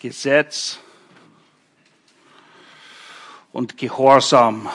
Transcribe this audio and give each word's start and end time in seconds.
Gesetz 0.00 0.78
und 3.52 3.76
Gehorsam. 3.76 4.70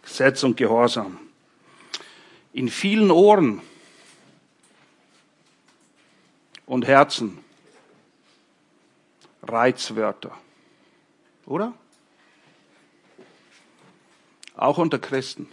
Gesetz 0.00 0.42
und 0.44 0.56
Gehorsam. 0.56 1.18
In 2.54 2.70
vielen 2.70 3.10
Ohren 3.10 3.60
und 6.64 6.86
Herzen 6.86 7.44
Reizwörter. 9.42 10.32
Oder? 11.44 11.74
Auch 14.56 14.78
unter 14.78 14.98
Christen. 14.98 15.52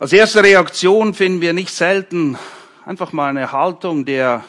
Als 0.00 0.14
erste 0.14 0.42
Reaktion 0.42 1.12
finden 1.12 1.42
wir 1.42 1.52
nicht 1.52 1.74
selten 1.74 2.38
einfach 2.86 3.12
mal 3.12 3.28
eine 3.28 3.52
Haltung 3.52 4.06
der 4.06 4.42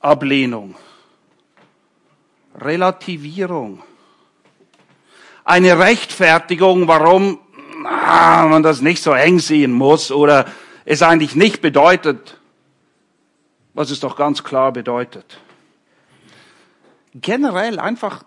Ablehnung, 0.00 0.74
Relativierung, 2.56 3.80
eine 5.44 5.78
Rechtfertigung, 5.78 6.88
warum 6.88 7.38
man 7.84 8.64
das 8.64 8.80
nicht 8.80 9.00
so 9.00 9.12
eng 9.12 9.38
sehen 9.38 9.70
muss 9.70 10.10
oder 10.10 10.46
es 10.84 11.02
eigentlich 11.02 11.36
nicht 11.36 11.62
bedeutet, 11.62 12.40
was 13.72 13.92
es 13.92 14.00
doch 14.00 14.16
ganz 14.16 14.42
klar 14.42 14.72
bedeutet. 14.72 15.38
Generell 17.14 17.78
einfach 17.78 18.24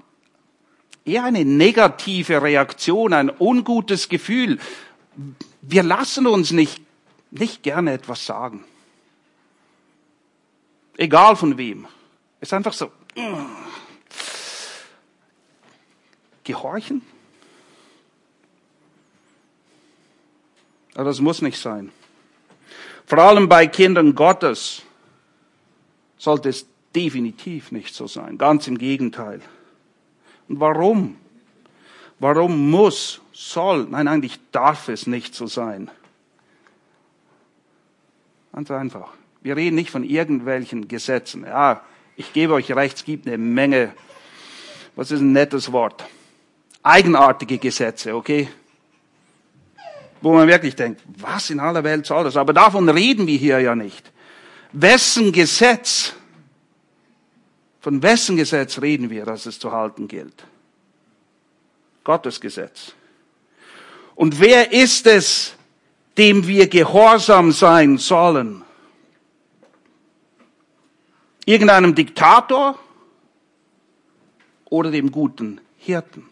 eher 1.04 1.26
eine 1.26 1.44
negative 1.44 2.42
Reaktion, 2.42 3.12
ein 3.12 3.30
ungutes 3.38 4.08
Gefühl. 4.08 4.60
Wir 5.62 5.84
lassen 5.84 6.28
uns 6.28 6.52
nicht, 6.52 6.82
nicht 7.32 7.64
gerne 7.64 7.94
etwas 7.94 8.26
sagen. 8.26 8.64
Egal 10.98 11.36
von 11.36 11.58
wem. 11.58 11.88
Ist 12.40 12.54
einfach 12.54 12.74
so. 12.74 12.92
Gehorchen? 16.44 17.02
Aber 20.96 21.06
das 21.06 21.20
muss 21.20 21.42
nicht 21.42 21.60
sein. 21.60 21.92
Vor 23.06 23.20
allem 23.20 23.48
bei 23.48 23.68
Kindern 23.68 24.16
Gottes 24.16 24.82
sollte 26.18 26.50
es 26.50 26.66
definitiv 26.96 27.72
nicht 27.72 27.94
so 27.94 28.08
sein. 28.08 28.38
Ganz 28.38 28.68
im 28.68 28.78
Gegenteil. 28.78 29.42
Und 30.48 30.60
warum? 30.60 31.18
Warum 32.20 32.72
muss, 32.72 33.22
soll, 33.38 33.86
nein, 33.92 34.08
eigentlich 34.08 34.40
darf 34.52 34.90
es 34.90 35.06
nicht 35.06 35.36
so 35.36 35.46
sein? 35.46 35.92
Ganz 38.52 38.72
einfach. 38.72 39.14
Wir 39.42 39.56
reden 39.56 39.76
nicht 39.76 39.92
von 39.92 40.04
irgendwelchen 40.04 40.88
Gesetzen. 40.88 41.44
Ja, 41.44 41.84
ich 42.16 42.34
gebe 42.34 42.54
euch 42.54 42.72
recht, 42.72 42.98
es 42.98 43.06
gibt 43.06 43.28
eine 43.28 43.38
Menge, 43.38 43.94
was 44.96 45.12
ist 45.12 45.20
ein 45.20 45.34
nettes 45.34 45.72
Wort? 45.72 46.04
Eigenartige 46.82 47.60
Gesetze, 47.60 48.16
okay? 48.16 48.50
Wo 50.22 50.34
man 50.34 50.48
wirklich 50.48 50.76
denkt, 50.76 51.04
was 51.06 51.52
in 51.52 51.60
aller 51.60 51.84
Welt 51.84 52.08
soll 52.08 52.24
das? 52.24 52.38
Aber 52.38 52.54
davon 52.54 52.90
reden 52.90 53.28
wir 53.28 53.38
hier 53.38 53.60
ja 53.60 53.76
nicht. 53.76 54.12
Wessen 54.72 55.32
Gesetz, 55.32 56.14
von 57.82 58.02
wessen 58.02 58.36
Gesetz 58.36 58.82
reden 58.82 59.12
wir, 59.12 59.26
dass 59.26 59.46
es 59.46 59.60
zu 59.60 59.72
halten 59.72 60.08
gilt? 60.08 60.44
Gottes 62.04 62.42
Gesetz. 62.42 62.94
Und 64.18 64.40
wer 64.40 64.74
ist 64.74 65.06
es, 65.06 65.54
dem 66.18 66.48
wir 66.48 66.68
gehorsam 66.68 67.52
sein 67.52 68.00
sollen? 68.00 68.64
Irgendeinem 71.46 71.94
Diktator 71.94 72.80
oder 74.66 74.90
dem 74.90 75.12
guten 75.12 75.62
Hirten? 75.78 76.28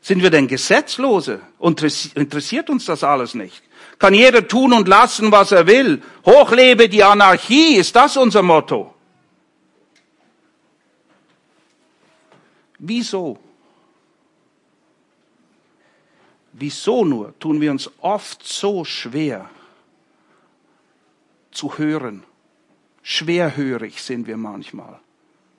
Sind 0.00 0.22
wir 0.22 0.30
denn 0.30 0.46
Gesetzlose? 0.46 1.40
Interessiert 1.58 2.70
uns 2.70 2.84
das 2.84 3.02
alles 3.02 3.34
nicht? 3.34 3.60
Kann 3.98 4.14
jeder 4.14 4.46
tun 4.46 4.72
und 4.72 4.86
lassen, 4.86 5.32
was 5.32 5.50
er 5.50 5.66
will. 5.66 6.00
Hochlebe 6.24 6.88
die 6.88 7.02
Anarchie, 7.02 7.78
ist 7.78 7.96
das 7.96 8.16
unser 8.16 8.42
Motto? 8.42 8.94
Wieso? 12.78 13.40
Wieso 16.56 17.04
nur 17.04 17.36
tun 17.40 17.60
wir 17.60 17.72
uns 17.72 17.90
oft 18.00 18.46
so 18.46 18.84
schwer 18.84 19.50
zu 21.50 21.78
hören? 21.78 22.22
Schwerhörig 23.02 24.00
sind 24.00 24.28
wir 24.28 24.36
manchmal. 24.36 25.00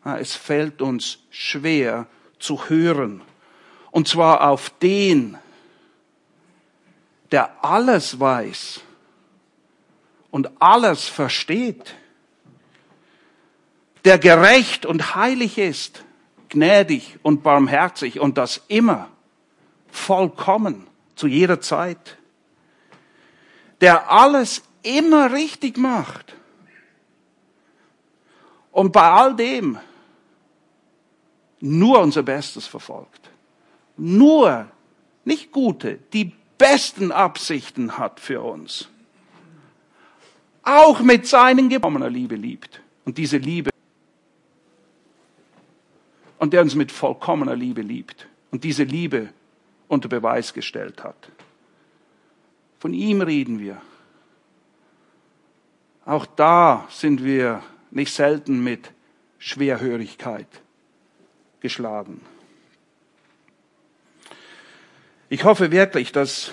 Es 0.06 0.36
fällt 0.36 0.82
uns 0.82 1.20
schwer 1.30 2.08
zu 2.40 2.70
hören. 2.70 3.22
Und 3.92 4.08
zwar 4.08 4.50
auf 4.50 4.70
den, 4.70 5.38
der 7.30 7.64
alles 7.64 8.18
weiß 8.18 8.80
und 10.32 10.50
alles 10.62 11.10
versteht, 11.10 11.94
der 14.06 14.18
gerecht 14.18 14.86
und 14.86 15.16
heilig 15.16 15.58
ist, 15.58 16.06
gnädig 16.48 17.20
und 17.22 17.44
barmherzig 17.44 18.22
und 18.22 18.38
das 18.38 18.62
immer 18.70 19.10
vollkommen 19.96 20.88
zu 21.16 21.28
jeder 21.28 21.62
Zeit, 21.62 22.18
der 23.82 24.12
alles 24.12 24.64
immer 24.84 25.32
richtig 25.32 25.78
macht 25.78 26.36
und 28.72 28.92
bei 28.92 29.10
all 29.10 29.36
dem 29.36 29.80
nur 31.62 32.00
unser 32.00 32.24
Bestes 32.24 32.68
verfolgt, 32.68 33.30
nur 33.98 34.68
nicht 35.24 35.52
gute, 35.52 36.00
die 36.14 36.34
besten 36.58 37.12
Absichten 37.12 37.98
hat 37.98 38.20
für 38.20 38.42
uns. 38.42 38.90
Auch 40.64 41.00
mit 41.02 41.28
seinen 41.28 41.70
Geborenen 41.70 42.14
Liebe 42.14 42.36
liebt. 42.36 42.82
Und 43.06 43.18
diese 43.18 43.38
Liebe, 43.38 43.70
und 46.38 46.54
der 46.54 46.62
uns 46.62 46.76
mit 46.76 46.92
vollkommener 46.92 47.56
Liebe 47.56 47.82
liebt. 47.82 48.28
Und 48.52 48.64
diese 48.64 48.84
Liebe 48.84 49.30
unter 49.96 50.10
Beweis 50.10 50.54
gestellt 50.54 51.04
hat. 51.04 51.30
Von 52.80 52.94
ihm 52.94 53.22
reden 53.22 53.60
wir. 53.60 53.82
Auch 56.06 56.28
da 56.28 56.88
sind 56.92 57.24
wir 57.24 57.64
nicht 57.90 58.14
selten 58.14 58.64
mit 58.64 58.92
Schwerhörigkeit 59.40 60.48
geschlagen. 61.62 62.22
Ich 65.30 65.44
hoffe 65.44 65.72
wirklich, 65.72 66.12
dass 66.12 66.52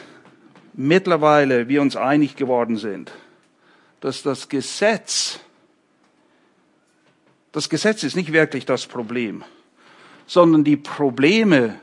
mittlerweile 0.72 1.68
wir 1.68 1.82
uns 1.82 1.96
einig 1.96 2.36
geworden 2.36 2.76
sind, 2.76 3.12
dass 4.00 4.22
das 4.22 4.48
Gesetz, 4.48 5.38
das 7.52 7.68
Gesetz 7.68 8.02
ist 8.02 8.16
nicht 8.16 8.32
wirklich 8.32 8.64
das 8.64 8.86
Problem, 8.86 9.44
sondern 10.26 10.64
die 10.64 10.78
Probleme 10.78 11.78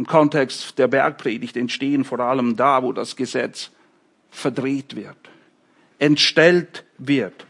im 0.00 0.06
Kontext 0.06 0.78
der 0.78 0.88
Bergpredigt 0.88 1.58
entstehen 1.58 2.04
vor 2.04 2.20
allem 2.20 2.56
da, 2.56 2.82
wo 2.82 2.92
das 2.92 3.16
Gesetz 3.16 3.70
verdreht 4.30 4.96
wird, 4.96 5.18
entstellt 5.98 6.84
wird. 6.96 7.46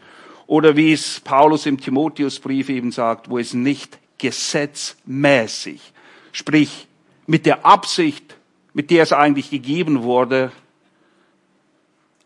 Oder 0.47 0.75
wie 0.75 0.91
es 0.91 1.21
Paulus 1.21 1.65
im 1.65 1.79
Timotheusbrief 1.79 2.67
eben 2.67 2.91
sagt, 2.91 3.29
wo 3.29 3.37
es 3.37 3.53
nicht 3.53 3.99
gesetzmäßig, 4.17 5.93
sprich 6.33 6.87
mit 7.25 7.45
der 7.45 7.65
Absicht 7.65 8.35
mit 8.73 8.89
der 8.91 9.03
es 9.03 9.13
eigentlich 9.13 9.49
gegeben 9.49 10.03
wurde, 10.03 10.51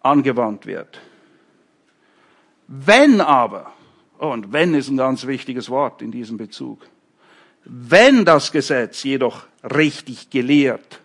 angewandt 0.01 0.65
wird. 0.65 0.99
Wenn 2.67 3.21
aber, 3.21 3.73
oh, 4.19 4.27
und 4.27 4.53
wenn 4.53 4.73
ist 4.73 4.89
ein 4.89 4.97
ganz 4.97 5.25
wichtiges 5.25 5.69
Wort 5.69 6.01
in 6.01 6.11
diesem 6.11 6.37
Bezug, 6.37 6.81
wenn 7.65 8.25
das 8.25 8.51
Gesetz 8.51 9.03
jedoch 9.03 9.43
richtig 9.63 10.29
gelehrt 10.29 11.01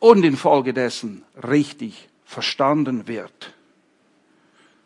und 0.00 0.24
infolgedessen 0.24 1.24
richtig 1.48 2.08
verstanden 2.24 3.06
wird, 3.06 3.54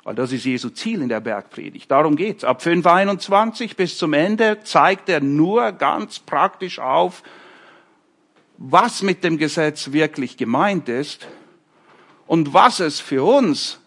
weil 0.05 0.15
das 0.15 0.33
ist 0.33 0.45
Jesu 0.45 0.71
Ziel 0.71 1.03
in 1.03 1.09
der 1.09 1.21
Bergpredigt. 1.21 1.91
Darum 1.91 2.17
geht's. 2.17 2.45
Ab 2.45 2.63
5.21 2.63 3.77
bis 3.77 3.99
zum 3.99 4.13
Ende 4.13 4.61
zeigt 4.63 5.09
er 5.09 5.21
nur 5.21 5.73
ganz 5.73 6.19
praktisch 6.19 6.79
auf, 6.79 7.23
was 8.57 9.03
mit 9.03 9.25
dem 9.25 9.39
Gesetz 9.39 9.93
wirklich 9.93 10.37
gemeint 10.37 10.89
ist 10.89 11.27
und 12.27 12.53
was 12.53 12.81
es 12.81 13.01
für 13.01 13.25
uns 13.25 13.81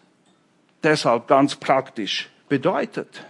deshalb 0.81 1.27
ganz 1.27 1.56
praktisch 1.56 2.30
bedeutet. 2.50 3.24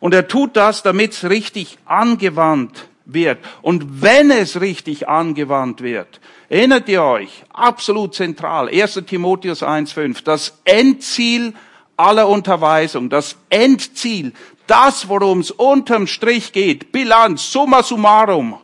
Und 0.00 0.14
er 0.14 0.28
tut 0.28 0.56
das, 0.56 0.82
damit 0.82 1.12
es 1.12 1.24
richtig 1.28 1.78
angewandt 1.84 2.88
wird 3.04 3.38
und 3.62 4.02
wenn 4.02 4.30
es 4.30 4.60
richtig 4.60 5.08
angewandt 5.08 5.82
wird, 5.82 6.20
erinnert 6.48 6.88
ihr 6.88 7.02
euch, 7.02 7.44
absolut 7.52 8.14
zentral, 8.14 8.68
1 8.68 9.02
Timotheus 9.06 9.62
1.5, 9.62 10.24
das 10.24 10.58
Endziel 10.64 11.52
aller 11.96 12.28
Unterweisung, 12.28 13.10
das 13.10 13.36
Endziel, 13.50 14.32
das, 14.66 15.08
worum 15.08 15.40
es 15.40 15.50
unterm 15.50 16.06
Strich 16.06 16.52
geht, 16.52 16.92
Bilanz, 16.92 17.52
summa 17.52 17.82
summarum, 17.82 18.58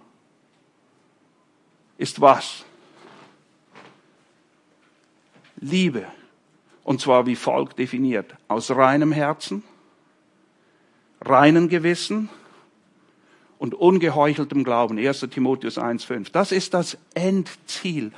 ist 1.99 2.21
was? 2.21 2.65
Liebe. 5.56 6.06
Und 6.82 7.03
zwar 7.03 7.27
wie 7.27 7.37
folgt 7.37 7.79
definiert. 7.79 8.35
Aus 8.49 8.71
reinem 8.71 9.12
Herzen, 9.12 9.62
reinem 11.20 11.69
Gewissen 11.69 12.28
und 13.58 13.75
ungeheucheltem 13.75 14.64
Glauben. 14.64 14.99
1. 14.99 15.20
Timotheus 15.31 15.78
1.5. 15.78 16.32
Das 16.32 16.52
ist 16.52 16.75
das 16.75 16.96
Endziel 17.14 18.12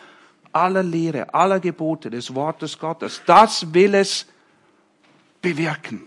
aller 0.52 0.82
Lehre, 0.82 1.34
aller 1.34 1.60
Gebote 1.60 2.10
des 2.10 2.34
Wortes 2.34 2.78
Gottes. 2.78 3.22
Das 3.26 3.74
will 3.74 3.94
es 3.94 4.26
bewirken. 5.40 6.04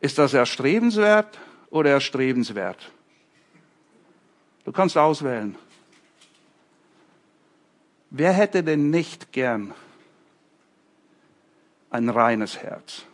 Ist 0.00 0.18
das 0.18 0.34
erstrebenswert 0.34 1.38
oder 1.70 1.90
erstrebenswert? 1.90 2.92
Du 4.64 4.72
kannst 4.72 4.96
auswählen. 4.96 5.56
Wer 8.10 8.32
hätte 8.32 8.62
denn 8.62 8.90
nicht 8.90 9.32
gern 9.32 9.74
ein 11.94 12.08
reines 12.08 12.58
Herz? 12.58 13.04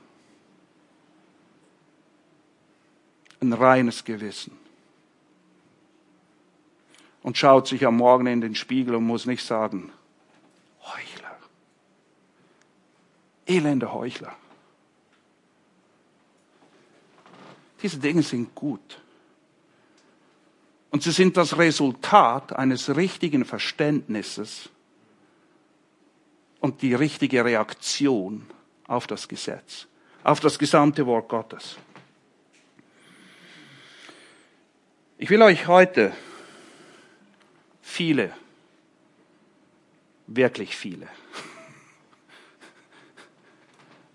Ein 3.41 3.53
reines 3.53 4.05
Gewissen. 4.05 4.57
Und 7.23 7.37
schaut 7.37 7.69
sich 7.69 7.85
am 7.85 7.99
Morgen 7.99 8.27
in 8.27 8.41
den 8.41 8.55
Spiegel 8.55 8.95
und 8.95 9.05
muss 9.05 9.27
nicht 9.27 9.45
sagen, 9.45 9.93
Heuchler. 10.83 11.37
Elende 13.47 13.93
Heuchler. 13.93 14.35
Diese 17.83 17.99
Dinge 17.99 18.23
sind 18.23 18.55
gut. 18.55 19.03
Und 20.91 21.03
sie 21.03 21.13
sind 21.13 21.37
das 21.37 21.59
Resultat 21.59 22.55
eines 22.55 22.97
richtigen 22.97 23.45
Verständnisses 23.45 24.71
und 26.61 26.81
die 26.81 26.95
richtige 26.95 27.45
Reaktion 27.45 28.47
auf 28.91 29.07
das 29.07 29.29
Gesetz, 29.29 29.87
auf 30.25 30.41
das 30.41 30.59
gesamte 30.59 31.07
Wort 31.07 31.29
Gottes. 31.29 31.77
Ich 35.17 35.31
will 35.31 35.41
euch 35.43 35.69
heute 35.69 36.13
viele, 37.83 38.35
wirklich 40.27 40.77
viele, 40.77 41.07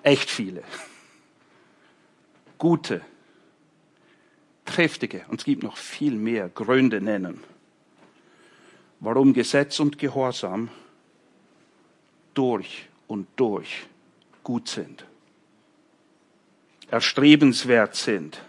echt 0.04 0.30
viele, 0.30 0.62
gute, 2.57 3.00
triftige, 4.66 5.24
und 5.30 5.39
es 5.39 5.45
gibt 5.45 5.63
noch 5.63 5.78
viel 5.78 6.16
mehr 6.16 6.50
Gründe 6.50 7.00
nennen, 7.00 7.42
warum 9.00 9.31
Gesetz 9.31 9.80
und 9.80 9.98
Gehorsam 9.98 10.68
durch 12.33 12.89
und 13.07 13.30
durch 13.38 13.88
gut 14.45 14.69
sind, 14.69 15.06
erstrebenswert 16.89 17.95
sind. 17.95 18.42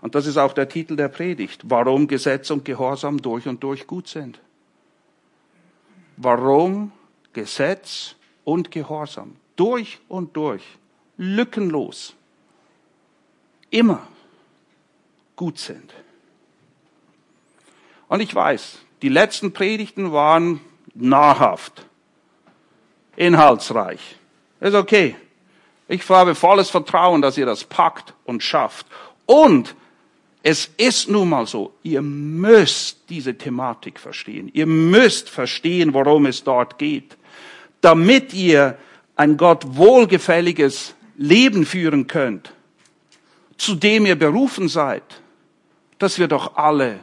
Und 0.00 0.14
das 0.14 0.26
ist 0.26 0.38
auch 0.38 0.54
der 0.54 0.70
Titel 0.70 0.96
der 0.96 1.08
Predigt, 1.08 1.62
warum 1.64 2.06
Gesetz 2.06 2.50
und 2.50 2.64
Gehorsam 2.64 3.20
durch 3.20 3.46
und 3.46 3.62
durch 3.62 3.86
gut 3.86 4.08
sind. 4.08 4.40
Warum 6.16 6.92
Gesetz 7.34 8.14
und 8.44 8.70
Gehorsam 8.70 9.36
durch 9.56 9.98
und 10.08 10.36
durch, 10.36 10.62
lückenlos, 11.18 12.14
immer 13.70 14.06
gut 15.34 15.58
sind. 15.58 15.92
Und 18.08 18.20
ich 18.20 18.34
weiß, 18.34 18.78
die 19.02 19.08
letzten 19.08 19.52
Predigten 19.52 20.12
waren 20.12 20.60
nahrhaft 20.94 21.86
inhaltsreich. 23.16 24.16
Ist 24.60 24.74
okay. 24.74 25.16
Ich 25.88 26.08
habe 26.08 26.34
volles 26.34 26.70
Vertrauen, 26.70 27.22
dass 27.22 27.38
ihr 27.38 27.46
das 27.46 27.64
packt 27.64 28.14
und 28.24 28.42
schafft. 28.42 28.86
Und 29.24 29.74
es 30.42 30.70
ist 30.76 31.08
nun 31.08 31.28
mal 31.28 31.46
so, 31.46 31.74
ihr 31.82 32.02
müsst 32.02 33.08
diese 33.08 33.36
Thematik 33.36 33.98
verstehen. 33.98 34.50
Ihr 34.52 34.66
müsst 34.66 35.28
verstehen, 35.28 35.92
worum 35.94 36.26
es 36.26 36.44
dort 36.44 36.78
geht, 36.78 37.16
damit 37.80 38.32
ihr 38.32 38.78
ein 39.16 39.36
Gott 39.36 39.64
wohlgefälliges 39.76 40.94
Leben 41.16 41.64
führen 41.64 42.06
könnt, 42.06 42.52
zu 43.56 43.74
dem 43.74 44.06
ihr 44.06 44.16
berufen 44.16 44.68
seid, 44.68 45.02
dass 45.98 46.18
wir 46.18 46.28
doch 46.28 46.56
alle 46.56 47.00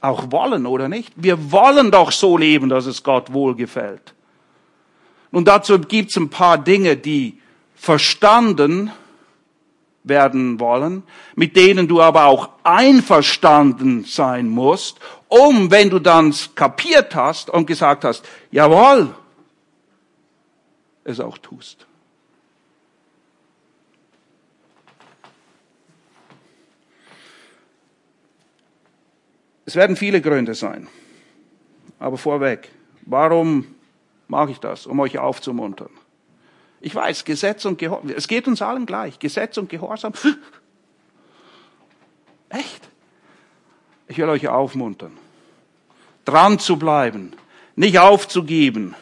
auch 0.00 0.30
wollen, 0.32 0.66
oder 0.66 0.88
nicht? 0.88 1.12
Wir 1.16 1.52
wollen 1.52 1.90
doch 1.90 2.12
so 2.12 2.36
leben, 2.36 2.68
dass 2.68 2.86
es 2.86 3.02
Gott 3.02 3.32
wohlgefällt. 3.32 4.14
Und 5.34 5.48
dazu 5.48 5.80
gibt 5.80 6.10
es 6.10 6.16
ein 6.16 6.30
paar 6.30 6.58
Dinge, 6.58 6.96
die 6.96 7.40
verstanden 7.74 8.92
werden 10.04 10.60
wollen, 10.60 11.02
mit 11.34 11.56
denen 11.56 11.88
du 11.88 12.00
aber 12.00 12.26
auch 12.26 12.50
einverstanden 12.62 14.04
sein 14.04 14.46
musst, 14.46 15.00
um, 15.26 15.72
wenn 15.72 15.90
du 15.90 15.98
dann 15.98 16.32
kapiert 16.54 17.16
hast 17.16 17.50
und 17.50 17.66
gesagt 17.66 18.04
hast, 18.04 18.24
jawohl, 18.52 19.12
es 21.02 21.18
auch 21.18 21.36
tust. 21.38 21.84
Es 29.66 29.74
werden 29.74 29.96
viele 29.96 30.20
Gründe 30.20 30.54
sein. 30.54 30.86
Aber 31.98 32.18
vorweg, 32.18 32.70
warum 33.04 33.74
mache 34.28 34.52
ich 34.52 34.60
das, 34.60 34.86
um 34.86 35.00
euch 35.00 35.18
aufzumuntern. 35.18 35.90
Ich 36.80 36.94
weiß, 36.94 37.24
Gesetz 37.24 37.64
und 37.64 37.78
Gehorsam, 37.78 38.10
es 38.14 38.28
geht 38.28 38.46
uns 38.46 38.60
allen 38.60 38.86
gleich. 38.86 39.18
Gesetz 39.18 39.56
und 39.56 39.68
Gehorsam. 39.68 40.12
Echt? 42.50 42.88
Ich 44.06 44.18
will 44.18 44.28
euch 44.28 44.48
aufmuntern, 44.48 45.12
dran 46.24 46.58
zu 46.58 46.76
bleiben, 46.76 47.32
nicht 47.74 47.98
aufzugeben 47.98 48.94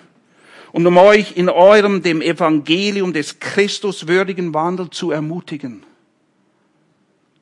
und 0.71 0.87
um 0.87 0.97
euch 0.97 1.37
in 1.37 1.49
eurem 1.49 2.03
dem 2.03 2.23
Evangelium 2.23 3.13
des 3.13 3.41
Christus 3.41 4.09
würdigen 4.09 4.55
Wandel 4.55 4.91
zu 4.91 5.11
ermutigen. 5.11 5.85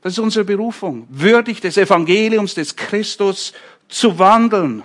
Das 0.03 0.15
ist 0.15 0.19
unsere 0.19 0.45
Berufung, 0.45 1.07
würdig 1.11 1.61
des 1.61 1.77
Evangeliums 1.77 2.55
des 2.55 2.75
Christus 2.75 3.53
zu 3.89 4.19
wandeln. 4.19 4.83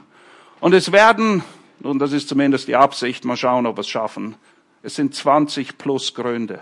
Und 0.60 0.74
es 0.74 0.92
werden 0.92 1.44
nun, 1.80 2.00
das 2.00 2.12
ist 2.14 2.30
zumindest 2.30 2.68
die 2.68 2.76
Absicht. 2.76 3.26
Mal 3.26 3.38
schauen, 3.38 3.66
ob 3.66 3.78
wir 3.78 3.82
es 3.82 3.88
schaffen. 3.88 4.36
Es 4.82 4.96
sind 4.96 5.14
20 5.14 5.78
plus 5.78 6.14
Gründe. 6.14 6.62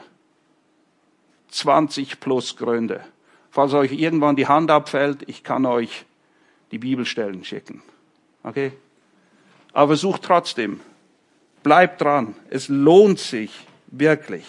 20 1.50 2.20
plus 2.20 2.56
Gründe. 2.56 3.04
Falls 3.52 3.74
euch 3.74 3.92
irgendwann 3.92 4.36
die 4.36 4.48
Hand 4.48 4.72
abfällt, 4.72 5.30
ich 5.30 5.44
kann 5.44 5.66
euch 5.66 6.06
die 6.72 6.80
Bibelstellen 6.80 7.44
schicken. 7.44 7.84
Okay? 8.44 8.72
Aber 9.74 9.96
sucht 9.96 10.24
trotzdem. 10.24 10.80
Bleibt 11.62 12.02
dran. 12.02 12.36
Es 12.50 12.68
lohnt 12.68 13.20
sich 13.20 13.52
wirklich. 13.88 14.46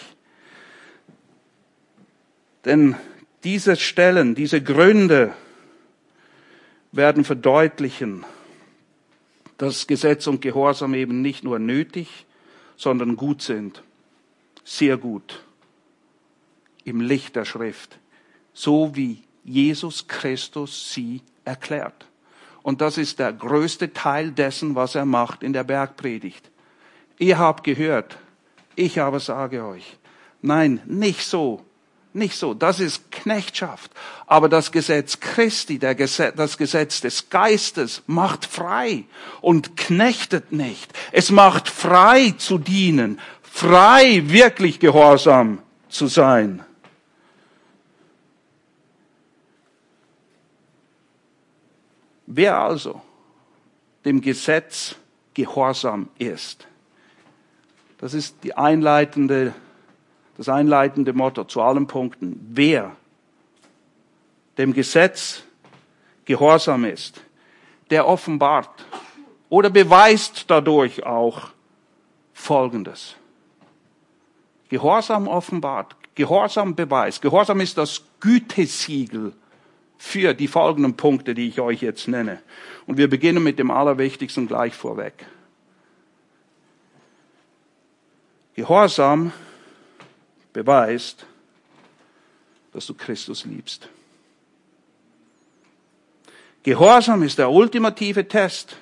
Denn 2.65 2.95
diese 3.43 3.75
Stellen, 3.75 4.33
diese 4.33 4.61
Gründe 4.61 5.33
werden 6.91 7.23
verdeutlichen, 7.23 8.25
dass 9.57 9.87
Gesetz 9.87 10.27
und 10.27 10.41
Gehorsam 10.41 10.93
eben 10.93 11.21
nicht 11.21 11.43
nur 11.43 11.59
nötig, 11.59 12.25
sondern 12.75 13.15
gut 13.15 13.41
sind. 13.41 13.83
Sehr 14.63 14.97
gut. 14.97 15.43
Im 16.83 17.01
Licht 17.01 17.35
der 17.35 17.45
Schrift. 17.45 17.97
So 18.53 18.95
wie 18.95 19.23
Jesus 19.43 20.07
Christus 20.07 20.93
sie 20.93 21.21
erklärt. 21.45 22.07
Und 22.63 22.81
das 22.81 22.97
ist 22.97 23.19
der 23.19 23.31
größte 23.31 23.93
Teil 23.93 24.31
dessen, 24.31 24.75
was 24.75 24.95
er 24.95 25.05
macht 25.05 25.43
in 25.43 25.53
der 25.53 25.63
Bergpredigt. 25.63 26.49
Ihr 27.19 27.37
habt 27.37 27.63
gehört, 27.63 28.17
ich 28.75 28.99
aber 28.99 29.19
sage 29.19 29.65
euch. 29.65 29.97
Nein, 30.41 30.81
nicht 30.85 31.25
so, 31.25 31.64
nicht 32.15 32.37
so. 32.37 32.53
Das 32.53 32.79
ist 32.79 33.11
Knechtschaft. 33.11 33.91
Aber 34.25 34.49
das 34.49 34.71
Gesetz 34.71 35.19
Christi, 35.19 35.77
Gesetz, 35.77 36.35
das 36.35 36.57
Gesetz 36.57 37.01
des 37.01 37.29
Geistes 37.29 38.03
macht 38.07 38.45
frei 38.45 39.03
und 39.41 39.77
knechtet 39.77 40.51
nicht. 40.51 40.91
Es 41.11 41.29
macht 41.29 41.69
frei 41.69 42.33
zu 42.37 42.57
dienen, 42.57 43.19
frei 43.41 44.23
wirklich 44.25 44.79
gehorsam 44.79 45.59
zu 45.89 46.07
sein. 46.07 46.63
Wer 52.27 52.57
also 52.57 53.01
dem 54.03 54.21
Gesetz 54.21 54.95
gehorsam 55.33 56.09
ist, 56.17 56.67
das 57.97 58.13
ist 58.13 58.43
die 58.43 58.55
einleitende 58.55 59.53
das 60.37 60.49
einleitende 60.49 61.13
Motto 61.13 61.43
zu 61.45 61.61
allen 61.61 61.87
Punkten. 61.87 62.39
Wer 62.51 62.95
dem 64.57 64.73
Gesetz 64.73 65.43
gehorsam 66.25 66.85
ist, 66.85 67.21
der 67.89 68.07
offenbart 68.07 68.85
oder 69.49 69.69
beweist 69.69 70.45
dadurch 70.49 71.05
auch 71.05 71.49
Folgendes. 72.33 73.15
Gehorsam 74.69 75.27
offenbart, 75.27 75.95
Gehorsam 76.15 76.75
beweist. 76.75 77.21
Gehorsam 77.21 77.59
ist 77.59 77.77
das 77.77 78.01
Gütesiegel 78.19 79.33
für 79.97 80.33
die 80.33 80.47
folgenden 80.47 80.95
Punkte, 80.95 81.33
die 81.33 81.47
ich 81.47 81.59
euch 81.59 81.81
jetzt 81.81 82.07
nenne. 82.07 82.41
Und 82.85 82.97
wir 82.97 83.09
beginnen 83.09 83.43
mit 83.43 83.59
dem 83.59 83.71
Allerwichtigsten 83.71 84.47
gleich 84.47 84.73
vorweg. 84.73 85.25
Gehorsam 88.55 89.33
beweist, 90.55 91.25
dass 92.71 92.85
du 92.87 92.93
Christus 92.93 93.45
liebst. 93.45 93.89
Gehorsam 96.63 97.23
ist 97.23 97.37
der 97.37 97.51
ultimative 97.51 98.27
Test 98.27 98.77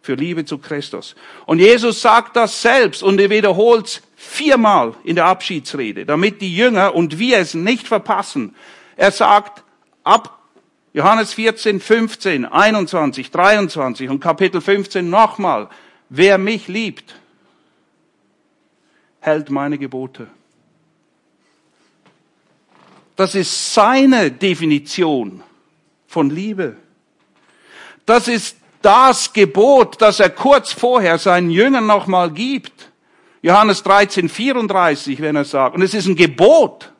für 0.00 0.14
Liebe 0.14 0.44
zu 0.46 0.58
Christus. 0.58 1.14
Und 1.44 1.58
Jesus 1.58 2.00
sagt 2.00 2.34
das 2.34 2.62
selbst 2.62 3.02
und 3.02 3.20
er 3.20 3.28
wiederholt 3.28 4.02
viermal 4.16 4.94
in 5.04 5.16
der 5.16 5.26
Abschiedsrede, 5.26 6.06
damit 6.06 6.40
die 6.40 6.56
Jünger 6.56 6.94
und 6.94 7.18
wir 7.18 7.38
es 7.38 7.52
nicht 7.54 7.86
verpassen. 7.86 8.56
Er 8.96 9.10
sagt 9.12 9.62
ab 10.02 10.38
Johannes 10.94 11.34
14, 11.34 11.78
15, 11.78 12.46
21, 12.46 13.30
23 13.30 14.08
und 14.08 14.20
Kapitel 14.20 14.62
15 14.62 15.10
nochmal, 15.10 15.68
wer 16.08 16.38
mich 16.38 16.68
liebt, 16.68 17.14
hält 19.20 19.50
meine 19.50 19.76
Gebote. 19.76 20.28
Das 23.16 23.34
ist 23.34 23.74
seine 23.74 24.30
Definition 24.30 25.42
von 26.06 26.30
Liebe. 26.30 26.76
Das 28.04 28.28
ist 28.28 28.58
das 28.82 29.32
Gebot, 29.32 30.00
das 30.00 30.20
er 30.20 30.30
kurz 30.30 30.72
vorher 30.72 31.18
seinen 31.18 31.50
Jüngern 31.50 31.86
nochmal 31.86 32.30
gibt. 32.30 32.92
Johannes 33.42 33.82
13, 33.82 34.28
34, 34.28 35.20
wenn 35.20 35.36
er 35.36 35.44
sagt. 35.44 35.74
Und 35.74 35.82
es 35.82 35.94
ist 35.94 36.06
ein 36.06 36.14
Gebot. 36.14 36.92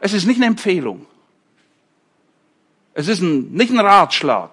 Es 0.00 0.12
ist 0.12 0.26
nicht 0.26 0.38
eine 0.38 0.46
Empfehlung. 0.46 1.06
Es 2.94 3.08
ist 3.08 3.20
ein, 3.20 3.52
nicht 3.52 3.70
ein 3.70 3.80
Ratschlag. 3.80 4.50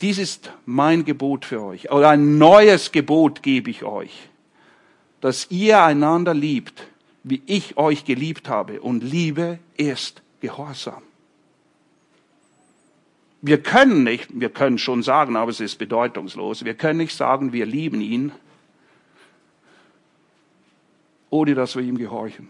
Dies 0.00 0.18
ist 0.18 0.52
mein 0.66 1.04
Gebot 1.04 1.44
für 1.44 1.62
euch. 1.62 1.90
Oder 1.90 2.10
ein 2.10 2.38
neues 2.38 2.92
Gebot 2.92 3.42
gebe 3.42 3.70
ich 3.70 3.84
euch. 3.84 4.29
Dass 5.20 5.50
ihr 5.50 5.82
einander 5.82 6.34
liebt, 6.34 6.86
wie 7.22 7.42
ich 7.46 7.76
euch 7.76 8.04
geliebt 8.04 8.48
habe. 8.48 8.80
Und 8.80 9.02
Liebe 9.02 9.58
ist 9.76 10.22
Gehorsam. 10.40 11.02
Wir 13.42 13.62
können 13.62 14.04
nicht, 14.04 14.28
wir 14.38 14.50
können 14.50 14.78
schon 14.78 15.02
sagen, 15.02 15.36
aber 15.36 15.50
es 15.50 15.60
ist 15.60 15.78
bedeutungslos, 15.78 16.64
wir 16.64 16.74
können 16.74 16.98
nicht 16.98 17.16
sagen, 17.16 17.52
wir 17.54 17.64
lieben 17.64 18.02
ihn, 18.02 18.32
ohne 21.30 21.54
dass 21.54 21.74
wir 21.74 21.82
ihm 21.82 21.96
gehorchen. 21.96 22.48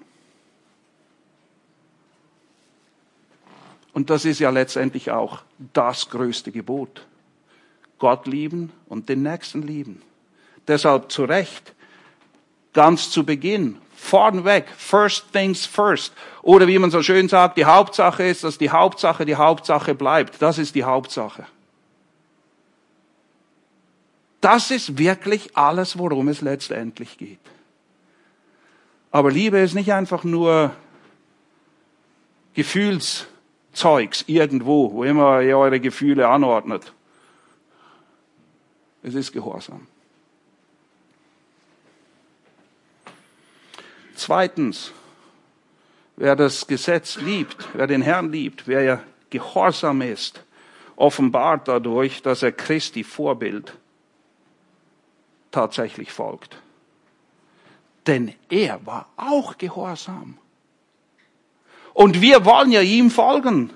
Und 3.93 4.11
das 4.11 4.25
ist 4.25 4.41
ja 4.41 4.51
letztendlich 4.51 5.11
auch 5.11 5.43
das 5.73 6.11
größte 6.11 6.51
Gebot. 6.51 7.07
Gott 7.99 8.27
lieben 8.27 8.73
und 8.89 9.09
den 9.09 9.23
Nächsten 9.23 9.63
lieben. 9.63 10.03
Deshalb 10.67 11.13
zu 11.13 11.25
Recht, 11.25 11.75
ganz 12.73 13.11
zu 13.11 13.25
Beginn, 13.25 13.79
vornweg, 13.95 14.69
first 14.77 15.33
things 15.33 15.67
first. 15.67 16.13
Oder 16.43 16.67
wie 16.67 16.79
man 16.79 16.91
so 16.91 17.03
schön 17.03 17.29
sagt, 17.29 17.59
die 17.59 17.65
Hauptsache 17.65 18.23
ist, 18.25 18.45
dass 18.45 18.59
die 18.59 18.71
Hauptsache 18.71 19.27
die 19.27 19.37
Hauptsache 19.37 19.95
bleibt. 19.95 20.41
Das 20.41 20.59
ist 20.59 20.75
die 20.75 20.85
Hauptsache. 20.85 21.47
Das 24.41 24.71
ist 24.71 24.97
wirklich 24.97 25.57
alles, 25.57 25.99
worum 25.99 26.29
es 26.29 26.41
letztendlich 26.41 27.19
geht. 27.19 27.39
Aber 29.11 29.31
Liebe 29.31 29.59
ist 29.59 29.75
nicht 29.75 29.93
einfach 29.93 30.25
nur 30.25 30.73
Gefühlszeugs 32.55 34.25
irgendwo, 34.27 34.93
wo 34.93 35.05
immer 35.05 35.43
ihr 35.43 35.59
eure 35.59 35.81
Gefühle 35.81 36.29
anordnet. 36.29 36.93
Es 39.03 39.15
ist 39.15 39.33
Gehorsam. 39.33 39.87
Zweitens, 44.21 44.93
wer 46.17 46.37
das 46.37 46.67
Gesetz 46.67 47.17
liebt, 47.17 47.69
wer 47.73 47.87
den 47.87 48.03
Herrn 48.03 48.31
liebt, 48.31 48.69
wer 48.69 48.83
ja 48.83 49.03
gehorsam 49.31 50.03
ist, 50.03 50.45
offenbart 50.95 51.69
dadurch, 51.69 52.21
dass 52.21 52.43
er 52.43 52.53
Christi 52.53 53.03
Vorbild 53.03 53.73
tatsächlich 55.51 56.13
folgt. 56.13 56.61
Denn 58.07 58.35
er 58.51 58.85
war 58.85 59.09
auch 59.17 59.57
gehorsam. 59.57 60.37
Und 61.95 62.21
wir 62.21 62.45
wollen 62.45 62.73
ja 62.73 62.83
ihm 62.83 63.11
folgen. 63.11 63.73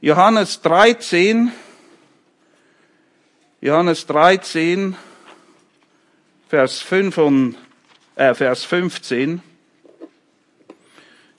Johannes 0.00 0.60
13, 0.62 1.50
Johannes 3.60 4.06
13, 4.06 4.94
Vers 6.48 6.78
5 6.78 7.18
und 7.18 7.56
äh, 8.20 8.34
Vers 8.34 8.64
15. 8.64 9.40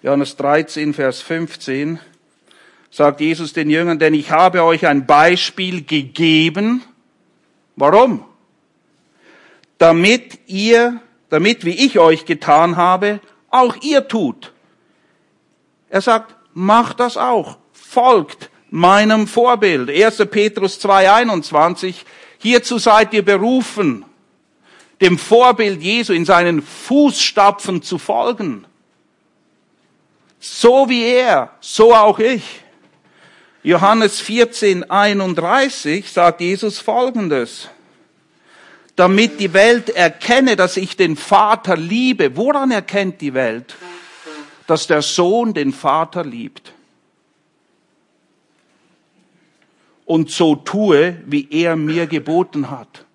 Johannes 0.01 0.35
13, 0.35 0.95
Vers 0.95 1.21
15 1.21 1.99
sagt 2.89 3.21
Jesus 3.21 3.53
den 3.53 3.69
Jüngern, 3.69 3.99
denn 3.99 4.15
ich 4.15 4.31
habe 4.31 4.63
euch 4.63 4.87
ein 4.87 5.05
Beispiel 5.05 5.83
gegeben. 5.83 6.83
Warum? 7.75 8.25
Damit 9.77 10.39
ihr, 10.47 10.99
damit 11.29 11.65
wie 11.65 11.85
ich 11.85 11.99
euch 11.99 12.25
getan 12.25 12.77
habe, 12.77 13.19
auch 13.49 13.75
ihr 13.81 14.07
tut. 14.07 14.51
Er 15.89 16.01
sagt, 16.01 16.35
macht 16.53 16.99
das 16.99 17.15
auch. 17.15 17.57
Folgt 17.73 18.49
meinem 18.71 19.27
Vorbild. 19.27 19.89
1. 19.89 20.17
Petrus 20.31 20.79
2, 20.79 21.11
21. 21.11 22.05
Hierzu 22.39 22.79
seid 22.79 23.13
ihr 23.13 23.23
berufen, 23.23 24.03
dem 25.01 25.17
Vorbild 25.17 25.81
Jesu 25.81 26.13
in 26.13 26.25
seinen 26.25 26.61
Fußstapfen 26.61 27.81
zu 27.81 27.97
folgen. 27.97 28.65
So 30.39 30.87
wie 30.89 31.03
er, 31.03 31.51
so 31.59 31.93
auch 31.93 32.19
ich. 32.19 32.43
Johannes 33.63 34.19
14, 34.21 34.89
31 34.89 36.09
sagt 36.09 36.41
Jesus 36.41 36.79
Folgendes. 36.79 37.67
Damit 38.95 39.39
die 39.39 39.53
Welt 39.53 39.89
erkenne, 39.89 40.55
dass 40.55 40.77
ich 40.77 40.95
den 40.97 41.15
Vater 41.15 41.75
liebe. 41.75 42.35
Woran 42.37 42.71
erkennt 42.71 43.21
die 43.21 43.33
Welt? 43.33 43.75
Dass 44.67 44.85
der 44.85 45.01
Sohn 45.01 45.53
den 45.53 45.73
Vater 45.73 46.23
liebt. 46.23 46.73
Und 50.05 50.29
so 50.29 50.55
tue, 50.55 51.21
wie 51.25 51.47
er 51.49 51.75
mir 51.75 52.05
geboten 52.05 52.69
hat 52.69 53.05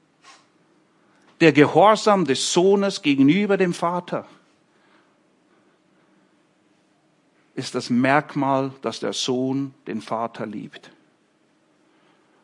der 1.40 1.52
Gehorsam 1.52 2.25
des 2.25 2.52
Sohnes 2.52 3.02
gegenüber 3.02 3.57
dem 3.57 3.75
Vater 3.75 4.26
ist 7.55 7.75
das 7.75 7.88
Merkmal, 7.88 8.73
dass 8.83 9.00
der 9.00 9.12
Sohn 9.12 9.75
den 9.87 10.02
Vater 10.02 10.47
liebt. 10.47 10.90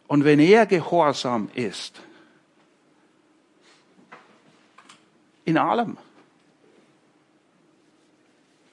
Und 0.08 0.25
wenn 0.25 0.40
er 0.40 0.66
gehorsam 0.66 1.50
ist, 1.54 2.00
in 5.44 5.58
allem, 5.58 5.99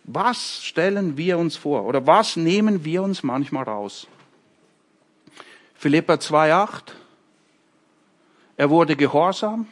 was 0.05 0.63
stellen 0.63 1.17
wir 1.17 1.37
uns 1.37 1.55
vor 1.55 1.83
oder 1.85 2.05
was 2.07 2.35
nehmen 2.35 2.83
wir 2.83 3.03
uns 3.03 3.21
manchmal 3.21 3.65
raus? 3.65 4.07
Philippa 5.75 6.13
2,8. 6.15 6.93
Er 8.57 8.69
wurde 8.69 8.95
gehorsam 8.95 9.67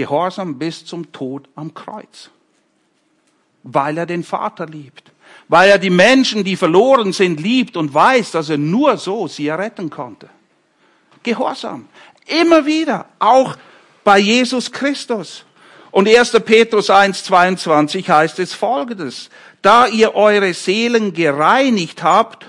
Gehorsam 0.00 0.58
bis 0.58 0.86
zum 0.86 1.12
Tod 1.12 1.46
am 1.54 1.74
Kreuz. 1.74 2.30
Weil 3.62 3.98
er 3.98 4.06
den 4.06 4.24
Vater 4.24 4.64
liebt. 4.64 5.12
Weil 5.48 5.68
er 5.68 5.78
die 5.78 5.90
Menschen, 5.90 6.42
die 6.42 6.56
verloren 6.56 7.12
sind, 7.12 7.38
liebt 7.38 7.76
und 7.76 7.92
weiß, 7.92 8.30
dass 8.30 8.48
er 8.48 8.56
nur 8.56 8.96
so 8.96 9.28
sie 9.28 9.48
erretten 9.48 9.90
konnte. 9.90 10.30
Gehorsam. 11.22 11.86
Immer 12.26 12.64
wieder. 12.64 13.10
Auch 13.18 13.58
bei 14.02 14.18
Jesus 14.18 14.72
Christus. 14.72 15.44
Und 15.90 16.08
1. 16.08 16.30
Petrus 16.46 16.88
1, 16.88 17.24
22 17.24 18.08
heißt 18.08 18.38
es 18.38 18.54
folgendes. 18.54 19.28
Da 19.60 19.86
ihr 19.86 20.14
eure 20.14 20.54
Seelen 20.54 21.12
gereinigt 21.12 22.02
habt 22.02 22.46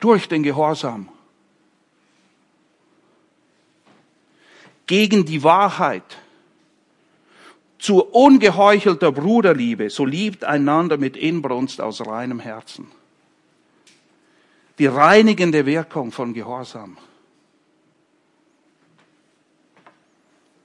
durch 0.00 0.26
den 0.26 0.42
Gehorsam. 0.42 1.11
Gegen 4.92 5.24
die 5.24 5.42
Wahrheit. 5.42 6.18
Zur 7.78 8.14
ungeheuchelter 8.14 9.10
Bruderliebe, 9.10 9.88
so 9.88 10.04
liebt 10.04 10.44
einander 10.44 10.98
mit 10.98 11.16
Inbrunst 11.16 11.80
aus 11.80 12.06
reinem 12.06 12.40
Herzen. 12.40 12.88
Die 14.78 14.84
reinigende 14.84 15.64
Wirkung 15.64 16.12
von 16.12 16.34
Gehorsam. 16.34 16.98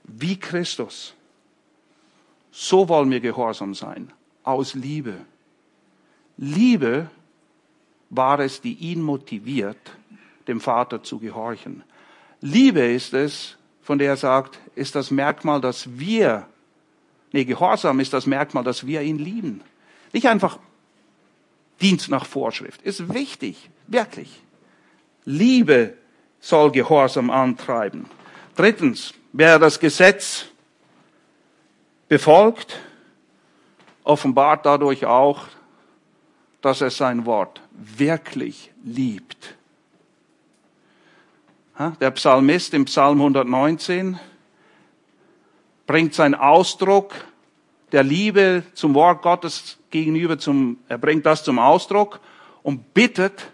Wie 0.04 0.38
Christus. 0.38 1.14
So 2.50 2.86
wollen 2.86 3.10
wir 3.10 3.20
gehorsam 3.20 3.72
sein. 3.72 4.12
Aus 4.42 4.74
Liebe. 4.74 5.24
Liebe 6.36 7.10
war 8.10 8.40
es, 8.40 8.60
die 8.60 8.74
ihn 8.74 9.00
motiviert, 9.00 9.96
dem 10.46 10.60
Vater 10.60 11.02
zu 11.02 11.18
gehorchen. 11.18 11.82
Liebe 12.42 12.82
ist 12.82 13.14
es, 13.14 13.57
von 13.88 13.98
der 13.98 14.10
er 14.10 14.16
sagt, 14.18 14.58
ist 14.74 14.94
das 14.96 15.10
Merkmal, 15.10 15.62
dass 15.62 15.98
wir, 15.98 16.46
nee, 17.32 17.46
Gehorsam 17.46 18.00
ist 18.00 18.12
das 18.12 18.26
Merkmal, 18.26 18.62
dass 18.62 18.86
wir 18.86 19.00
ihn 19.00 19.16
lieben. 19.16 19.62
Nicht 20.12 20.28
einfach 20.28 20.58
Dienst 21.80 22.10
nach 22.10 22.26
Vorschrift. 22.26 22.82
Ist 22.82 23.14
wichtig, 23.14 23.70
wirklich. 23.86 24.42
Liebe 25.24 25.94
soll 26.38 26.70
Gehorsam 26.70 27.30
antreiben. 27.30 28.04
Drittens, 28.56 29.14
wer 29.32 29.58
das 29.58 29.80
Gesetz 29.80 30.44
befolgt, 32.08 32.78
offenbart 34.04 34.66
dadurch 34.66 35.06
auch, 35.06 35.48
dass 36.60 36.82
er 36.82 36.90
sein 36.90 37.24
Wort 37.24 37.62
wirklich 37.72 38.70
liebt. 38.84 39.56
Der 42.00 42.10
Psalmist 42.10 42.74
im 42.74 42.86
Psalm 42.86 43.18
119 43.18 44.18
bringt 45.86 46.12
seinen 46.12 46.34
Ausdruck 46.34 47.14
der 47.92 48.02
Liebe 48.02 48.64
zum 48.74 48.94
Wort 48.94 49.22
Gottes 49.22 49.78
gegenüber 49.90 50.38
zum, 50.38 50.78
er 50.88 50.98
bringt 50.98 51.24
das 51.24 51.44
zum 51.44 51.60
Ausdruck 51.60 52.18
und 52.64 52.94
bittet, 52.94 53.52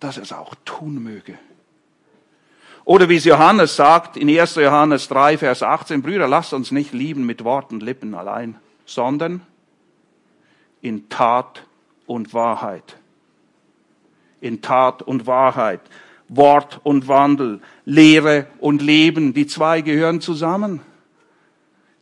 dass 0.00 0.16
er 0.16 0.22
es 0.22 0.32
auch 0.32 0.54
tun 0.64 1.02
möge. 1.02 1.38
Oder 2.86 3.10
wie 3.10 3.16
es 3.16 3.24
Johannes 3.26 3.76
sagt 3.76 4.16
in 4.16 4.30
1. 4.30 4.54
Johannes 4.54 5.08
3, 5.08 5.36
Vers 5.36 5.62
18, 5.62 6.00
Brüder, 6.00 6.26
lasst 6.26 6.54
uns 6.54 6.70
nicht 6.72 6.94
lieben 6.94 7.26
mit 7.26 7.44
Worten, 7.44 7.80
Lippen 7.80 8.14
allein, 8.14 8.56
sondern 8.86 9.42
in 10.80 11.10
Tat 11.10 11.64
und 12.06 12.32
Wahrheit. 12.32 12.96
In 14.40 14.62
Tat 14.62 15.02
und 15.02 15.26
Wahrheit. 15.26 15.82
Wort 16.28 16.80
und 16.82 17.08
Wandel. 17.08 17.60
Lehre 17.84 18.46
und 18.58 18.82
Leben. 18.82 19.34
Die 19.34 19.46
zwei 19.46 19.80
gehören 19.80 20.20
zusammen. 20.20 20.80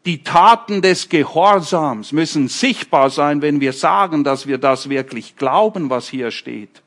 Die 0.04 0.22
Taten 0.22 0.82
des 0.82 1.08
Gehorsams 1.08 2.12
müssen 2.12 2.46
sichtbar 2.46 3.10
sein, 3.10 3.42
wenn 3.42 3.60
wir 3.60 3.72
sagen, 3.72 4.22
dass 4.22 4.46
wir 4.46 4.58
das 4.58 4.88
wirklich 4.88 5.36
glauben, 5.36 5.90
was 5.90 6.08
hier 6.08 6.30
steht. 6.30 6.82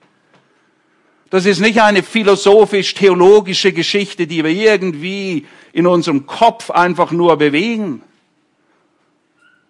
Das 1.30 1.46
ist 1.46 1.60
nicht 1.60 1.82
eine 1.82 2.02
philosophisch-theologische 2.02 3.74
Geschichte, 3.74 4.26
die 4.26 4.44
wir 4.44 4.52
irgendwie 4.52 5.46
in 5.74 5.86
unserem 5.86 6.26
Kopf 6.26 6.72
einfach 6.72 7.12
nur 7.12 7.38
bewegen, 7.38 8.02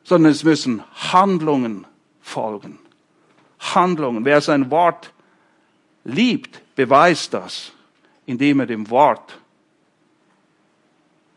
sondern 0.04 0.32
es 0.32 0.44
müssen 0.44 0.84
Handlungen 1.12 1.86
folgen. 2.22 2.80
Handlungen. 3.60 4.24
Wer 4.26 4.42
sein 4.42 4.72
Wort 4.72 5.12
liebt, 6.10 6.62
beweist 6.76 7.34
das, 7.34 7.72
indem 8.26 8.62
er 8.62 8.66
dem 8.66 8.90
Wort, 8.90 9.38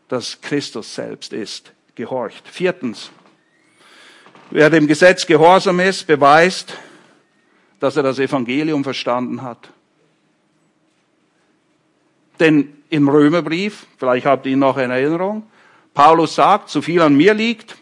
das 0.07 0.39
Christus 0.41 0.93
selbst 0.93 1.33
ist, 1.33 1.71
gehorcht. 1.95 2.47
Viertens, 2.47 3.11
wer 4.51 4.69
dem 4.69 4.87
Gesetz 4.87 5.25
gehorsam 5.25 5.79
ist, 5.79 6.05
beweist, 6.05 6.77
dass 7.79 7.97
er 7.97 8.03
das 8.03 8.19
Evangelium 8.19 8.83
verstanden 8.83 9.41
hat. 9.41 9.69
Denn 12.39 12.83
im 12.89 13.09
Römerbrief, 13.09 13.87
vielleicht 13.97 14.25
habt 14.25 14.45
ihr 14.45 14.53
ihn 14.53 14.59
noch 14.59 14.77
in 14.77 14.91
Erinnerung, 14.91 15.43
Paulus 15.93 16.35
sagt, 16.35 16.69
so 16.69 16.81
viel 16.81 17.01
an 17.01 17.15
mir 17.15 17.33
liegt, 17.33 17.75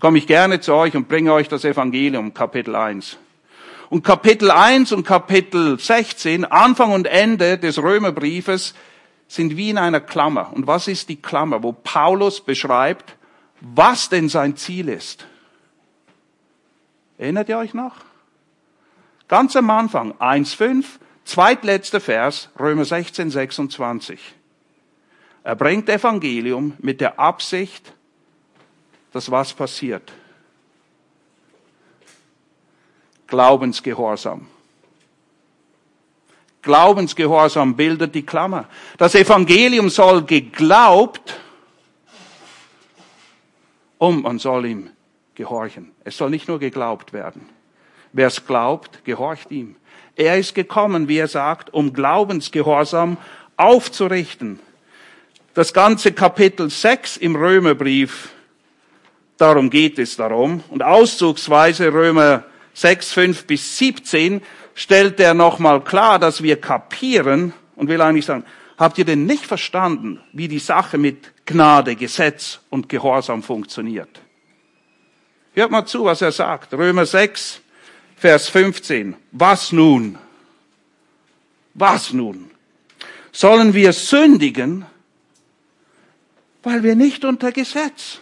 komme 0.00 0.18
ich 0.18 0.26
gerne 0.26 0.60
zu 0.60 0.74
euch 0.74 0.94
und 0.96 1.08
bringe 1.08 1.32
euch 1.32 1.48
das 1.48 1.64
Evangelium, 1.64 2.34
Kapitel 2.34 2.74
1. 2.74 3.18
Und 3.94 4.02
Kapitel 4.02 4.50
1 4.50 4.90
und 4.90 5.06
Kapitel 5.06 5.78
16, 5.78 6.44
Anfang 6.44 6.90
und 6.90 7.06
Ende 7.06 7.58
des 7.58 7.80
Römerbriefes, 7.80 8.74
sind 9.28 9.56
wie 9.56 9.70
in 9.70 9.78
einer 9.78 10.00
Klammer. 10.00 10.52
Und 10.52 10.66
was 10.66 10.88
ist 10.88 11.08
die 11.08 11.22
Klammer, 11.22 11.62
wo 11.62 11.70
Paulus 11.70 12.40
beschreibt, 12.40 13.16
was 13.60 14.08
denn 14.08 14.28
sein 14.28 14.56
Ziel 14.56 14.88
ist? 14.88 15.28
Erinnert 17.18 17.48
ihr 17.48 17.56
euch 17.56 17.72
noch? 17.72 17.94
Ganz 19.28 19.54
am 19.54 19.70
Anfang, 19.70 20.12
1,5, 20.14 20.84
zweitletzter 21.24 22.00
Vers, 22.00 22.48
Römer 22.58 22.84
16, 22.84 23.30
26. 23.30 24.18
Er 25.44 25.54
bringt 25.54 25.88
Evangelium 25.88 26.72
mit 26.80 27.00
der 27.00 27.20
Absicht, 27.20 27.92
dass 29.12 29.30
was 29.30 29.52
passiert. 29.52 30.10
Glaubensgehorsam. 33.34 34.46
Glaubensgehorsam 36.62 37.74
bildet 37.74 38.14
die 38.14 38.24
Klammer. 38.24 38.66
Das 38.96 39.16
Evangelium 39.16 39.90
soll 39.90 40.22
geglaubt 40.22 41.34
und 43.98 44.22
man 44.22 44.38
soll 44.38 44.66
ihm 44.66 44.90
gehorchen. 45.34 45.90
Es 46.04 46.16
soll 46.16 46.30
nicht 46.30 46.46
nur 46.46 46.60
geglaubt 46.60 47.12
werden. 47.12 47.48
Wer 48.12 48.28
es 48.28 48.46
glaubt, 48.46 49.04
gehorcht 49.04 49.50
ihm. 49.50 49.74
Er 50.14 50.38
ist 50.38 50.54
gekommen, 50.54 51.08
wie 51.08 51.18
er 51.18 51.26
sagt, 51.26 51.74
um 51.74 51.92
Glaubensgehorsam 51.92 53.16
aufzurichten. 53.56 54.60
Das 55.54 55.74
ganze 55.74 56.12
Kapitel 56.12 56.70
6 56.70 57.16
im 57.16 57.34
Römerbrief 57.34 58.30
Darum 59.36 59.68
geht 59.68 59.98
es 59.98 60.16
darum. 60.16 60.62
Und 60.70 60.84
auszugsweise 60.84 61.92
Römer 61.92 62.44
6, 62.74 63.12
5 63.12 63.46
bis 63.46 63.78
17 63.78 64.42
stellt 64.74 65.20
er 65.20 65.34
nochmal 65.34 65.82
klar, 65.82 66.18
dass 66.18 66.42
wir 66.42 66.60
kapieren 66.60 67.52
und 67.76 67.88
will 67.88 68.00
eigentlich 68.00 68.26
sagen, 68.26 68.44
habt 68.76 68.98
ihr 68.98 69.04
denn 69.04 69.26
nicht 69.26 69.46
verstanden, 69.46 70.20
wie 70.32 70.48
die 70.48 70.58
Sache 70.58 70.98
mit 70.98 71.46
Gnade, 71.46 71.96
Gesetz 71.96 72.60
und 72.70 72.88
Gehorsam 72.88 73.42
funktioniert? 73.42 74.20
Hört 75.54 75.70
mal 75.70 75.86
zu, 75.86 76.04
was 76.04 76.20
er 76.20 76.32
sagt. 76.32 76.74
Römer 76.74 77.06
6, 77.06 77.60
Vers 78.16 78.48
15. 78.48 79.14
Was 79.30 79.70
nun? 79.70 80.18
Was 81.74 82.12
nun? 82.12 82.50
Sollen 83.30 83.74
wir 83.74 83.92
sündigen, 83.92 84.86
weil 86.62 86.82
wir 86.82 86.96
nicht 86.96 87.24
unter 87.24 87.52
Gesetz, 87.52 88.18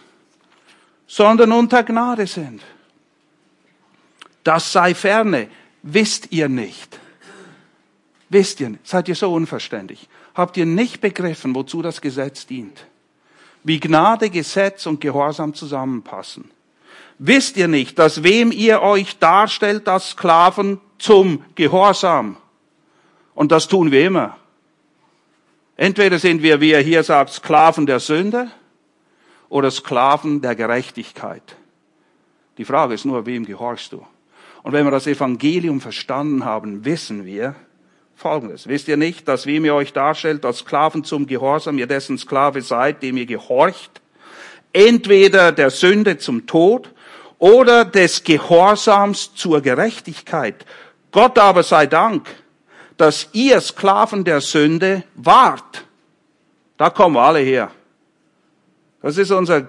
sondern 1.07 1.51
unter 1.51 1.83
Gnade 1.83 2.27
sind. 2.27 2.61
Das 4.43 4.71
sei 4.71 4.93
ferne. 4.93 5.49
Wisst 5.81 6.31
ihr 6.31 6.49
nicht? 6.49 6.99
Wisst 8.29 8.59
ihr 8.59 8.69
nicht? 8.69 8.87
Seid 8.87 9.07
ihr 9.07 9.15
so 9.15 9.33
unverständlich? 9.33 10.07
Habt 10.35 10.57
ihr 10.57 10.65
nicht 10.65 11.01
begriffen, 11.01 11.53
wozu 11.53 11.81
das 11.81 12.01
Gesetz 12.01 12.45
dient? 12.45 12.85
Wie 13.63 13.79
Gnade, 13.79 14.29
Gesetz 14.29 14.85
und 14.85 14.99
Gehorsam 14.99 15.53
zusammenpassen? 15.53 16.51
Wisst 17.19 17.57
ihr 17.57 17.67
nicht, 17.67 17.99
dass 17.99 18.23
wem 18.23 18.51
ihr 18.51 18.81
euch 18.81 19.17
darstellt 19.19 19.87
als 19.87 20.11
Sklaven 20.11 20.81
zum 20.97 21.43
Gehorsam? 21.55 22.37
Und 23.35 23.51
das 23.51 23.67
tun 23.67 23.91
wir 23.91 24.05
immer. 24.05 24.37
Entweder 25.75 26.19
sind 26.19 26.41
wir, 26.43 26.59
wie 26.59 26.71
er 26.71 26.81
hier 26.81 27.03
sagt, 27.03 27.31
Sklaven 27.31 27.85
der 27.85 27.99
Sünde 27.99 28.51
oder 29.49 29.71
Sklaven 29.71 30.41
der 30.41 30.55
Gerechtigkeit. 30.55 31.55
Die 32.57 32.65
Frage 32.65 32.93
ist 32.93 33.05
nur, 33.05 33.25
wem 33.25 33.45
gehorchst 33.45 33.91
du? 33.93 34.05
Und 34.63 34.71
wenn 34.71 34.85
wir 34.85 34.91
das 34.91 35.07
Evangelium 35.07 35.81
verstanden 35.81 36.45
haben, 36.45 36.85
wissen 36.85 37.25
wir 37.25 37.55
Folgendes. 38.15 38.67
Wisst 38.67 38.87
ihr 38.87 38.95
nicht, 38.95 39.27
dass 39.27 39.45
wem 39.45 39.65
ihr 39.65 39.75
euch 39.75 39.91
darstellt 39.91 40.45
als 40.45 40.59
Sklaven 40.59 41.03
zum 41.03 41.27
Gehorsam, 41.27 41.77
ihr 41.77 41.87
dessen 41.87 42.17
Sklave 42.17 42.61
seid, 42.61 43.03
dem 43.03 43.17
ihr 43.17 43.25
gehorcht, 43.25 44.01
entweder 44.71 45.51
der 45.51 45.69
Sünde 45.69 46.17
zum 46.17 46.47
Tod 46.47 46.91
oder 47.39 47.83
des 47.83 48.23
Gehorsams 48.23 49.35
zur 49.35 49.61
Gerechtigkeit. 49.61 50.65
Gott 51.11 51.37
aber 51.37 51.63
sei 51.63 51.85
Dank, 51.85 52.27
dass 52.95 53.27
ihr 53.33 53.59
Sklaven 53.59 54.23
der 54.23 54.39
Sünde 54.39 55.03
wart. 55.15 55.83
Da 56.77 56.89
kommen 56.89 57.15
wir 57.15 57.23
alle 57.23 57.39
her. 57.39 57.71
Das 59.01 59.17
ist 59.17 59.31
unser 59.31 59.67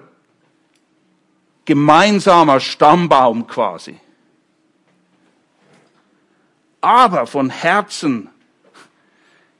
gemeinsamer 1.65 2.61
Stammbaum 2.61 3.45
quasi. 3.47 3.99
Aber 6.85 7.25
von 7.25 7.49
Herzen 7.49 8.29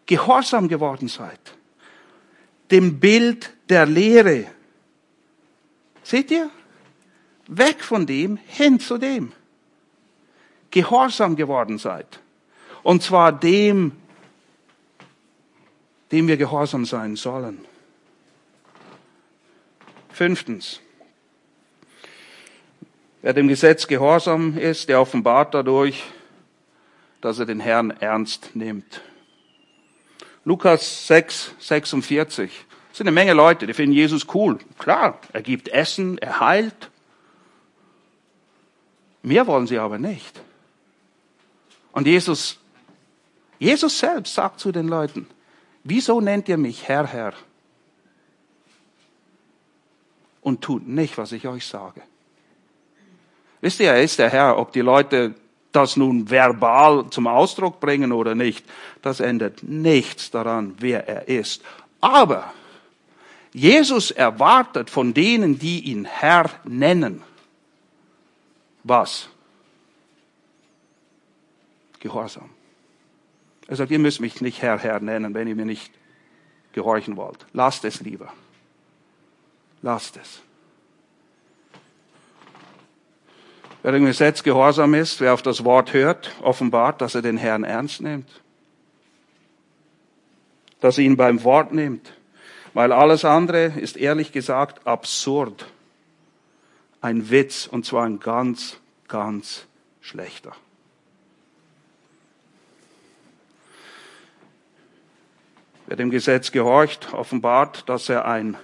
gehorsam 0.05 0.67
geworden 0.67 1.07
seid. 1.07 1.39
Dem 2.69 2.99
Bild 2.99 3.51
der 3.67 3.87
Lehre. 3.87 4.45
Seht 6.03 6.29
ihr? 6.29 6.51
Weg 7.47 7.83
von 7.83 8.05
dem, 8.05 8.37
hin 8.45 8.79
zu 8.79 8.99
dem. 8.99 9.31
Gehorsam 10.69 11.35
geworden 11.35 11.79
seid. 11.79 12.19
Und 12.83 13.01
zwar 13.01 13.31
dem, 13.31 13.93
dem 16.11 16.27
wir 16.27 16.37
gehorsam 16.37 16.85
sein 16.85 17.15
sollen. 17.15 17.65
Fünftens. 20.09 20.79
Wer 23.23 23.33
dem 23.33 23.47
Gesetz 23.47 23.87
gehorsam 23.87 24.59
ist, 24.59 24.89
der 24.89 25.01
offenbart 25.01 25.55
dadurch, 25.55 26.03
dass 27.25 27.39
er 27.39 27.47
den 27.47 27.59
Herrn 27.59 27.89
ernst 27.89 28.55
nimmt. 28.55 29.01
Lukas 30.43 31.07
6, 31.07 31.55
46. 31.57 32.51
Es 32.91 32.97
sind 32.97 33.07
eine 33.07 33.15
Menge 33.15 33.33
Leute, 33.33 33.65
die 33.65 33.73
finden 33.73 33.95
Jesus 33.95 34.27
cool. 34.35 34.59
Klar, 34.77 35.19
er 35.33 35.41
gibt 35.41 35.67
Essen, 35.69 36.19
er 36.19 36.39
heilt. 36.39 36.91
Mehr 39.23 39.47
wollen 39.47 39.65
sie 39.65 39.79
aber 39.79 39.97
nicht. 39.97 40.39
Und 41.93 42.05
Jesus, 42.05 42.59
Jesus 43.57 43.97
selbst 43.97 44.35
sagt 44.35 44.59
zu 44.59 44.71
den 44.71 44.87
Leuten, 44.87 45.25
wieso 45.83 46.21
nennt 46.21 46.47
ihr 46.47 46.57
mich 46.57 46.87
Herr, 46.87 47.07
Herr? 47.07 47.33
Und 50.41 50.61
tut 50.61 50.87
nicht, 50.87 51.17
was 51.17 51.31
ich 51.31 51.47
euch 51.47 51.65
sage. 51.65 52.03
Wisst 53.61 53.79
ihr, 53.79 53.89
er 53.89 54.03
ist 54.03 54.19
der 54.19 54.29
Herr, 54.29 54.59
ob 54.59 54.71
die 54.73 54.81
Leute 54.81 55.33
das 55.75 55.97
nun 55.97 56.29
verbal 56.29 57.09
zum 57.09 57.27
Ausdruck 57.27 57.79
bringen 57.79 58.11
oder 58.11 58.35
nicht, 58.35 58.65
das 59.01 59.19
ändert 59.19 59.63
nichts 59.63 60.31
daran, 60.31 60.75
wer 60.79 61.07
er 61.07 61.27
ist. 61.27 61.63
Aber 62.01 62.53
Jesus 63.53 64.11
erwartet 64.11 64.89
von 64.89 65.13
denen, 65.13 65.57
die 65.59 65.79
ihn 65.81 66.05
Herr 66.05 66.49
nennen, 66.65 67.23
was? 68.83 69.29
Gehorsam. 71.99 72.49
Er 73.67 73.75
sagt, 73.75 73.91
ihr 73.91 73.99
müsst 73.99 74.21
mich 74.21 74.41
nicht 74.41 74.61
Herr, 74.61 74.77
Herr 74.77 74.99
nennen, 74.99 75.33
wenn 75.33 75.47
ihr 75.47 75.55
mir 75.55 75.65
nicht 75.65 75.91
gehorchen 76.73 77.17
wollt. 77.17 77.45
Lasst 77.53 77.83
es 77.85 78.01
lieber. 78.01 78.31
Lasst 79.81 80.17
es. 80.17 80.41
Wer 83.85 83.91
dem 83.91 84.05
Gesetz 84.05 84.41
gehorsam 84.41 84.95
ist, 84.95 85.21
wer 85.21 85.35
auf 85.35 85.43
das 85.43 85.63
Wort 85.63 85.93
hört, 85.93 86.31
offenbart, 86.41 87.01
dass 87.01 87.13
er 87.13 87.21
den 87.21 87.37
Herrn 87.37 87.63
ernst 87.63 88.01
nimmt. 88.01 88.41
Dass 90.79 90.97
er 90.97 91.03
ihn 91.03 91.17
beim 91.17 91.43
Wort 91.43 91.71
nimmt. 91.71 92.11
Weil 92.73 92.91
alles 92.91 93.25
andere 93.25 93.65
ist 93.65 93.95
ehrlich 93.95 94.31
gesagt 94.31 94.87
absurd. 94.87 95.67
Ein 96.99 97.29
Witz 97.29 97.67
und 97.67 97.85
zwar 97.85 98.07
ein 98.07 98.19
ganz, 98.19 98.79
ganz 99.07 99.67
schlechter. 100.01 100.53
Wer 105.85 105.97
dem 105.97 106.09
Gesetz 106.09 106.51
gehorcht, 106.51 107.13
offenbart, 107.13 107.87
dass 107.87 108.09
er 108.09 108.25
ein 108.25 108.57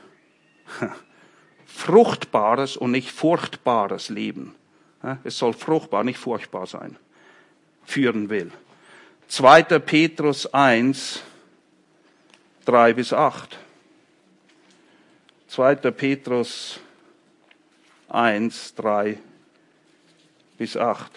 fruchtbares 1.67 2.75
und 2.75 2.89
nicht 2.89 3.11
furchtbares 3.11 4.09
Leben 4.09 4.55
es 5.23 5.37
soll 5.37 5.53
fruchtbar, 5.53 6.03
nicht 6.03 6.19
furchtbar 6.19 6.67
sein, 6.67 6.97
führen 7.83 8.29
will. 8.29 8.51
2. 9.27 9.63
Petrus 9.79 10.53
1, 10.53 11.23
3 12.65 12.93
bis 12.93 13.13
8. 13.13 13.57
2. 15.47 15.75
Petrus 15.75 16.79
1, 18.09 18.75
3 18.75 19.17
bis 20.57 20.77
8. 20.77 21.11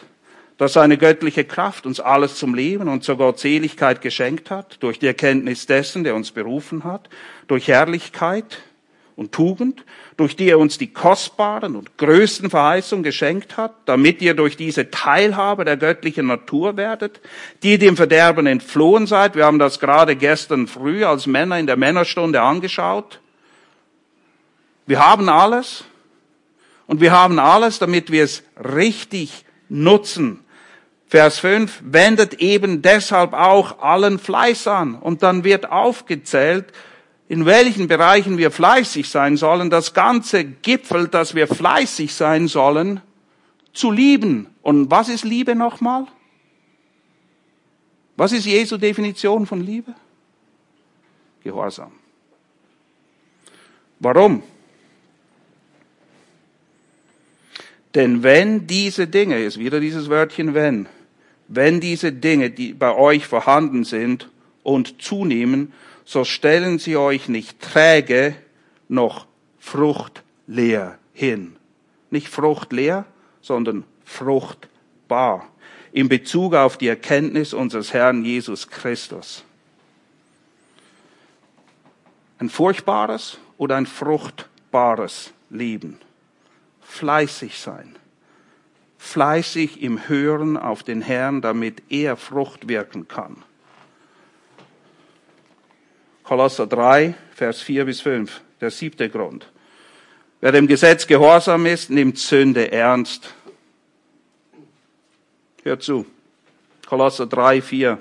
Dass 0.56 0.74
seine 0.74 0.96
göttliche 0.96 1.44
Kraft 1.44 1.86
uns 1.86 1.98
alles 1.98 2.36
zum 2.36 2.54
Leben 2.54 2.88
und 2.88 3.02
zur 3.02 3.16
Gottseligkeit 3.16 4.00
geschenkt 4.00 4.50
hat, 4.50 4.82
durch 4.82 5.00
die 5.00 5.08
Erkenntnis 5.08 5.66
dessen, 5.66 6.04
der 6.04 6.14
uns 6.14 6.30
berufen 6.30 6.84
hat, 6.84 7.10
durch 7.48 7.68
Herrlichkeit, 7.68 8.58
und 9.16 9.32
Tugend, 9.32 9.84
durch 10.16 10.36
die 10.36 10.48
er 10.48 10.58
uns 10.58 10.78
die 10.78 10.92
kostbaren 10.92 11.76
und 11.76 11.96
größten 11.98 12.50
Verheißungen 12.50 13.04
geschenkt 13.04 13.56
hat, 13.56 13.72
damit 13.86 14.20
ihr 14.22 14.34
durch 14.34 14.56
diese 14.56 14.90
Teilhabe 14.90 15.64
der 15.64 15.76
göttlichen 15.76 16.26
Natur 16.26 16.76
werdet, 16.76 17.20
die 17.62 17.78
dem 17.78 17.96
Verderben 17.96 18.46
entflohen 18.46 19.06
seid. 19.06 19.36
Wir 19.36 19.44
haben 19.44 19.58
das 19.58 19.78
gerade 19.78 20.16
gestern 20.16 20.66
früh 20.66 21.04
als 21.04 21.26
Männer 21.26 21.58
in 21.58 21.66
der 21.66 21.76
Männerstunde 21.76 22.40
angeschaut. 22.40 23.20
Wir 24.86 25.04
haben 25.04 25.28
alles 25.28 25.84
und 26.86 27.00
wir 27.00 27.12
haben 27.12 27.38
alles, 27.38 27.78
damit 27.78 28.10
wir 28.10 28.24
es 28.24 28.42
richtig 28.58 29.44
nutzen. 29.68 30.40
Vers 31.06 31.38
5, 31.38 31.80
wendet 31.84 32.34
eben 32.34 32.82
deshalb 32.82 33.34
auch 33.34 33.78
allen 33.80 34.18
Fleiß 34.18 34.66
an. 34.66 34.96
Und 34.96 35.22
dann 35.22 35.44
wird 35.44 35.70
aufgezählt, 35.70 36.66
in 37.34 37.46
welchen 37.46 37.88
Bereichen 37.88 38.38
wir 38.38 38.52
fleißig 38.52 39.08
sein 39.08 39.36
sollen, 39.36 39.68
das 39.68 39.92
Ganze 39.92 40.44
gipfelt, 40.44 41.14
dass 41.14 41.34
wir 41.34 41.48
fleißig 41.48 42.14
sein 42.14 42.46
sollen, 42.46 43.00
zu 43.72 43.90
lieben. 43.90 44.46
Und 44.62 44.88
was 44.88 45.08
ist 45.08 45.24
Liebe 45.24 45.56
nochmal? 45.56 46.06
Was 48.16 48.30
ist 48.30 48.46
Jesu 48.46 48.76
Definition 48.76 49.46
von 49.46 49.60
Liebe? 49.60 49.92
Gehorsam. 51.42 51.90
Warum? 53.98 54.44
Denn 57.96 58.22
wenn 58.22 58.68
diese 58.68 59.08
Dinge, 59.08 59.42
ist 59.42 59.58
wieder 59.58 59.80
dieses 59.80 60.08
Wörtchen 60.08 60.54
wenn, 60.54 60.86
wenn 61.48 61.80
diese 61.80 62.12
Dinge, 62.12 62.50
die 62.50 62.74
bei 62.74 62.94
euch 62.94 63.26
vorhanden 63.26 63.82
sind 63.82 64.30
und 64.62 65.02
zunehmen, 65.02 65.72
so 66.04 66.24
stellen 66.24 66.78
sie 66.78 66.96
euch 66.96 67.28
nicht 67.28 67.60
träge 67.60 68.36
noch 68.88 69.26
fruchtleer 69.58 70.98
hin. 71.12 71.56
Nicht 72.10 72.28
fruchtleer, 72.28 73.06
sondern 73.40 73.84
fruchtbar. 74.04 75.48
In 75.92 76.08
Bezug 76.08 76.54
auf 76.54 76.76
die 76.76 76.88
Erkenntnis 76.88 77.54
unseres 77.54 77.92
Herrn 77.92 78.24
Jesus 78.24 78.68
Christus. 78.68 79.44
Ein 82.38 82.50
furchtbares 82.50 83.38
oder 83.56 83.76
ein 83.76 83.86
fruchtbares 83.86 85.32
Leben. 85.50 85.98
Fleißig 86.82 87.58
sein. 87.58 87.96
Fleißig 88.98 89.82
im 89.82 90.08
Hören 90.08 90.56
auf 90.56 90.82
den 90.82 91.00
Herrn, 91.00 91.40
damit 91.40 91.82
er 91.88 92.16
Frucht 92.16 92.68
wirken 92.68 93.06
kann. 93.08 93.42
Kolosser 96.24 96.66
3, 96.66 97.14
Vers 97.34 97.60
4 97.60 97.84
bis 97.84 98.00
5, 98.00 98.40
der 98.60 98.70
siebte 98.70 99.10
Grund. 99.10 99.46
Wer 100.40 100.52
dem 100.52 100.66
Gesetz 100.66 101.06
gehorsam 101.06 101.66
ist, 101.66 101.90
nimmt 101.90 102.18
Sünde 102.18 102.72
ernst. 102.72 103.34
Hört 105.62 105.82
zu. 105.82 106.06
Kolosser 106.86 107.26
3, 107.26 107.62
4. 107.62 107.98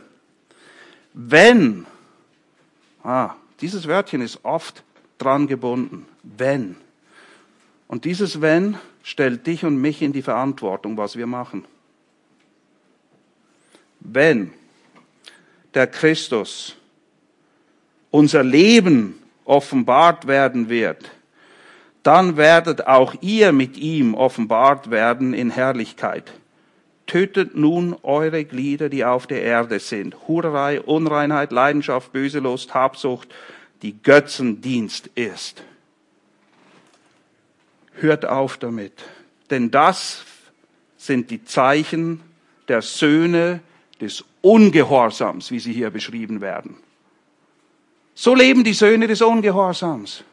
Wenn, 1.13 1.85
ah, 3.03 3.35
dieses 3.59 3.87
Wörtchen 3.87 4.21
ist 4.21 4.39
oft 4.43 4.83
dran 5.17 5.47
gebunden. 5.47 6.05
Wenn. 6.23 6.77
Und 7.87 8.05
dieses 8.05 8.41
Wenn 8.41 8.77
stellt 9.03 9.45
dich 9.47 9.65
und 9.65 9.77
mich 9.77 10.01
in 10.01 10.13
die 10.13 10.21
Verantwortung, 10.21 10.97
was 10.97 11.17
wir 11.17 11.27
machen. 11.27 11.65
Wenn 13.99 14.53
der 15.73 15.87
Christus 15.87 16.75
unser 18.13 18.43
Leben 18.43 19.15
offenbart 19.43 20.27
werden 20.27 20.69
wird, 20.69 21.09
dann 22.03 22.37
werdet 22.37 22.85
auch 22.85 23.15
ihr 23.21 23.51
mit 23.51 23.75
ihm 23.75 24.13
offenbart 24.13 24.91
werden 24.91 25.33
in 25.33 25.49
Herrlichkeit. 25.49 26.31
Tötet 27.07 27.55
nun 27.55 27.95
eure 28.03 28.45
Glieder, 28.45 28.89
die 28.89 29.03
auf 29.03 29.25
der 29.25 29.41
Erde 29.41 29.79
sind. 29.79 30.15
Hurerei, 30.27 30.79
Unreinheit, 30.79 31.51
Leidenschaft, 31.51 32.13
böse 32.13 32.37
Lust, 32.37 32.75
Habsucht, 32.75 33.33
die 33.81 33.97
Götzendienst 34.03 35.07
ist. 35.15 35.63
Hört 37.93 38.27
auf 38.27 38.57
damit, 38.57 38.93
denn 39.49 39.71
das 39.71 40.23
sind 40.97 41.31
die 41.31 41.43
Zeichen 41.45 42.21
der 42.67 42.83
Söhne 42.83 43.61
des 43.99 44.23
Ungehorsams, 44.41 45.49
wie 45.49 45.59
sie 45.59 45.73
hier 45.73 45.89
beschrieben 45.89 46.41
werden. 46.41 46.77
So 48.15 48.35
leben 48.35 48.63
die 48.63 48.73
Söhne 48.73 49.07
des 49.07 49.21
Ungehorsams. 49.21 50.23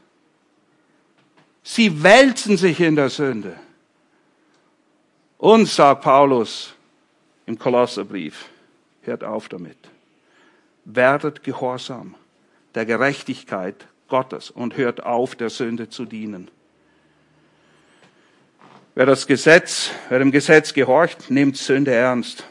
Sie 1.62 2.02
wälzen 2.02 2.56
sich 2.56 2.80
in 2.80 2.96
der 2.96 3.10
Sünde. 3.10 3.56
Und, 5.38 5.66
sagt 5.66 6.02
Paulus 6.02 6.74
im 7.46 7.58
Kolosserbrief, 7.58 8.46
Hört 9.02 9.24
auf 9.24 9.48
damit. 9.48 9.78
Werdet 10.84 11.42
gehorsam 11.42 12.14
der 12.74 12.86
Gerechtigkeit 12.86 13.86
Gottes 14.08 14.50
und 14.50 14.76
hört 14.76 15.02
auf, 15.02 15.34
der 15.34 15.50
Sünde 15.50 15.88
zu 15.88 16.04
dienen. 16.04 16.50
Wer 18.94 19.06
das 19.06 19.26
Gesetz, 19.26 19.90
wer 20.08 20.18
dem 20.18 20.30
Gesetz 20.30 20.74
gehorcht, 20.74 21.30
nimmt 21.30 21.56
Sünde 21.56 21.92
ernst. 21.92 22.44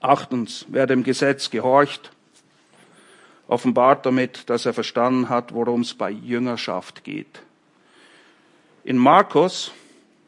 Achtens, 0.00 0.66
wer 0.68 0.86
dem 0.86 1.02
Gesetz 1.02 1.50
gehorcht, 1.50 2.10
offenbart 3.48 4.06
damit, 4.06 4.48
dass 4.48 4.66
er 4.66 4.74
verstanden 4.74 5.28
hat, 5.28 5.52
worum 5.52 5.80
es 5.80 5.94
bei 5.94 6.10
Jüngerschaft 6.10 7.02
geht. 7.02 7.40
In 8.84 8.96
Markus, 8.96 9.72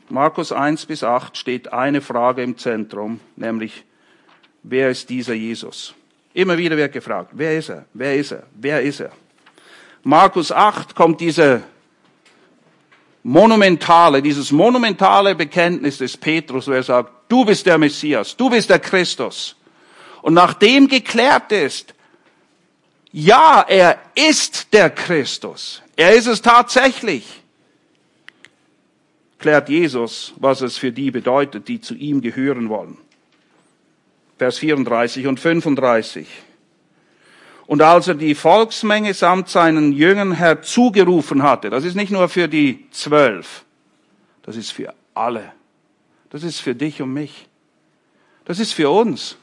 Markus 0.08 0.50
1 0.50 0.86
bis 0.86 1.04
8 1.04 1.36
steht 1.36 1.72
eine 1.72 2.00
Frage 2.00 2.42
im 2.42 2.58
Zentrum, 2.58 3.20
nämlich, 3.36 3.84
wer 4.62 4.90
ist 4.90 5.08
dieser 5.08 5.34
Jesus? 5.34 5.94
Immer 6.32 6.58
wieder 6.58 6.76
wird 6.76 6.92
gefragt, 6.92 7.30
wer 7.32 7.56
ist 7.58 7.68
er? 7.68 7.84
Wer 7.92 8.16
ist 8.16 8.32
er? 8.32 8.42
Wer 8.54 8.82
ist 8.82 9.00
er? 9.00 9.12
Markus 10.02 10.50
8 10.50 10.94
kommt 10.94 11.20
diese 11.20 11.62
monumentale, 13.22 14.22
dieses 14.22 14.50
monumentale 14.50 15.34
Bekenntnis 15.34 15.98
des 15.98 16.16
Petrus, 16.16 16.66
wo 16.68 16.72
er 16.72 16.82
sagt, 16.82 17.12
du 17.28 17.44
bist 17.44 17.66
der 17.66 17.76
Messias, 17.76 18.34
du 18.36 18.48
bist 18.48 18.70
der 18.70 18.78
Christus. 18.78 19.56
Und 20.22 20.34
nachdem 20.34 20.88
geklärt 20.88 21.52
ist, 21.52 21.94
ja, 23.12 23.64
er 23.68 23.98
ist 24.14 24.72
der 24.72 24.90
Christus, 24.90 25.82
er 25.96 26.14
ist 26.14 26.26
es 26.26 26.42
tatsächlich, 26.42 27.42
klärt 29.38 29.68
Jesus, 29.68 30.32
was 30.36 30.60
es 30.60 30.76
für 30.76 30.92
die 30.92 31.10
bedeutet, 31.10 31.68
die 31.68 31.80
zu 31.80 31.94
ihm 31.94 32.20
gehören 32.20 32.68
wollen. 32.68 32.98
Vers 34.38 34.58
34 34.58 35.26
und 35.26 35.40
35. 35.40 36.26
Und 37.66 37.82
als 37.82 38.08
er 38.08 38.14
die 38.14 38.34
Volksmenge 38.34 39.14
samt 39.14 39.48
seinen 39.48 39.92
Jüngern 39.92 40.32
herzugerufen 40.32 41.42
hatte, 41.42 41.70
das 41.70 41.84
ist 41.84 41.94
nicht 41.94 42.10
nur 42.10 42.28
für 42.28 42.48
die 42.48 42.86
zwölf, 42.90 43.64
das 44.42 44.56
ist 44.56 44.72
für 44.72 44.94
alle. 45.14 45.52
Das 46.30 46.44
ist 46.44 46.60
für 46.60 46.74
dich 46.74 47.02
und 47.02 47.12
mich. 47.12 47.48
Das 48.44 48.58
ist 48.58 48.72
für 48.72 48.88
uns. 48.88 49.36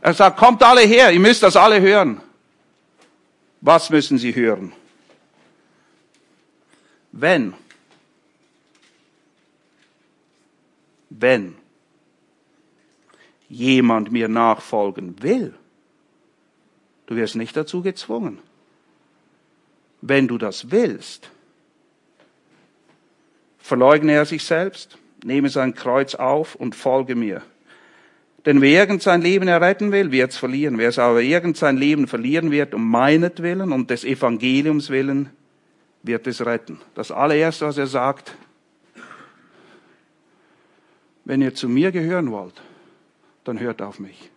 Er 0.00 0.12
sagt, 0.12 0.36
kommt 0.36 0.62
alle 0.62 0.82
her, 0.82 1.12
ihr 1.12 1.20
müsst 1.20 1.42
das 1.42 1.56
alle 1.56 1.80
hören. 1.80 2.20
Was 3.60 3.90
müssen 3.90 4.18
sie 4.18 4.34
hören? 4.34 4.72
Wenn, 7.12 7.54
wenn 11.10 11.56
jemand 13.48 14.12
mir 14.12 14.28
nachfolgen 14.28 15.22
will, 15.22 15.54
Du 17.10 17.16
wirst 17.16 17.34
nicht 17.34 17.56
dazu 17.56 17.82
gezwungen. 17.82 18.38
Wenn 20.00 20.28
du 20.28 20.38
das 20.38 20.70
willst, 20.70 21.28
verleugne 23.58 24.12
er 24.12 24.26
sich 24.26 24.44
selbst, 24.44 24.96
nehme 25.24 25.48
sein 25.48 25.74
Kreuz 25.74 26.14
auf 26.14 26.54
und 26.54 26.76
folge 26.76 27.16
mir. 27.16 27.42
Denn 28.46 28.60
wer 28.60 28.80
irgend 28.80 29.02
sein 29.02 29.20
Leben 29.20 29.48
erretten 29.48 29.92
will, 29.92 30.12
wird 30.12 30.32
es 30.32 30.38
verlieren. 30.38 30.78
Wer 30.78 30.88
es 30.88 30.98
aber 30.98 31.20
irgend 31.20 31.56
sein 31.56 31.76
Leben 31.76 32.06
verlieren 32.06 32.50
wird, 32.50 32.74
um 32.74 32.88
meinetwillen 32.90 33.72
und 33.72 33.90
des 33.90 34.04
Evangeliums 34.04 34.88
willen, 34.88 35.30
wird 36.02 36.26
es 36.26 36.44
retten. 36.44 36.80
Das 36.94 37.10
allererste, 37.10 37.66
was 37.66 37.76
er 37.76 37.86
sagt, 37.86 38.34
wenn 41.24 41.42
ihr 41.42 41.54
zu 41.54 41.68
mir 41.68 41.92
gehören 41.92 42.30
wollt, 42.30 42.60
dann 43.44 43.60
hört 43.60 43.82
auf 43.82 43.98
mich 43.98 44.30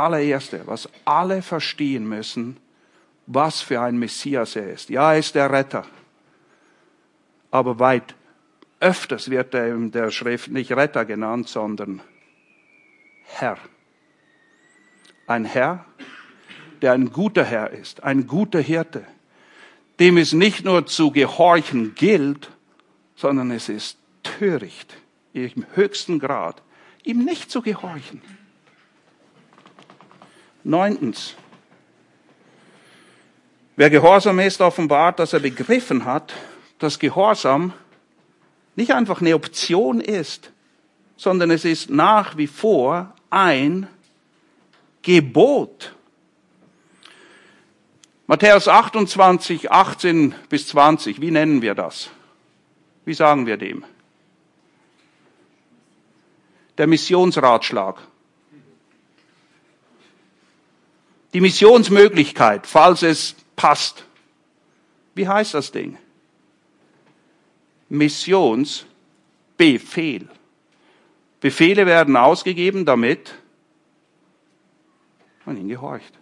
allererste, 0.00 0.62
was 0.66 0.88
alle 1.04 1.42
verstehen 1.42 2.08
müssen, 2.08 2.56
was 3.26 3.60
für 3.60 3.80
ein 3.80 3.98
Messias 3.98 4.56
er 4.56 4.72
ist. 4.72 4.90
Ja, 4.90 5.12
er 5.12 5.18
ist 5.18 5.34
der 5.34 5.50
Retter. 5.50 5.84
Aber 7.50 7.78
weit 7.78 8.14
öfters 8.80 9.30
wird 9.30 9.54
er 9.54 9.68
in 9.68 9.90
der 9.90 10.10
Schrift 10.10 10.50
nicht 10.50 10.72
Retter 10.72 11.04
genannt, 11.04 11.48
sondern 11.48 12.00
Herr. 13.38 13.58
Ein 15.26 15.44
Herr, 15.44 15.84
der 16.82 16.92
ein 16.92 17.12
guter 17.12 17.44
Herr 17.44 17.70
ist, 17.70 18.02
ein 18.02 18.26
guter 18.26 18.60
Hirte, 18.60 19.06
dem 19.98 20.16
es 20.16 20.32
nicht 20.32 20.64
nur 20.64 20.86
zu 20.86 21.10
gehorchen 21.10 21.94
gilt, 21.94 22.50
sondern 23.14 23.50
es 23.50 23.68
ist 23.68 23.98
töricht, 24.22 24.96
im 25.32 25.66
höchsten 25.74 26.18
Grad, 26.18 26.62
ihm 27.04 27.24
nicht 27.24 27.50
zu 27.50 27.62
gehorchen. 27.62 28.22
Neuntens. 30.64 31.34
Wer 33.76 33.90
gehorsam 33.90 34.38
ist, 34.40 34.60
offenbart, 34.60 35.18
dass 35.18 35.32
er 35.32 35.40
begriffen 35.40 36.04
hat, 36.04 36.34
dass 36.78 36.98
Gehorsam 36.98 37.72
nicht 38.76 38.92
einfach 38.92 39.20
eine 39.20 39.34
Option 39.34 40.00
ist, 40.00 40.52
sondern 41.16 41.50
es 41.50 41.64
ist 41.64 41.90
nach 41.90 42.36
wie 42.36 42.46
vor 42.46 43.14
ein 43.30 43.88
Gebot. 45.02 45.94
Matthäus 48.26 48.68
28, 48.68 49.72
18 49.72 50.34
bis 50.48 50.68
20, 50.68 51.20
wie 51.20 51.30
nennen 51.30 51.62
wir 51.62 51.74
das? 51.74 52.10
Wie 53.04 53.14
sagen 53.14 53.46
wir 53.46 53.56
dem? 53.56 53.84
Der 56.78 56.86
Missionsratschlag. 56.86 57.98
Die 61.32 61.40
Missionsmöglichkeit, 61.40 62.66
falls 62.66 63.02
es 63.02 63.36
passt. 63.56 64.04
Wie 65.14 65.28
heißt 65.28 65.54
das 65.54 65.72
Ding? 65.72 65.98
Missionsbefehl. 67.88 70.28
Befehle 71.40 71.86
werden 71.86 72.16
ausgegeben, 72.16 72.84
damit 72.84 73.34
man 75.44 75.56
ihnen 75.56 75.68
gehorcht. 75.68 76.12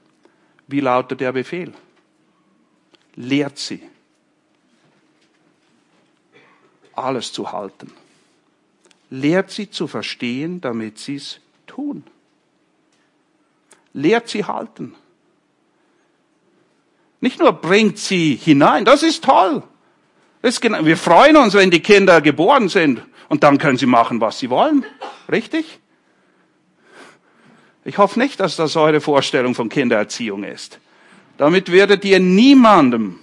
Wie 0.67 0.81
lautet 0.81 1.21
der 1.21 1.33
Befehl? 1.33 1.73
Lehrt 3.17 3.59
sie, 3.59 3.83
alles 6.95 7.33
zu 7.33 7.51
halten. 7.51 7.93
Lehrt 9.11 9.51
sie 9.51 9.71
zu 9.71 9.87
verstehen, 9.87 10.61
damit 10.61 10.99
sie 10.99 11.17
es 11.17 11.41
tun 11.67 12.05
lehrt 13.99 14.29
sie 14.29 14.45
halten. 14.45 14.95
Nicht 17.21 17.41
nur 17.41 17.53
bringt 17.53 17.99
sie 17.99 18.37
hinein, 18.37 18.85
das 18.85 19.03
ist 19.03 19.25
toll. 19.25 19.63
Das 20.41 20.55
ist 20.55 20.61
genau, 20.61 20.85
wir 20.85 20.97
freuen 20.97 21.37
uns, 21.37 21.55
wenn 21.55 21.71
die 21.71 21.81
Kinder 21.81 22.21
geboren 22.21 22.69
sind 22.69 23.03
und 23.29 23.43
dann 23.43 23.59
können 23.59 23.79
sie 23.79 23.87
machen, 23.87 24.21
was 24.21 24.39
sie 24.39 24.51
wollen. 24.51 24.85
Richtig? 25.31 25.81
Ich 27.85 27.99
hoffe 27.99 28.19
nicht, 28.19 28.41
dass 28.41 28.57
das 28.57 28.77
eure 28.77 29.01
Vorstellung 29.01 29.55
von 29.55 29.69
Kindererziehung 29.69 30.45
ist. 30.45 30.79
Damit 31.37 31.71
werdet 31.71 32.05
ihr 32.05 32.21
niemandem 32.21 33.21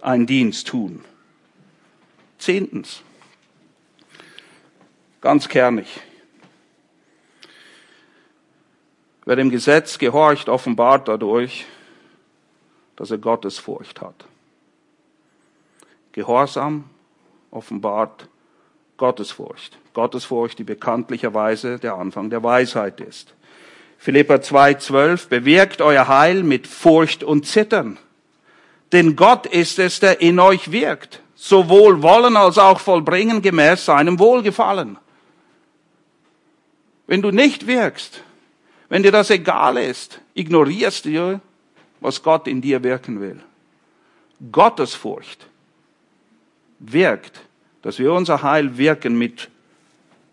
einen 0.00 0.26
Dienst 0.26 0.68
tun. 0.68 1.04
Zehntens. 2.38 3.02
Ganz 5.20 5.48
kernig. 5.48 6.00
Wer 9.24 9.36
dem 9.36 9.50
Gesetz 9.50 9.98
gehorcht, 9.98 10.48
offenbart 10.48 11.08
dadurch, 11.08 11.66
dass 12.96 13.10
er 13.10 13.18
Gottesfurcht 13.18 14.00
hat. 14.00 14.24
Gehorsam 16.12 16.84
offenbart 17.50 18.28
Gottesfurcht. 18.98 19.78
Gottesfurcht, 19.94 20.58
die 20.58 20.64
bekanntlicherweise 20.64 21.78
der 21.78 21.94
Anfang 21.94 22.28
der 22.28 22.42
Weisheit 22.42 23.00
ist. 23.00 23.34
Philippa 23.96 24.34
2,12 24.34 25.28
bewirkt 25.28 25.80
euer 25.80 26.06
Heil 26.06 26.42
mit 26.42 26.66
Furcht 26.66 27.24
und 27.24 27.46
Zittern. 27.46 27.98
Denn 28.92 29.16
Gott 29.16 29.46
ist 29.46 29.78
es, 29.78 30.00
der 30.00 30.20
in 30.20 30.38
euch 30.38 30.70
wirkt, 30.70 31.20
sowohl 31.34 32.02
wollen 32.02 32.36
als 32.36 32.58
auch 32.58 32.80
vollbringen 32.80 33.42
gemäß 33.42 33.86
seinem 33.86 34.18
Wohlgefallen. 34.18 34.98
Wenn 37.06 37.22
du 37.22 37.30
nicht 37.30 37.66
wirkst, 37.66 38.22
wenn 38.88 39.02
dir 39.02 39.12
das 39.12 39.30
egal 39.30 39.78
ist, 39.78 40.20
ignorierst 40.34 41.06
du, 41.06 41.40
was 42.00 42.22
Gott 42.22 42.46
in 42.46 42.60
dir 42.60 42.82
wirken 42.82 43.20
will. 43.20 43.40
Gottesfurcht 44.52 45.46
wirkt, 46.78 47.40
dass 47.88 47.98
wir 47.98 48.12
unser 48.12 48.42
Heil 48.42 48.76
wirken 48.76 49.16
mit 49.16 49.48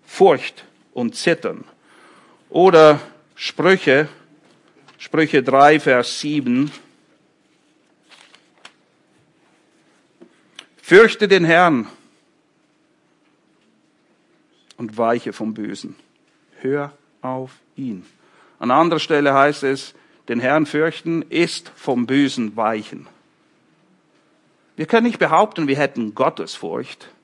Furcht 0.06 0.65
und 0.94 1.15
Zittern. 1.15 1.63
Oder 2.50 3.00
Sprüche, 3.34 4.10
Sprüche 4.98 5.41
3, 5.41 5.80
Vers 5.80 6.20
7. 6.20 6.70
Fürchte 10.76 11.30
den 11.30 11.46
Herrn 11.46 11.88
und 14.76 14.98
weiche 14.98 15.32
vom 15.32 15.54
Bösen. 15.54 15.96
Hör 16.60 16.91
auf 17.22 17.52
ihn. 17.78 18.06
An 18.60 18.70
anderer 18.70 19.00
Stelle 19.00 19.34
heißt 19.34 19.63
es, 19.63 19.96
den 20.28 20.41
Herrn 20.41 20.65
fürchten 20.65 21.22
ist 21.22 21.72
vom 21.74 22.06
Bösen 22.06 22.58
weichen. 22.58 23.08
Wir 24.76 24.88
können 24.88 25.08
nicht 25.08 25.20
behaupten, 25.20 25.70
wir 25.70 25.78
hätten 25.78 26.15
Gottesfurcht, 26.15 27.14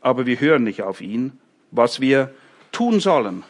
aber 0.00 0.26
wir 0.26 0.40
hören 0.40 0.64
nicht 0.64 0.82
auf 0.82 1.00
ihn, 1.00 1.38
was 1.70 2.00
wir 2.00 2.32
tun 2.72 3.00
sollen. 3.00 3.44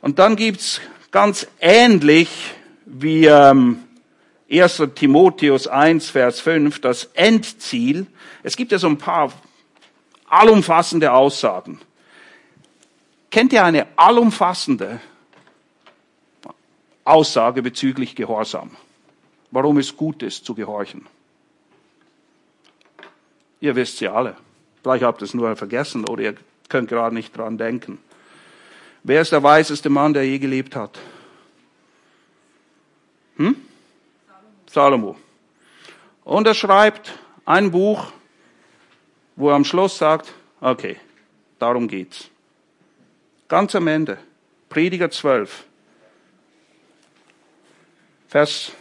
Und 0.00 0.18
dann 0.18 0.36
gibt's 0.36 0.80
ganz 1.10 1.46
ähnlich 1.60 2.54
wie 2.86 3.26
ähm, 3.26 3.82
1. 4.50 4.82
Timotheus 4.94 5.66
1, 5.66 6.10
Vers 6.10 6.40
5, 6.40 6.80
das 6.80 7.04
Endziel. 7.14 8.06
Es 8.42 8.56
gibt 8.56 8.72
ja 8.72 8.78
so 8.78 8.88
ein 8.88 8.98
paar 8.98 9.32
allumfassende 10.28 11.12
Aussagen. 11.12 11.80
Kennt 13.30 13.52
ihr 13.52 13.64
eine 13.64 13.86
allumfassende 13.96 15.00
Aussage 17.04 17.62
bezüglich 17.62 18.16
Gehorsam? 18.16 18.70
Warum 19.52 19.78
es 19.78 19.96
gut 19.96 20.22
ist 20.22 20.44
zu 20.44 20.54
gehorchen? 20.54 21.06
Ihr 23.60 23.76
wisst 23.76 23.98
sie 23.98 24.08
alle. 24.08 24.36
Vielleicht 24.82 25.04
habt 25.04 25.20
ihr 25.22 25.24
es 25.24 25.34
nur 25.34 25.54
vergessen 25.56 26.06
oder 26.06 26.22
ihr 26.22 26.34
könnt 26.68 26.88
gerade 26.88 27.14
nicht 27.14 27.36
dran 27.36 27.58
denken. 27.58 27.98
Wer 29.02 29.22
ist 29.22 29.32
der 29.32 29.42
weiseste 29.42 29.90
Mann, 29.90 30.12
der 30.12 30.26
je 30.26 30.38
gelebt 30.38 30.76
hat? 30.76 30.98
Hm? 33.36 33.56
Salomo. 34.66 35.16
Und 36.24 36.46
er 36.46 36.54
schreibt 36.54 37.18
ein 37.44 37.70
Buch, 37.70 38.12
wo 39.36 39.48
er 39.48 39.56
am 39.56 39.64
Schluss 39.64 39.98
sagt, 39.98 40.32
okay, 40.60 40.96
darum 41.58 41.88
geht's. 41.88 42.28
Ganz 43.48 43.74
am 43.74 43.86
Ende, 43.88 44.18
Prediger 44.68 45.10
12, 45.10 45.64
Vers 48.28 48.72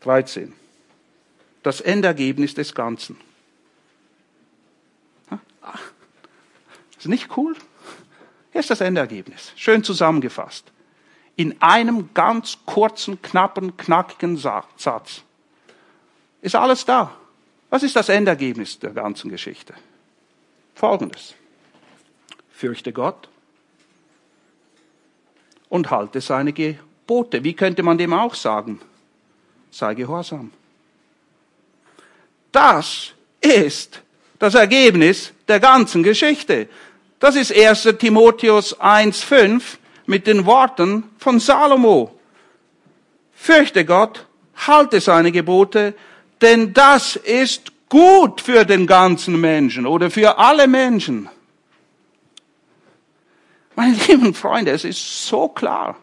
13. 0.00 0.52
Das 1.66 1.80
Endergebnis 1.80 2.54
des 2.54 2.76
Ganzen. 2.76 3.16
Ist 6.96 7.08
nicht 7.08 7.36
cool? 7.36 7.56
Hier 8.52 8.60
ist 8.60 8.70
das 8.70 8.80
Endergebnis. 8.80 9.50
Schön 9.56 9.82
zusammengefasst. 9.82 10.70
In 11.34 11.60
einem 11.60 12.10
ganz 12.14 12.58
kurzen, 12.66 13.20
knappen, 13.20 13.76
knackigen 13.76 14.36
Satz. 14.36 15.24
Ist 16.40 16.54
alles 16.54 16.84
da. 16.84 17.16
Was 17.68 17.82
ist 17.82 17.96
das 17.96 18.10
Endergebnis 18.10 18.78
der 18.78 18.90
ganzen 18.90 19.28
Geschichte? 19.28 19.74
Folgendes. 20.76 21.34
Fürchte 22.52 22.92
Gott 22.92 23.28
und 25.68 25.90
halte 25.90 26.20
seine 26.20 26.52
Gebote. 26.52 27.42
Wie 27.42 27.54
könnte 27.54 27.82
man 27.82 27.98
dem 27.98 28.12
auch 28.12 28.36
sagen? 28.36 28.80
Sei 29.72 29.94
gehorsam. 29.94 30.52
Das 32.56 33.12
ist 33.42 34.00
das 34.38 34.54
Ergebnis 34.54 35.34
der 35.46 35.60
ganzen 35.60 36.02
Geschichte. 36.02 36.70
Das 37.20 37.36
ist 37.36 37.54
1. 37.54 37.96
Timotheus 37.98 38.80
1.5 38.80 39.62
mit 40.06 40.26
den 40.26 40.46
Worten 40.46 41.04
von 41.18 41.38
Salomo. 41.38 42.18
Fürchte 43.34 43.84
Gott, 43.84 44.24
halte 44.66 45.02
seine 45.02 45.32
Gebote, 45.32 45.92
denn 46.40 46.72
das 46.72 47.16
ist 47.16 47.72
gut 47.90 48.40
für 48.40 48.64
den 48.64 48.86
ganzen 48.86 49.38
Menschen 49.38 49.86
oder 49.86 50.10
für 50.10 50.38
alle 50.38 50.66
Menschen. 50.66 51.28
Meine 53.74 53.96
lieben 54.08 54.32
Freunde, 54.32 54.70
es 54.70 54.84
ist 54.84 55.26
so 55.26 55.48
klar. 55.48 55.94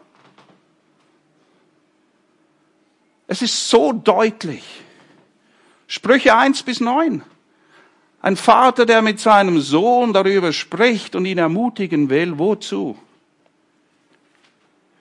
Es 3.26 3.42
ist 3.42 3.68
so 3.68 3.92
deutlich. 3.92 4.83
Sprüche 5.86 6.36
1 6.36 6.62
bis 6.62 6.80
9. 6.80 7.22
Ein 8.22 8.36
Vater, 8.36 8.86
der 8.86 9.02
mit 9.02 9.20
seinem 9.20 9.60
Sohn 9.60 10.12
darüber 10.12 10.52
spricht 10.52 11.14
und 11.14 11.26
ihn 11.26 11.38
ermutigen 11.38 12.08
will, 12.08 12.38
wozu? 12.38 12.98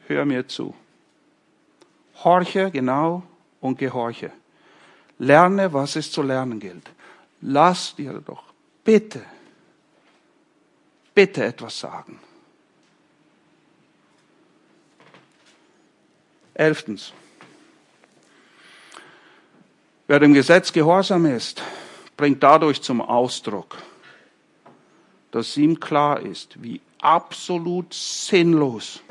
Hör 0.08 0.26
mir 0.26 0.48
zu. 0.48 0.76
Horche 2.24 2.69
genau 2.72 3.24
und 3.62 3.78
gehorche. 3.78 4.32
Lerne, 5.19 5.72
was 5.72 5.96
es 5.96 6.12
zu 6.12 6.22
lernen 6.22 6.60
gilt. 6.60 6.89
Lass 7.41 7.96
dir 7.96 8.22
doch 8.26 8.43
bitte, 8.84 9.22
bitte 11.13 11.46
etwas 11.46 11.80
sagen. 11.80 12.19
Elftens. 16.54 17.13
Wer 20.13 20.19
dem 20.19 20.36
Gesetz 20.36 20.71
gehorsam 20.71 21.26
ist, 21.26 21.63
bringt 22.17 22.43
dadurch 22.43 22.84
zum 22.84 23.02
Ausdruck, 23.02 23.78
dass 25.32 25.58
ihm 25.58 25.80
klar 25.80 26.19
ist, 26.19 26.62
wie 26.62 26.82
absolut 27.02 27.95
sinnlos, 27.95 29.02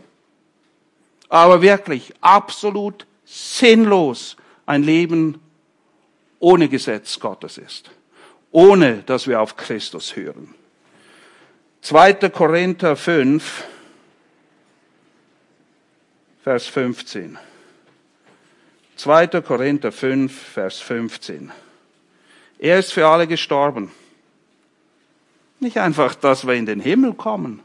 aber 1.28 1.60
wirklich 1.60 2.14
absolut 2.20 3.04
sinnlos 3.24 4.36
ein 4.64 4.84
Leben 4.84 5.40
ohne 6.38 6.68
Gesetz 6.68 7.18
Gottes 7.18 7.58
ist, 7.58 7.90
ohne 8.52 9.02
dass 9.02 9.26
wir 9.26 9.40
auf 9.40 9.56
Christus 9.56 10.14
hören. 10.14 10.54
2. 11.80 12.12
Korinther 12.28 12.94
5, 12.94 13.64
Vers 16.44 16.68
15. 16.68 17.40
2. 19.02 19.26
Korinther 19.42 19.90
5, 19.90 20.32
Vers 20.32 20.78
15. 20.78 21.50
Er 22.60 22.78
ist 22.78 22.92
für 22.92 23.08
alle 23.08 23.26
gestorben. 23.26 23.90
Nicht 25.58 25.78
einfach, 25.78 26.14
dass 26.14 26.46
wir 26.46 26.54
in 26.54 26.66
den 26.66 26.78
Himmel 26.78 27.14
kommen. 27.14 27.62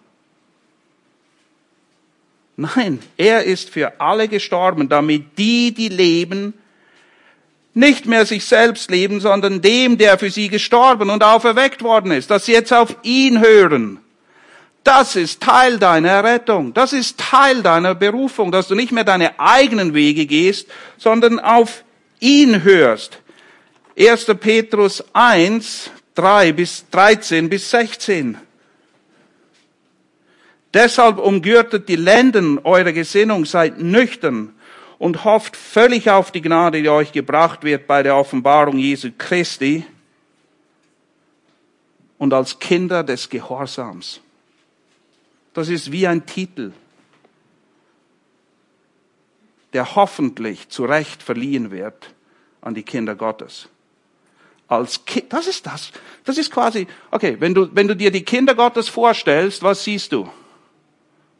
Nein, 2.56 3.04
er 3.17 3.43
ist 3.43 3.69
für 3.69 4.02
alle 4.02 4.28
gestorben, 4.28 4.89
damit 4.89 5.38
die, 5.38 5.76
die 5.76 5.89
leben, 5.89 6.56
nicht 7.76 8.08
mehr 8.08 8.26
sich 8.26 8.43
selbst 8.43 8.89
leben, 8.89 9.19
sondern 9.19 9.62
dem, 9.62 10.00
der 10.00 10.17
für 10.17 10.32
sie 10.32 10.50
gestorben 10.50 11.12
und 11.12 11.23
auferweckt 11.23 11.84
worden 11.84 12.12
ist, 12.12 12.32
dass 12.32 12.47
sie 12.47 12.54
jetzt 12.54 12.73
auf 12.73 12.95
ihn 13.04 13.41
hören. 13.41 14.00
Das 14.88 15.17
ist 15.17 15.43
Teil 15.43 15.80
deiner 15.80 16.23
Rettung. 16.23 16.73
Das 16.73 16.93
ist 16.93 17.19
Teil 17.19 17.62
deiner 17.62 17.93
Berufung, 17.93 18.54
dass 18.54 18.69
du 18.69 18.73
nicht 18.73 18.93
mehr 18.93 19.04
deine 19.04 19.38
eigenen 19.38 19.93
Wege 19.93 20.26
gehst, 20.26 20.69
sondern 20.97 21.41
auf 21.41 21.84
ihn 22.21 22.63
hörst. 22.63 23.19
1. 24.00 24.28
Petrus 24.39 25.04
1, 25.12 25.91
3 26.15 26.54
bis 26.54 26.89
13 26.89 27.50
bis 27.50 27.69
16. 27.69 28.38
Deshalb 30.73 31.17
umgürtet 31.17 31.89
die 31.89 31.97
Lenden 31.97 32.58
eure 32.63 32.93
Gesinnung, 32.93 33.43
seid 33.43 33.80
nüchtern, 33.80 34.54
und 35.00 35.26
hofft 35.26 35.58
völlig 35.58 36.10
auf 36.10 36.32
die 36.32 36.41
Gnade, 36.41 36.82
die 36.82 36.88
euch 36.88 37.12
gebracht 37.12 37.65
wird 37.65 37.88
bei 37.88 38.04
der 38.04 38.15
Offenbarung 38.15 38.78
Jesu 38.78 39.10
Christi 39.17 39.86
und 42.17 42.34
als 42.34 42.58
Kinder 42.58 43.04
des 43.04 43.30
Gehorsams. 43.30 44.21
Das 45.58 45.70
ist 45.70 45.91
wie 45.91 46.06
ein 46.06 46.28
Titel, 46.28 46.72
der 49.74 49.95
hoffentlich 49.95 50.70
zu 50.70 50.86
Recht 50.86 51.24
verliehen 51.24 51.72
wird 51.72 52.14
an 52.62 52.76
die 52.76 52.84
Kinder 52.84 53.16
Gottes. 53.16 53.68
Als 54.68 55.03
kind, 55.05 55.34
das 55.34 55.47
ist 55.47 55.66
das. 55.66 55.93
Das 56.26 56.38
ist 56.38 56.51
quasi, 56.51 56.86
okay, 57.10 57.38
wenn 57.39 57.55
du, 57.55 57.74
wenn 57.74 57.88
du 57.88 57.95
dir 57.95 58.12
die 58.12 58.24
Kinder 58.24 58.53
Gottes 58.53 58.88
vorstellst, 58.88 59.64
was 59.64 59.84
siehst 59.84 60.12
du? 60.12 60.30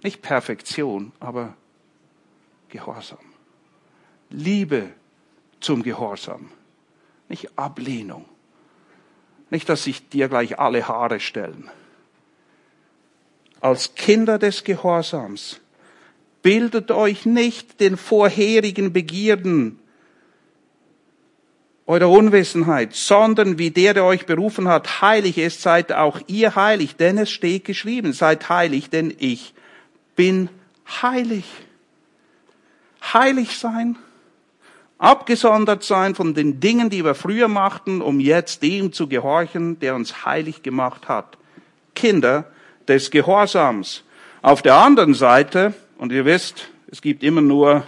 Nicht 0.02 0.24
Perfektion, 0.24 1.12
aber 1.20 1.56
Gehorsam. 2.70 3.20
Liebe 4.32 4.94
zum 5.60 5.84
Gehorsam, 5.84 6.50
nicht 7.30 7.56
Ablehnung. 7.56 8.26
Nicht, 9.52 9.70
dass 9.70 9.84
sich 9.84 10.10
dir 10.10 10.28
gleich 10.28 10.58
alle 10.58 10.88
Haare 10.88 11.20
stellen. 11.20 11.70
Als 13.62 13.96
Kinder 13.96 14.38
des 14.38 14.64
Gehorsams 14.64 15.60
bildet 16.42 16.92
euch 16.92 17.26
nicht 17.26 17.80
den 17.80 17.98
vorherigen 17.98 18.94
Begierden 18.94 19.80
eurer 21.86 22.10
Unwissenheit, 22.10 22.94
sondern 22.94 23.58
wie 23.58 23.72
der, 23.72 23.94
der 23.94 24.04
euch 24.04 24.26
berufen 24.26 24.68
hat, 24.68 25.02
heilig 25.02 25.38
ist, 25.38 25.62
seid 25.62 25.92
auch 25.94 26.20
ihr 26.28 26.56
heilig, 26.56 26.98
denn 26.98 27.18
es 27.18 27.32
steht 27.32 27.66
geschrieben, 27.66 28.14
seid 28.14 28.50
heilig, 28.50 28.90
denn 28.90 29.14
ich 29.18 29.54
bin 30.16 30.50
heilig. 31.02 31.46
Heilig 33.14 33.58
sein 33.58 33.98
abgesondert 34.98 35.84
sein 35.84 36.16
von 36.16 36.34
den 36.34 36.60
Dingen, 36.60 36.90
die 36.90 37.04
wir 37.04 37.16
früher 37.16 37.48
machten, 37.48 38.02
um 38.02 38.20
jetzt 38.20 38.64
dem 38.64 38.94
zu 38.94 39.08
gehorchen, 39.08 39.80
der 39.80 39.96
uns 39.96 40.26
heilig 40.26 40.64
gemacht 40.64 41.08
hat. 41.08 41.38
Kinder 41.96 42.46
des 42.88 43.12
Gehorsams. 43.12 44.04
Auf 44.42 44.62
der 44.62 44.76
anderen 44.76 45.14
Seite, 45.14 45.74
und 45.98 46.12
ihr 46.12 46.26
wisst, 46.26 46.70
es 46.90 47.02
gibt 47.02 47.24
immer 47.24 47.42
nur 47.42 47.86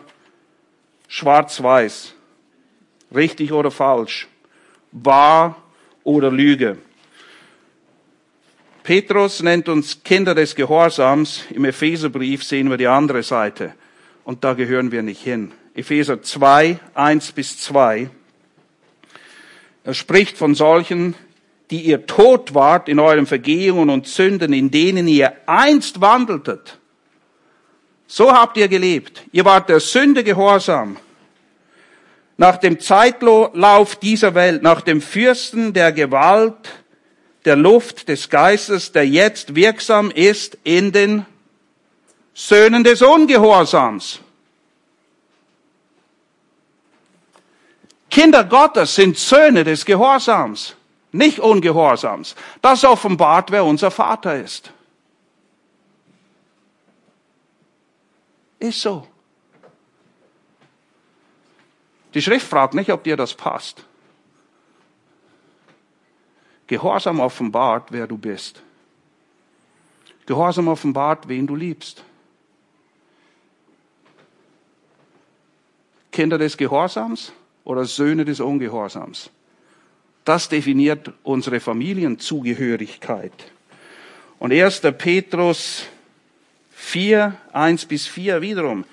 schwarz-weiß, 1.07 2.13
richtig 3.15 3.51
oder 3.51 3.71
falsch, 3.71 4.27
wahr 4.91 5.55
oder 6.03 6.31
Lüge. 6.31 6.77
Petrus 8.83 9.43
nennt 9.43 9.69
uns 9.69 10.03
Kinder 10.03 10.33
des 10.33 10.55
Gehorsams. 10.55 11.43
Im 11.51 11.65
Epheserbrief 11.65 12.43
sehen 12.43 12.69
wir 12.69 12.77
die 12.77 12.87
andere 12.87 13.21
Seite. 13.21 13.75
Und 14.23 14.43
da 14.43 14.53
gehören 14.53 14.91
wir 14.91 15.03
nicht 15.03 15.21
hin. 15.21 15.51
Epheser 15.75 16.21
2, 16.23 16.79
1 16.95 17.31
bis 17.33 17.59
2. 17.59 18.09
Er 19.83 19.93
spricht 19.93 20.37
von 20.37 20.55
solchen, 20.55 21.15
die 21.71 21.81
ihr 21.81 22.05
tot 22.05 22.53
wart 22.53 22.89
in 22.89 22.99
euren 22.99 23.25
Vergehungen 23.25 23.89
und 23.89 24.07
Sünden, 24.07 24.53
in 24.53 24.71
denen 24.71 25.07
ihr 25.07 25.33
einst 25.45 26.01
wandeltet. 26.01 26.79
So 28.07 28.31
habt 28.31 28.57
ihr 28.57 28.67
gelebt. 28.67 29.23
Ihr 29.31 29.45
wart 29.45 29.69
der 29.69 29.79
Sünde 29.79 30.23
gehorsam. 30.23 30.97
Nach 32.37 32.57
dem 32.57 32.79
Zeitlauf 32.79 33.95
dieser 33.97 34.33
Welt, 34.33 34.63
nach 34.63 34.81
dem 34.81 35.01
Fürsten 35.01 35.73
der 35.73 35.91
Gewalt, 35.91 36.55
der 37.45 37.55
Luft 37.55 38.09
des 38.09 38.29
Geistes, 38.29 38.91
der 38.91 39.07
jetzt 39.07 39.55
wirksam 39.55 40.09
ist 40.09 40.57
in 40.63 40.91
den 40.91 41.25
Söhnen 42.33 42.83
des 42.83 43.01
Ungehorsams. 43.01 44.21
Kinder 48.09 48.43
Gottes 48.43 48.95
sind 48.95 49.17
Söhne 49.17 49.63
des 49.63 49.85
Gehorsams, 49.85 50.75
nicht 51.11 51.39
Ungehorsams. 51.39 52.35
Das 52.61 52.83
offenbart, 52.83 53.51
wer 53.51 53.65
unser 53.65 53.91
Vater 53.91 54.39
ist. 54.39 54.71
Ist 58.59 58.81
so. 58.81 59.07
Die 62.13 62.21
Schrift 62.21 62.47
fragt 62.47 62.73
nicht, 62.73 62.91
ob 62.91 63.03
dir 63.03 63.15
das 63.15 63.33
passt. 63.33 63.83
Gehorsam 66.67 67.19
offenbart, 67.19 67.91
wer 67.91 68.05
du 68.05 68.17
bist. 68.17 68.61
Gehorsam 70.25 70.67
offenbart, 70.67 71.27
wen 71.27 71.47
du 71.47 71.55
liebst. 71.55 72.03
Kinder 76.11 76.37
des 76.37 76.57
Gehorsams 76.57 77.31
oder 77.63 77.85
Söhne 77.85 78.25
des 78.25 78.39
Ungehorsams. 78.39 79.31
Das 80.29 80.47
definiert 80.47 81.11
unsere 81.23 81.59
Familienzugehörigkeit. 81.59 83.33
Und 84.37 84.53
1. 84.53 84.81
Petrus 84.95 85.87
4, 86.69 87.35
1 87.51 87.85
bis 87.85 88.05
4 88.05 88.39
wiederum. 88.39 88.85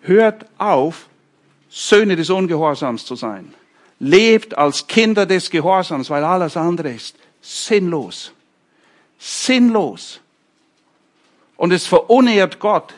Hört 0.00 0.46
auf, 0.56 1.10
Söhne 1.68 2.16
des 2.16 2.30
Ungehorsams 2.30 3.04
zu 3.04 3.16
sein 3.16 3.52
lebt 4.00 4.56
als 4.56 4.86
Kinder 4.86 5.26
des 5.26 5.50
Gehorsams, 5.50 6.08
weil 6.08 6.24
alles 6.24 6.56
andere 6.56 6.92
ist 6.92 7.16
sinnlos. 7.42 8.32
Sinnlos. 9.18 10.20
Und 11.58 11.70
es 11.72 11.86
verunehrt 11.86 12.58
Gott. 12.58 12.94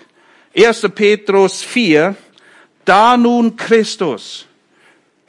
1. 0.57 0.91
Petrus 0.95 1.63
4, 1.63 2.15
da 2.85 3.17
nun 3.17 3.57
Christus 3.57 4.47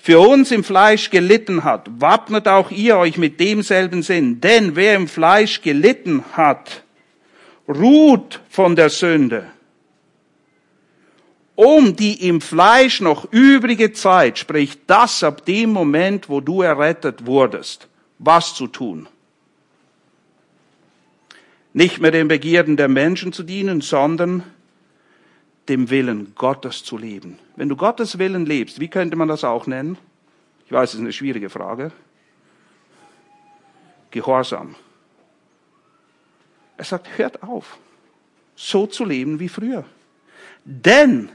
für 0.01 0.19
uns 0.19 0.51
im 0.51 0.63
Fleisch 0.63 1.09
gelitten 1.09 1.63
hat, 1.63 1.87
wappnet 1.99 2.47
auch 2.47 2.71
ihr 2.71 2.97
euch 2.97 3.17
mit 3.17 3.39
demselben 3.39 4.01
Sinn. 4.01 4.41
Denn 4.41 4.75
wer 4.75 4.95
im 4.95 5.07
Fleisch 5.07 5.61
gelitten 5.61 6.23
hat, 6.33 6.83
ruht 7.67 8.41
von 8.49 8.75
der 8.75 8.89
Sünde 8.89 9.45
um 11.61 11.95
die 11.95 12.27
im 12.27 12.41
Fleisch 12.41 13.01
noch 13.01 13.31
übrige 13.31 13.93
Zeit, 13.93 14.39
sprich 14.39 14.79
das 14.87 15.23
ab 15.23 15.45
dem 15.45 15.71
Moment, 15.71 16.27
wo 16.27 16.41
du 16.41 16.63
errettet 16.63 17.27
wurdest, 17.27 17.87
was 18.17 18.55
zu 18.55 18.65
tun. 18.65 19.07
Nicht 21.73 22.01
mehr 22.01 22.09
den 22.09 22.27
Begierden 22.27 22.77
der 22.77 22.87
Menschen 22.87 23.31
zu 23.31 23.43
dienen, 23.43 23.81
sondern 23.81 24.43
dem 25.71 25.89
Willen 25.89 26.33
Gottes 26.35 26.83
zu 26.83 26.97
leben. 26.97 27.39
Wenn 27.55 27.69
du 27.69 27.77
Gottes 27.77 28.17
Willen 28.17 28.45
lebst, 28.45 28.81
wie 28.81 28.89
könnte 28.89 29.15
man 29.15 29.29
das 29.29 29.45
auch 29.45 29.67
nennen? 29.67 29.97
Ich 30.65 30.71
weiß, 30.73 30.89
es 30.89 30.95
ist 30.95 31.01
eine 31.01 31.13
schwierige 31.13 31.49
Frage. 31.49 31.93
Gehorsam. 34.11 34.75
Er 36.75 36.83
sagt, 36.83 37.17
hört 37.17 37.41
auf, 37.41 37.77
so 38.53 38.85
zu 38.85 39.05
leben 39.05 39.39
wie 39.39 39.47
früher. 39.47 39.85
Denn 40.65 41.29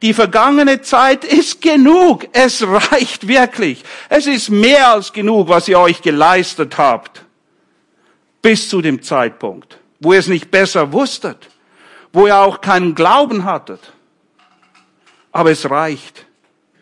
die 0.00 0.14
vergangene 0.14 0.80
Zeit 0.80 1.24
ist 1.24 1.60
genug. 1.60 2.26
Es 2.32 2.66
reicht 2.66 3.28
wirklich. 3.28 3.84
Es 4.08 4.26
ist 4.26 4.48
mehr 4.48 4.92
als 4.92 5.12
genug, 5.12 5.48
was 5.48 5.68
ihr 5.68 5.78
euch 5.78 6.00
geleistet 6.00 6.78
habt. 6.78 7.26
Bis 8.40 8.70
zu 8.70 8.80
dem 8.80 9.02
Zeitpunkt, 9.02 9.78
wo 10.00 10.14
ihr 10.14 10.18
es 10.18 10.28
nicht 10.28 10.50
besser 10.50 10.92
wusstet, 10.92 11.51
wo 12.12 12.26
ihr 12.26 12.36
auch 12.36 12.60
keinen 12.60 12.94
Glauben 12.94 13.44
hattet. 13.44 13.92
Aber 15.30 15.50
es 15.50 15.70
reicht. 15.70 16.26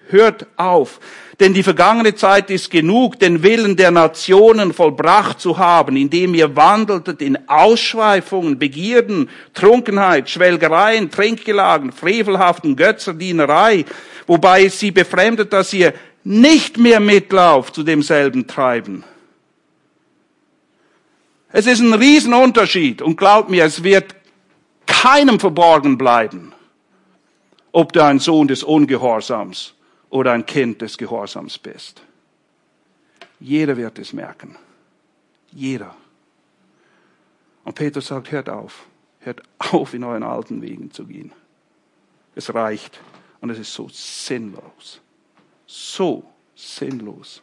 Hört 0.08 0.46
auf 0.56 0.98
denn 1.40 1.54
die 1.54 1.62
vergangene 1.62 2.14
Zeit 2.14 2.50
ist 2.50 2.70
genug, 2.70 3.18
den 3.18 3.42
Willen 3.42 3.74
der 3.74 3.90
Nationen 3.90 4.74
vollbracht 4.74 5.40
zu 5.40 5.56
haben, 5.56 5.96
indem 5.96 6.34
ihr 6.34 6.54
wandeltet 6.54 7.22
in 7.22 7.48
Ausschweifungen, 7.48 8.58
Begierden, 8.58 9.30
Trunkenheit, 9.54 10.28
Schwelgereien, 10.28 11.10
Trinkgelagen, 11.10 11.92
frevelhaften 11.92 12.76
Götzerdienerei, 12.76 13.86
wobei 14.26 14.66
es 14.66 14.78
sie 14.78 14.90
befremdet, 14.90 15.54
dass 15.54 15.72
ihr 15.72 15.94
nicht 16.24 16.76
mehr 16.76 17.00
mitlauft 17.00 17.74
zu 17.74 17.84
demselben 17.84 18.46
Treiben. 18.46 19.02
Es 21.52 21.66
ist 21.66 21.80
ein 21.80 21.94
Riesenunterschied 21.94 23.00
und 23.00 23.16
glaubt 23.16 23.48
mir, 23.48 23.64
es 23.64 23.82
wird 23.82 24.14
keinem 25.00 25.40
verborgen 25.40 25.96
bleiben, 25.96 26.52
ob 27.72 27.94
du 27.94 28.04
ein 28.04 28.18
Sohn 28.18 28.48
des 28.48 28.62
Ungehorsams 28.62 29.72
oder 30.10 30.32
ein 30.32 30.44
Kind 30.44 30.82
des 30.82 30.98
Gehorsams 30.98 31.56
bist. 31.56 32.02
Jeder 33.38 33.78
wird 33.78 33.98
es 33.98 34.12
merken. 34.12 34.56
Jeder. 35.52 35.96
Und 37.64 37.76
Petrus 37.76 38.08
sagt, 38.08 38.30
hört 38.30 38.50
auf. 38.50 38.84
Hört 39.20 39.42
auf, 39.72 39.94
in 39.94 40.04
euren 40.04 40.22
alten 40.22 40.60
Wegen 40.60 40.90
zu 40.90 41.06
gehen. 41.06 41.32
Es 42.34 42.52
reicht. 42.52 43.00
Und 43.40 43.48
es 43.48 43.58
ist 43.58 43.72
so 43.72 43.88
sinnlos. 43.88 45.00
So 45.64 46.24
sinnlos. 46.54 47.40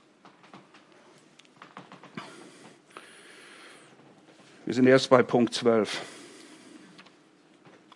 Wir 4.63 4.75
sind 4.75 4.85
erst 4.85 5.09
bei 5.09 5.23
Punkt 5.23 5.55
12. 5.55 6.16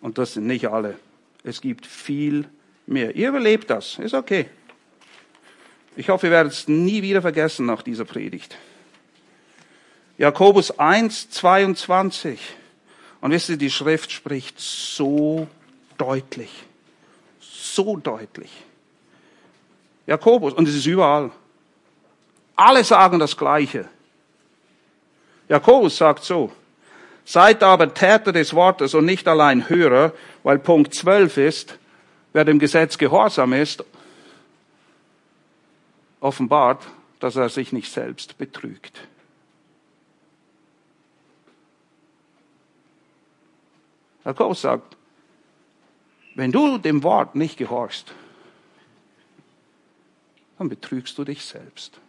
Und 0.01 0.17
das 0.17 0.33
sind 0.33 0.47
nicht 0.47 0.67
alle. 0.67 0.99
Es 1.43 1.61
gibt 1.61 1.85
viel 1.85 2.47
mehr. 2.85 3.15
Ihr 3.15 3.29
überlebt 3.29 3.69
das. 3.69 3.99
Ist 3.99 4.13
okay. 4.13 4.49
Ich 5.95 6.09
hoffe, 6.09 6.27
ihr 6.27 6.31
werdet 6.31 6.53
es 6.53 6.67
nie 6.67 7.01
wieder 7.01 7.21
vergessen 7.21 7.65
nach 7.65 7.81
dieser 7.81 8.05
Predigt. 8.05 8.57
Jakobus 10.17 10.77
1, 10.79 11.29
22. 11.29 12.39
Und 13.21 13.31
wisst 13.31 13.49
ihr, 13.49 13.57
die 13.57 13.69
Schrift 13.69 14.11
spricht 14.11 14.59
so 14.59 15.47
deutlich. 15.97 16.49
So 17.39 17.97
deutlich. 17.97 18.51
Jakobus, 20.07 20.53
und 20.53 20.67
es 20.67 20.75
ist 20.75 20.85
überall. 20.85 21.31
Alle 22.55 22.83
sagen 22.83 23.19
das 23.19 23.37
Gleiche. 23.37 23.87
Jakobus 25.47 25.97
sagt 25.97 26.23
so, 26.23 26.51
seid 27.25 27.63
aber 27.63 27.93
Täter 27.93 28.31
des 28.31 28.53
Wortes 28.53 28.93
und 28.93 29.05
nicht 29.05 29.27
allein 29.27 29.69
Hörer, 29.69 30.13
weil 30.43 30.59
Punkt 30.59 30.93
12 30.93 31.37
ist, 31.37 31.77
wer 32.33 32.45
dem 32.45 32.59
Gesetz 32.59 32.97
gehorsam 32.97 33.53
ist 33.53 33.83
offenbart, 36.21 36.87
dass 37.19 37.35
er 37.35 37.49
sich 37.49 37.73
nicht 37.73 37.91
selbst 37.91 38.37
betrügt. 38.37 39.01
Jakobus 44.23 44.61
sagt, 44.61 44.95
wenn 46.35 46.51
du 46.51 46.77
dem 46.77 47.03
Wort 47.03 47.35
nicht 47.35 47.57
gehorchst, 47.57 48.13
dann 50.57 50.69
betrügst 50.69 51.17
du 51.17 51.23
dich 51.23 51.43
selbst. 51.43 51.99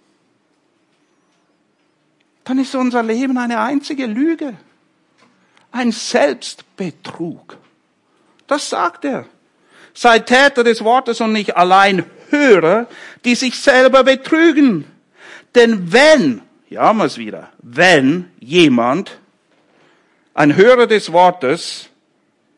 Dann 2.44 2.58
ist 2.58 2.74
unser 2.74 3.02
Leben 3.02 3.38
eine 3.38 3.60
einzige 3.60 4.06
Lüge, 4.06 4.56
ein 5.72 5.90
Selbstbetrug. 5.90 7.56
Das 8.46 8.70
sagt 8.70 9.04
er. 9.04 9.26
Sei 9.94 10.20
Täter 10.20 10.64
des 10.64 10.84
Wortes 10.84 11.20
und 11.20 11.32
nicht 11.32 11.56
allein 11.56 12.04
Hörer, 12.30 12.86
die 13.24 13.34
sich 13.34 13.58
selber 13.58 14.04
betrügen. 14.04 14.86
Denn 15.54 15.92
wenn, 15.92 16.42
ja 16.70 16.82
haben 16.82 16.98
wir 16.98 17.04
es 17.04 17.18
wieder, 17.18 17.50
wenn 17.58 18.30
jemand 18.40 19.18
ein 20.34 20.56
Hörer 20.56 20.86
des 20.86 21.12
Wortes 21.12 21.90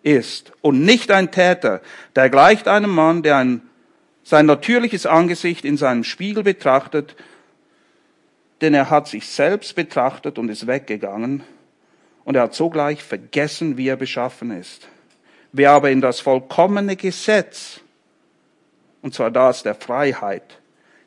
ist 0.05 0.53
und 0.61 0.83
nicht 0.83 1.11
ein 1.11 1.33
Täter, 1.33 1.81
der 2.15 2.31
gleicht 2.31 2.69
einem 2.69 2.91
Mann, 2.91 3.23
der 3.23 3.39
ein, 3.39 3.63
sein 4.23 4.47
natürliches 4.47 5.07
Angesicht 5.07 5.65
in 5.65 5.77
seinem 5.77 6.05
Spiegel 6.05 6.45
betrachtet, 6.45 7.17
denn 8.61 8.75
er 8.75 8.91
hat 8.91 9.09
sich 9.09 9.27
selbst 9.27 9.75
betrachtet 9.75 10.39
und 10.39 10.49
ist 10.49 10.69
weggegangen 10.69 11.43
und 12.25 12.37
er 12.37 12.43
hat 12.43 12.55
sogleich 12.55 13.03
vergessen, 13.03 13.77
wie 13.77 13.89
er 13.89 13.97
beschaffen 13.97 14.51
ist. 14.51 14.89
Wer 15.53 15.71
aber 15.71 15.91
in 15.91 16.01
das 16.01 16.21
vollkommene 16.21 16.97
Gesetz, 16.97 17.81
und 19.03 19.15
zwar 19.15 19.31
das 19.31 19.63
der 19.63 19.75
Freiheit, 19.75 20.59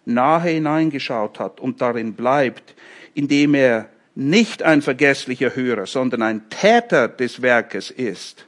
nahe 0.05 0.49
hineingeschaut 0.49 1.39
hat 1.39 1.59
und 1.59 1.81
darin 1.81 2.13
bleibt, 2.13 2.75
indem 3.13 3.55
er 3.55 3.89
nicht 4.15 4.63
ein 4.63 4.81
vergesslicher 4.81 5.55
Hörer, 5.55 5.85
sondern 5.85 6.23
ein 6.23 6.49
Täter 6.49 7.07
des 7.07 7.41
Werkes 7.41 7.91
ist, 7.91 8.47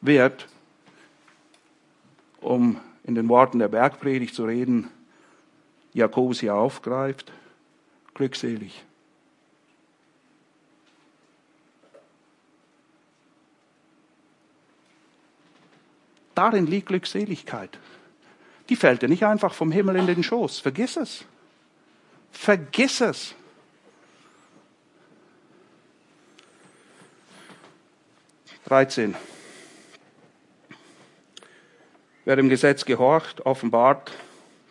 wird, 0.00 0.46
um 2.40 2.80
in 3.04 3.14
den 3.14 3.28
Worten 3.28 3.58
der 3.58 3.68
Bergpredigt 3.68 4.34
zu 4.34 4.44
reden, 4.44 4.88
Jakobus 5.92 6.40
hier 6.40 6.54
aufgreift, 6.54 7.32
glückselig. 8.14 8.85
Darin 16.36 16.66
liegt 16.66 16.88
Glückseligkeit. 16.88 17.78
Die 18.68 18.76
fällt 18.76 19.00
dir 19.00 19.08
nicht 19.08 19.24
einfach 19.24 19.54
vom 19.54 19.72
Himmel 19.72 19.96
in 19.96 20.06
den 20.06 20.22
Schoß. 20.22 20.60
Vergiss 20.60 20.96
es. 20.96 21.24
Vergiss 22.30 23.00
es. 23.00 23.34
Dreizehn. 28.66 29.14
Wer 32.26 32.36
dem 32.36 32.50
Gesetz 32.50 32.84
gehorcht, 32.84 33.46
offenbart, 33.46 34.12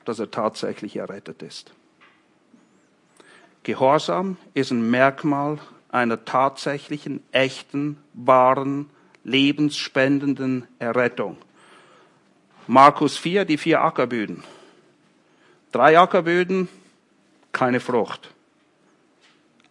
dass 0.03 0.19
er 0.19 0.29
tatsächlich 0.29 0.97
errettet 0.97 1.41
ist. 1.41 1.73
Gehorsam 3.63 4.37
ist 4.53 4.69
ein 4.69 4.91
Merkmal 4.91 5.57
einer 5.89 6.25
tatsächlichen, 6.25 7.23
echten, 7.31 7.97
wahren, 8.13 8.91
lebensspendenden 9.23 10.67
Errettung. 10.77 11.37
Markus 12.67 13.17
4, 13.17 13.45
die 13.45 13.57
vier 13.57 13.81
Ackerböden. 13.81 14.43
Drei 15.71 15.99
Ackerböden, 15.99 16.67
keine 17.51 17.79
Frucht. 17.79 18.31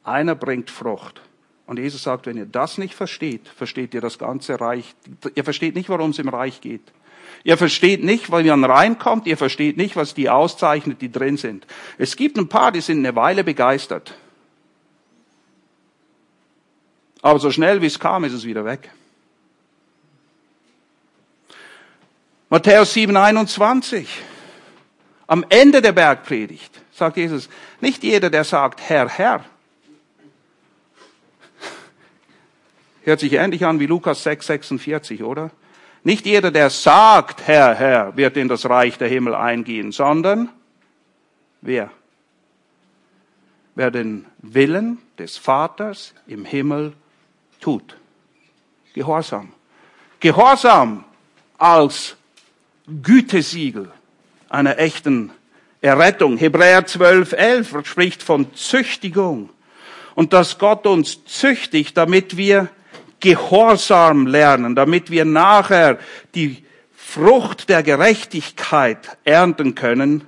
Einer 0.05 0.35
bringt 0.35 0.71
Frucht. 0.71 1.21
Und 1.67 1.79
Jesus 1.79 2.03
sagt, 2.03 2.27
wenn 2.27 2.37
ihr 2.37 2.47
das 2.47 2.77
nicht 2.77 2.95
versteht, 2.95 3.49
versteht 3.49 3.95
ihr 3.95 4.01
das 4.01 4.19
ganze 4.19 4.61
Reich. 4.61 4.95
Ihr 5.35 5.45
versteht 5.45 5.75
nicht, 5.75 5.89
worum 5.89 6.11
es 6.11 6.19
im 6.19 6.29
Reich 6.29 6.61
geht. 6.61 6.83
Ihr 7.43 7.57
versteht 7.57 8.05
nicht, 8.05 8.31
weil 8.31 8.45
man 8.45 8.65
reinkommt. 8.65 9.27
Ihr 9.27 9.37
versteht 9.37 9.77
nicht, 9.77 9.97
was 9.97 10.15
die 10.15 10.29
auszeichnet, 10.29 11.01
die 11.01 11.11
drin 11.11 11.37
sind. 11.37 11.67
Es 11.99 12.17
gibt 12.17 12.37
ein 12.37 12.49
paar, 12.49 12.71
die 12.71 12.81
sind 12.81 12.99
eine 12.99 13.17
Weile 13.17 13.45
begeistert. 13.45 14.15
Aber 17.23 17.39
so 17.39 17.51
schnell 17.51 17.81
wie 17.81 17.87
es 17.87 17.99
kam, 17.99 18.25
ist 18.25 18.35
es 18.35 18.45
wieder 18.45 18.67
weg. 18.67 18.91
Matthäus 22.51 22.93
7, 22.93 23.17
21. 23.17 24.09
Am 25.27 25.45
Ende 25.49 25.81
der 25.81 25.93
Bergpredigt 25.93 26.81
sagt 26.93 27.17
Jesus, 27.17 27.49
nicht 27.81 28.03
jeder, 28.03 28.31
der 28.31 28.45
sagt, 28.45 28.81
Herr, 28.81 29.09
Herr, 29.09 29.45
hört 33.03 33.21
sich 33.21 33.33
ähnlich 33.33 33.65
an 33.65 33.81
wie 33.81 33.87
Lukas 33.87 34.23
6, 34.23 34.47
46, 34.47 35.23
oder? 35.23 35.51
Nicht 36.03 36.27
jeder, 36.27 36.51
der 36.51 36.69
sagt, 36.69 37.47
Herr, 37.47 37.75
Herr, 37.75 38.17
wird 38.17 38.37
in 38.37 38.49
das 38.49 38.69
Reich 38.69 38.99
der 38.99 39.09
Himmel 39.09 39.35
eingehen, 39.35 39.91
sondern 39.91 40.51
wer? 41.63 41.91
Wer 43.75 43.91
den 43.91 44.27
Willen 44.39 44.99
des 45.19 45.39
Vaters 45.39 46.15
im 46.27 46.45
Himmel 46.45 46.93
tut. 47.61 47.97
Gehorsam. 48.93 49.53
Gehorsam 50.21 51.05
als 51.59 52.17
Gütesiegel 52.87 53.91
einer 54.49 54.79
echten 54.79 55.31
Errettung. 55.81 56.37
Hebräer 56.37 56.87
12, 56.87 57.33
11 57.33 57.87
spricht 57.87 58.23
von 58.23 58.55
Züchtigung. 58.55 59.51
Und 60.15 60.33
dass 60.33 60.59
Gott 60.59 60.87
uns 60.87 61.25
züchtigt, 61.25 61.97
damit 61.97 62.37
wir 62.37 62.69
Gehorsam 63.21 64.27
lernen, 64.27 64.75
damit 64.77 65.11
wir 65.11 65.25
nachher 65.25 65.99
die 66.35 66.63
Frucht 66.95 67.69
der 67.69 67.83
Gerechtigkeit 67.83 69.17
ernten 69.25 69.75
können, 69.75 70.25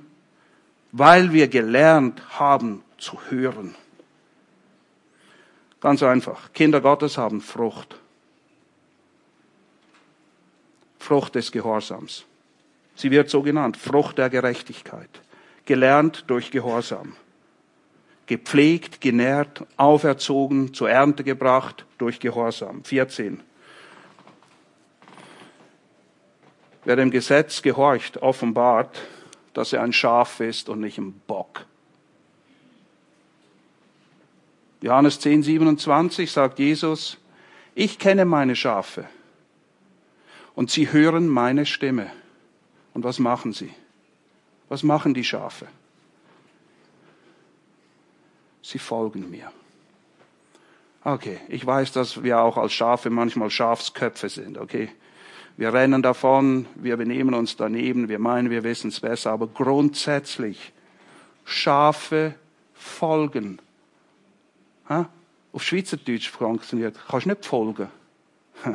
weil 0.91 1.31
wir 1.31 1.47
gelernt 1.47 2.21
haben 2.39 2.83
zu 2.97 3.19
hören. 3.29 3.75
Ganz 5.79 6.01
einfach. 6.01 6.53
Kinder 6.53 6.81
Gottes 6.81 7.17
haben 7.17 7.41
Frucht. 7.41 7.99
Frucht 10.97 11.35
des 11.35 11.51
Gehorsams. 11.51 12.25
Sie 12.97 13.11
wird 13.11 13.29
so 13.29 13.41
genannt, 13.41 13.77
Frucht 13.77 14.17
der 14.17 14.29
Gerechtigkeit. 14.29 15.09
Gelernt 15.65 16.25
durch 16.27 16.51
Gehorsam 16.51 17.15
gepflegt, 18.27 19.01
genährt, 19.01 19.65
auferzogen, 19.77 20.73
zur 20.73 20.89
Ernte 20.89 21.23
gebracht 21.23 21.85
durch 21.97 22.19
Gehorsam. 22.19 22.83
14. 22.83 23.41
Wer 26.83 26.95
dem 26.95 27.09
Gesetz 27.09 27.61
gehorcht, 27.61 28.17
offenbart, 28.17 29.01
dass 29.53 29.73
er 29.73 29.81
ein 29.81 29.93
Schaf 29.93 30.39
ist 30.39 30.69
und 30.69 30.81
nicht 30.81 30.97
ein 30.97 31.13
Bock. 31.25 31.65
Johannes 34.81 35.19
10, 35.19 35.41
27 35.43 36.31
sagt 36.31 36.59
Jesus, 36.59 37.17
ich 37.73 37.97
kenne 37.97 38.25
meine 38.25 38.55
Schafe 38.55 39.05
und 40.53 40.69
sie 40.69 40.91
hören 40.91 41.27
meine 41.27 41.65
Stimme. 41.65 42.11
Und 42.97 43.03
was 43.03 43.19
machen 43.19 43.53
sie? 43.53 43.69
Was 44.69 44.81
machen 44.81 45.13
die 45.13 45.23
Schafe? 45.23 45.67
sie 48.67 48.79
folgen 48.79 49.29
mir. 49.29 49.51
Okay, 51.03 51.39
ich 51.47 51.65
weiß, 51.65 51.93
dass 51.93 52.23
wir 52.23 52.39
auch 52.41 52.57
als 52.57 52.73
Schafe 52.73 53.09
manchmal 53.09 53.49
Schafsköpfe 53.49 54.27
sind, 54.27 54.57
okay? 54.57 54.89
Wir 55.55 55.73
rennen 55.73 56.01
davon, 56.01 56.65
wir 56.75 56.97
benehmen 56.97 57.33
uns 57.33 57.55
daneben, 57.55 58.09
wir 58.09 58.19
meinen, 58.19 58.49
wir 58.49 58.63
wissen 58.63 58.89
es 58.89 58.99
besser, 58.99 59.31
aber 59.31 59.47
grundsätzlich, 59.47 60.73
Schafe 61.45 62.35
folgen. 62.73 63.59
Ha? 64.89 65.09
Auf 65.53 65.63
Schweizerdeutsch 65.63 66.29
funktioniert, 66.29 66.97
kannst 67.07 67.25
nicht 67.25 67.45
folgen. 67.45 67.87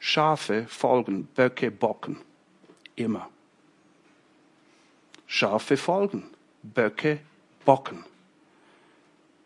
Schafe 0.00 0.66
folgen, 0.66 1.28
Böcke 1.34 1.70
bocken. 1.70 2.16
Immer. 2.98 3.28
Schafe 5.26 5.76
folgen, 5.76 6.24
Böcke 6.62 7.20
bocken. 7.64 8.04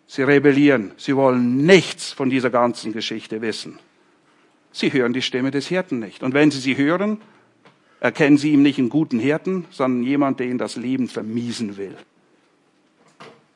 Sie 0.07 0.23
rebellieren. 0.23 0.93
Sie 0.97 1.17
wollen 1.17 1.65
nichts 1.67 2.13
von 2.13 2.31
dieser 2.31 2.51
ganzen 2.51 2.93
Geschichte 2.93 3.43
wissen. 3.43 3.79
Sie 4.71 4.93
hören 4.93 5.13
die 5.13 5.23
Stimme 5.23 5.51
des 5.51 5.67
Hirten 5.67 5.99
nicht. 5.99 6.23
Und 6.23 6.33
wenn 6.33 6.51
Sie 6.51 6.61
sie 6.61 6.77
hören, 6.77 7.21
erkennen 8.01 8.39
Sie 8.39 8.53
ihm 8.53 8.63
nicht 8.63 8.79
einen 8.79 8.89
guten 8.89 9.19
Hirten, 9.19 9.67
sondern 9.71 10.03
jemand, 10.03 10.41
der 10.41 10.47
Ihnen 10.47 10.59
das 10.59 10.77
Leben 10.77 11.09
vermiesen 11.09 11.77
will. 11.77 11.97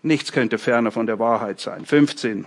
Nichts 0.02 0.30
könnte 0.30 0.58
ferner 0.58 0.92
von 0.92 1.06
der 1.06 1.18
Wahrheit 1.18 1.58
sein. 1.58 1.86
15. 1.86 2.46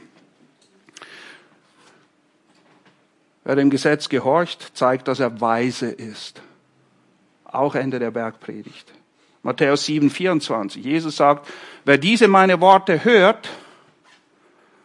Wer 3.43 3.55
dem 3.55 3.71
Gesetz 3.71 4.07
gehorcht, 4.07 4.71
zeigt, 4.75 5.07
dass 5.07 5.19
er 5.19 5.41
weise 5.41 5.89
ist. 5.89 6.43
Auch 7.51 7.75
Ende 7.75 7.99
der 7.99 8.11
Bergpredigt. 8.11 8.93
Matthäus 9.41 9.85
7, 9.85 10.09
24. 10.09 10.83
Jesus 10.83 11.15
sagt, 11.15 11.47
wer 11.85 11.97
diese 11.97 12.27
meine 12.27 12.59
Worte 12.61 13.03
hört 13.03 13.49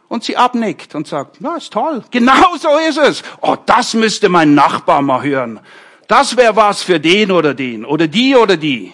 und 0.09 0.25
sie 0.25 0.37
abnickt 0.37 0.95
und 0.95 1.07
sagt, 1.07 1.41
ja, 1.41 1.57
ist 1.57 1.73
toll, 1.73 2.05
genau 2.11 2.57
so 2.57 2.69
ist 2.89 2.99
es. 2.99 3.23
Oh, 3.41 3.57
das 3.67 3.95
müsste 3.95 4.29
mein 4.29 4.55
Nachbar 4.55 5.03
mal 5.03 5.23
hören. 5.23 5.61
Das 6.07 6.37
wäre 6.37 6.57
was 6.57 6.83
für 6.83 7.01
den 7.01 7.31
oder 7.31 7.55
den 7.55 7.85
oder 7.85 8.07
die 8.07 8.37
oder 8.37 8.57
die. 8.57 8.93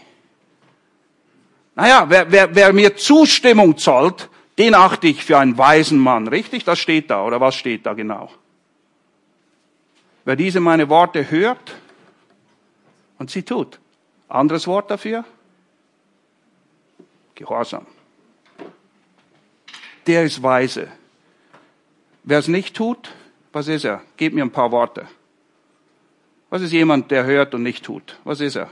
Naja, 1.75 2.07
wer, 2.09 2.31
wer, 2.33 2.55
wer 2.55 2.73
mir 2.73 2.97
Zustimmung 2.97 3.77
zollt, 3.77 4.29
den 4.59 4.75
achte 4.75 5.09
ich 5.09 5.25
für 5.25 5.39
einen 5.39 5.57
weisen 5.57 5.99
Mann. 5.99 6.29
Richtig? 6.29 6.65
Das 6.65 6.79
steht 6.79 7.11
da. 7.11 7.25
Oder 7.25 7.41
was 7.41 7.55
steht 7.55 7.87
da 7.87 7.95
genau? 7.95 8.31
Wer 10.25 10.37
diese 10.37 10.61
meine 10.61 10.89
Worte 10.89 11.31
hört 11.31 11.80
und 13.21 13.31
sie 13.31 13.45
tut. 13.45 13.79
Anderes 14.29 14.67
Wort 14.67 14.91
dafür? 14.91 15.25
Gehorsam. 17.37 17.87
Der 20.07 20.25
ist 20.25 20.43
weise. 20.43 20.89
Wer 22.25 22.39
es 22.39 22.49
nicht 22.49 22.75
tut, 22.75 23.13
Was 23.53 23.67
ist 23.67 23.85
er? 23.85 24.03
Gib 24.17 24.33
mir 24.33 24.45
ein 24.45 24.53
paar 24.53 24.71
Worte. 24.71 25.09
Was 26.51 26.63
ist 26.63 26.73
jemand, 26.73 27.11
der 27.11 27.25
hört 27.25 27.53
und 27.53 27.65
nicht 27.65 27.85
tut? 27.85 28.17
Was 28.23 28.41
ist 28.41 28.55
er? 28.55 28.71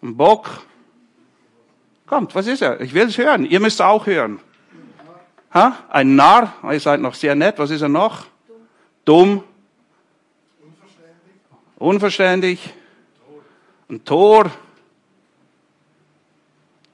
Ein 0.00 0.16
Bock. 0.16 0.62
Kommt, 2.06 2.34
was 2.36 2.46
ist 2.46 2.62
er? 2.62 2.80
Ich 2.80 2.94
will 2.94 3.08
es 3.08 3.18
hören. 3.18 3.44
Ihr 3.44 3.58
müsst 3.58 3.82
auch 3.82 4.06
hören. 4.06 4.38
Ha? 5.52 5.76
Ein 5.88 6.14
Narr. 6.14 6.54
Ihr 6.70 6.78
seid 6.78 7.00
noch 7.00 7.14
sehr 7.14 7.34
nett. 7.34 7.58
Was 7.58 7.70
ist 7.70 7.82
er 7.82 7.88
noch? 7.88 8.26
Dumm. 9.04 9.42
Unverständlich. 9.42 9.49
Unverständlich. 11.80 12.74
Ein 13.88 14.04
Tor. 14.04 14.52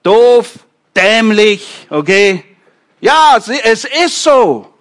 Doof. 0.02 0.60
Dämlich. 0.94 1.86
Okay? 1.90 2.44
Ja, 3.00 3.36
es 3.36 3.84
ist 3.84 4.22
so. 4.22 4.72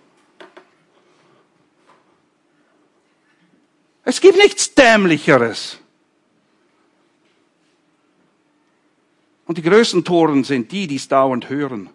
Es 4.03 4.21
gibt 4.21 4.37
nichts 4.37 4.73
Dämlicheres. 4.75 5.79
Und 9.47 9.57
die 9.57 9.63
größten 9.63 10.05
Toren 10.05 10.43
sind 10.43 10.71
die, 10.71 10.85
die 10.85 10.97
es 10.97 11.07
dauernd 11.07 11.49
hören 11.49 11.89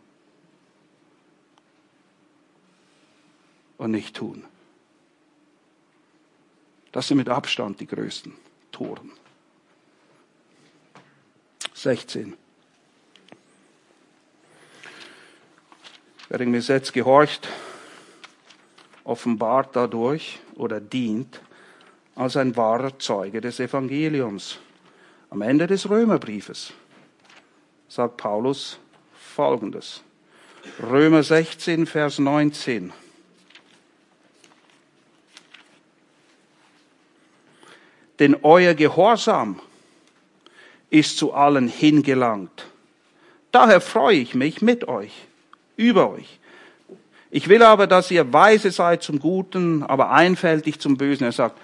und 3.79 3.93
nicht 3.93 4.17
tun. 4.17 4.45
Das 6.93 7.09
sind 7.09 7.19
mit 7.19 7.29
Abstand 7.29 7.81
die 7.81 7.87
größten 7.87 8.35
Toren. 8.73 9.13
16. 11.75 12.37
Wer 16.29 16.39
dem 16.39 16.53
Gesetz 16.53 16.93
gehorcht, 16.93 17.49
offenbart 19.05 19.75
dadurch 19.75 20.41
oder 20.55 20.81
dient 20.81 21.41
als 22.15 22.37
ein 22.37 22.57
wahrer 22.57 22.99
Zeuge 22.99 23.41
des 23.41 23.61
Evangeliums. 23.61 24.59
Am 25.31 25.43
Ende 25.43 25.67
des 25.67 25.89
Römerbriefes 25.89 26.73
sagt 27.89 28.17
Paulus 28.17 28.79
Folgendes. 29.15 30.03
Römer 30.83 31.23
16, 31.23 31.87
Vers 31.87 32.19
19. 32.19 32.93
Denn 38.21 38.37
euer 38.43 38.75
Gehorsam 38.75 39.59
ist 40.91 41.17
zu 41.17 41.33
allen 41.33 41.69
hingelangt. 41.69 42.67
Daher 43.51 43.81
freue 43.81 44.19
ich 44.19 44.35
mich 44.35 44.63
mit 44.63 44.87
euch, 44.87 45.13
über 45.77 46.11
euch. 46.11 46.39
Ich 47.31 47.49
will 47.49 47.63
aber, 47.63 47.87
dass 47.87 48.11
ihr 48.11 48.33
weise 48.33 48.71
seid 48.71 49.03
zum 49.03 49.21
Guten, 49.21 49.83
aber 49.85 50.11
einfältig 50.11 50.81
zum 50.81 50.97
Bösen. 50.97 51.25
Er 51.25 51.33
sagt, 51.33 51.59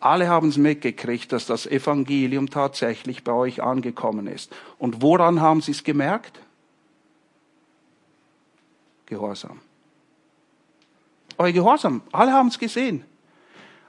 alle 0.00 0.28
haben 0.28 0.48
es 0.48 0.56
mitgekriegt, 0.56 1.32
dass 1.32 1.46
das 1.46 1.66
Evangelium 1.66 2.50
tatsächlich 2.50 3.24
bei 3.24 3.32
euch 3.32 3.62
angekommen 3.62 4.28
ist. 4.28 4.52
Und 4.78 5.02
woran 5.02 5.40
haben 5.40 5.60
sie 5.60 5.72
es 5.72 5.82
gemerkt? 5.82 6.38
Gehorsam. 9.06 9.60
Euer 11.36 11.52
Gehorsam, 11.52 12.02
alle 12.12 12.32
haben 12.32 12.48
es 12.48 12.58
gesehen. 12.58 13.04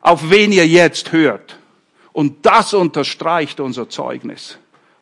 Auf 0.02 0.30
wen 0.30 0.52
ihr 0.52 0.68
jetzt 0.68 1.12
hört. 1.12 1.59
Und 2.20 2.46
das 2.46 2.74
unterstreicht 2.74 3.62
unser 3.62 3.88
Zeugnis. 3.88 4.58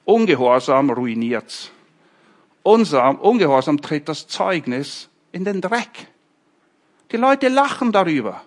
Ungehorsam 0.06 0.92
ruiniert's. 0.92 1.72
Unser 2.62 3.20
Ungehorsam 3.20 3.82
tritt 3.82 4.08
das 4.08 4.28
Zeugnis 4.28 5.10
in 5.32 5.44
den 5.44 5.60
Dreck. 5.60 6.10
Die 7.12 7.18
Leute 7.18 7.48
lachen 7.48 7.92
darüber. 7.92 8.44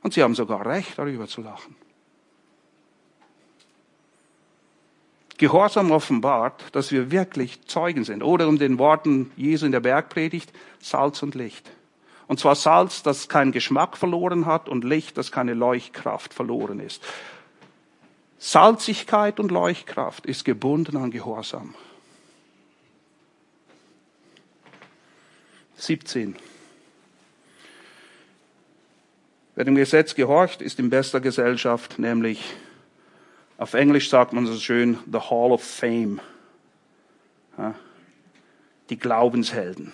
Und 0.00 0.14
sie 0.14 0.22
haben 0.22 0.36
sogar 0.36 0.64
Recht, 0.64 0.96
darüber 0.96 1.26
zu 1.26 1.42
lachen. 1.42 1.74
Gehorsam 5.36 5.90
offenbart, 5.90 6.66
dass 6.76 6.92
wir 6.92 7.10
wirklich 7.10 7.66
Zeugen 7.66 8.04
sind. 8.04 8.22
Oder 8.22 8.46
um 8.46 8.60
den 8.60 8.78
Worten 8.78 9.32
Jesu 9.36 9.66
in 9.66 9.72
der 9.72 9.80
Bergpredigt, 9.80 10.52
Salz 10.78 11.20
und 11.24 11.34
Licht. 11.34 11.68
Und 12.28 12.38
zwar 12.38 12.54
Salz, 12.54 13.02
das 13.02 13.28
keinen 13.28 13.50
Geschmack 13.50 13.96
verloren 13.96 14.46
hat 14.46 14.68
und 14.68 14.84
Licht, 14.84 15.18
das 15.18 15.32
keine 15.32 15.54
Leuchtkraft 15.54 16.32
verloren 16.32 16.78
ist. 16.78 17.02
Salzigkeit 18.38 19.40
und 19.40 19.50
Leuchtkraft 19.50 20.26
ist 20.26 20.44
gebunden 20.44 20.96
an 20.96 21.10
Gehorsam. 21.10 21.74
17. 25.76 26.36
Wer 29.54 29.64
dem 29.64 29.74
Gesetz 29.74 30.14
gehorcht, 30.14 30.62
ist 30.62 30.78
in 30.78 30.90
bester 30.90 31.20
Gesellschaft, 31.20 31.98
nämlich 31.98 32.54
auf 33.58 33.74
Englisch 33.74 34.08
sagt 34.08 34.32
man 34.32 34.46
so 34.46 34.56
schön, 34.56 34.98
the 35.10 35.18
Hall 35.18 35.50
of 35.50 35.62
Fame. 35.62 36.20
Die 38.88 38.98
Glaubenshelden. 38.98 39.92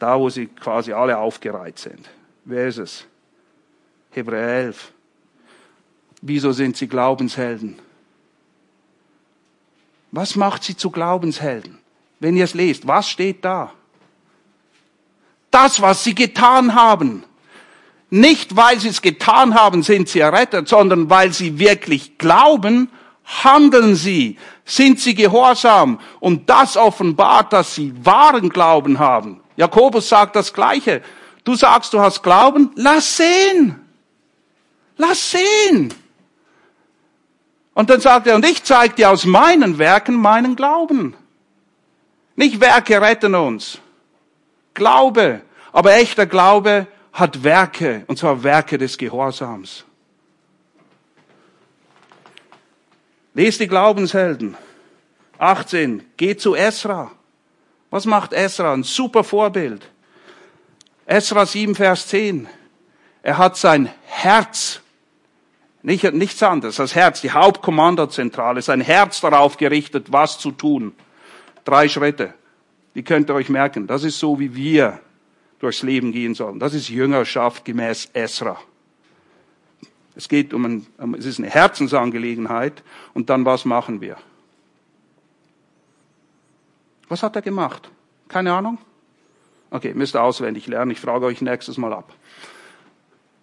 Da, 0.00 0.18
wo 0.18 0.28
sie 0.28 0.46
quasi 0.48 0.92
alle 0.92 1.18
aufgereiht 1.18 1.78
sind. 1.78 2.10
Wer 2.44 2.66
ist 2.66 2.78
es? 2.78 3.06
Hebräer 4.10 4.64
11. 4.64 4.92
Wieso 6.26 6.52
sind 6.52 6.74
sie 6.78 6.88
Glaubenshelden? 6.88 7.78
Was 10.10 10.36
macht 10.36 10.64
sie 10.64 10.74
zu 10.74 10.90
Glaubenshelden? 10.90 11.78
Wenn 12.18 12.34
ihr 12.34 12.44
es 12.44 12.54
lest, 12.54 12.86
was 12.86 13.10
steht 13.10 13.44
da? 13.44 13.74
Das, 15.50 15.82
was 15.82 16.02
sie 16.02 16.14
getan 16.14 16.74
haben. 16.74 17.24
Nicht, 18.08 18.56
weil 18.56 18.80
sie 18.80 18.88
es 18.88 19.02
getan 19.02 19.54
haben, 19.54 19.82
sind 19.82 20.08
sie 20.08 20.20
errettet, 20.20 20.66
sondern 20.66 21.10
weil 21.10 21.30
sie 21.34 21.58
wirklich 21.58 22.16
glauben, 22.16 22.90
handeln 23.24 23.94
sie, 23.94 24.38
sind 24.64 25.00
sie 25.00 25.14
gehorsam. 25.14 26.00
Und 26.20 26.48
das 26.48 26.78
offenbart, 26.78 27.52
dass 27.52 27.74
sie 27.74 27.92
wahren 28.02 28.48
Glauben 28.48 28.98
haben. 28.98 29.42
Jakobus 29.56 30.08
sagt 30.08 30.36
das 30.36 30.54
Gleiche. 30.54 31.02
Du 31.44 31.54
sagst, 31.54 31.92
du 31.92 32.00
hast 32.00 32.22
Glauben, 32.22 32.70
lass 32.76 33.18
sehen. 33.18 33.78
Lass 34.96 35.32
sehen. 35.32 35.92
Und 37.74 37.90
dann 37.90 38.00
sagt 38.00 38.26
er, 38.26 38.36
und 38.36 38.46
ich 38.46 38.62
zeige 38.62 38.94
dir 38.94 39.10
aus 39.10 39.24
meinen 39.24 39.78
Werken 39.78 40.14
meinen 40.14 40.56
Glauben. 40.56 41.16
Nicht 42.36 42.60
Werke 42.60 43.00
retten 43.00 43.34
uns. 43.34 43.78
Glaube. 44.72 45.42
Aber 45.72 45.94
echter 45.94 46.26
Glaube 46.26 46.86
hat 47.12 47.42
Werke, 47.42 48.04
und 48.06 48.18
zwar 48.18 48.42
Werke 48.42 48.78
des 48.78 48.96
Gehorsams. 48.96 49.84
Lest 53.34 53.60
die 53.60 53.66
Glaubenshelden. 53.66 54.56
18. 55.38 56.04
Geht 56.16 56.40
zu 56.40 56.54
Esra. 56.54 57.10
Was 57.90 58.06
macht 58.06 58.32
Esra? 58.32 58.72
Ein 58.72 58.84
super 58.84 59.24
Vorbild. 59.24 59.88
Esra 61.06 61.44
7, 61.44 61.74
Vers 61.74 62.06
10. 62.08 62.48
Er 63.22 63.38
hat 63.38 63.56
sein 63.56 63.90
Herz, 64.06 64.80
nicht, 65.84 66.10
nichts 66.14 66.42
anderes, 66.42 66.76
das 66.76 66.94
Herz, 66.94 67.20
die 67.20 67.30
Hauptkommandozentrale, 67.30 68.62
sein 68.62 68.80
Herz 68.80 69.20
darauf 69.20 69.58
gerichtet, 69.58 70.10
was 70.10 70.38
zu 70.38 70.50
tun. 70.50 70.94
Drei 71.66 71.88
Schritte. 71.88 72.32
Die 72.94 73.02
könnt 73.02 73.28
ihr 73.28 73.34
euch 73.34 73.50
merken. 73.50 73.86
Das 73.86 74.02
ist 74.02 74.18
so, 74.18 74.40
wie 74.40 74.54
wir 74.54 75.00
durchs 75.58 75.82
Leben 75.82 76.10
gehen 76.10 76.34
sollen. 76.34 76.58
Das 76.58 76.72
ist 76.72 76.88
Jüngerschaft 76.88 77.66
gemäß 77.66 78.08
Esra. 78.14 78.58
Es 80.16 80.28
geht 80.28 80.54
um 80.54 80.64
ein, 80.64 80.86
es 81.18 81.26
ist 81.26 81.38
eine 81.38 81.50
Herzensangelegenheit. 81.50 82.82
Und 83.12 83.28
dann 83.28 83.44
was 83.44 83.66
machen 83.66 84.00
wir? 84.00 84.16
Was 87.08 87.22
hat 87.22 87.36
er 87.36 87.42
gemacht? 87.42 87.90
Keine 88.28 88.54
Ahnung? 88.54 88.78
Okay, 89.70 89.92
müsst 89.92 90.16
ihr 90.16 90.22
auswendig 90.22 90.66
lernen. 90.66 90.92
Ich 90.92 91.00
frage 91.00 91.26
euch 91.26 91.42
nächstes 91.42 91.76
Mal 91.76 91.92
ab. 91.92 92.10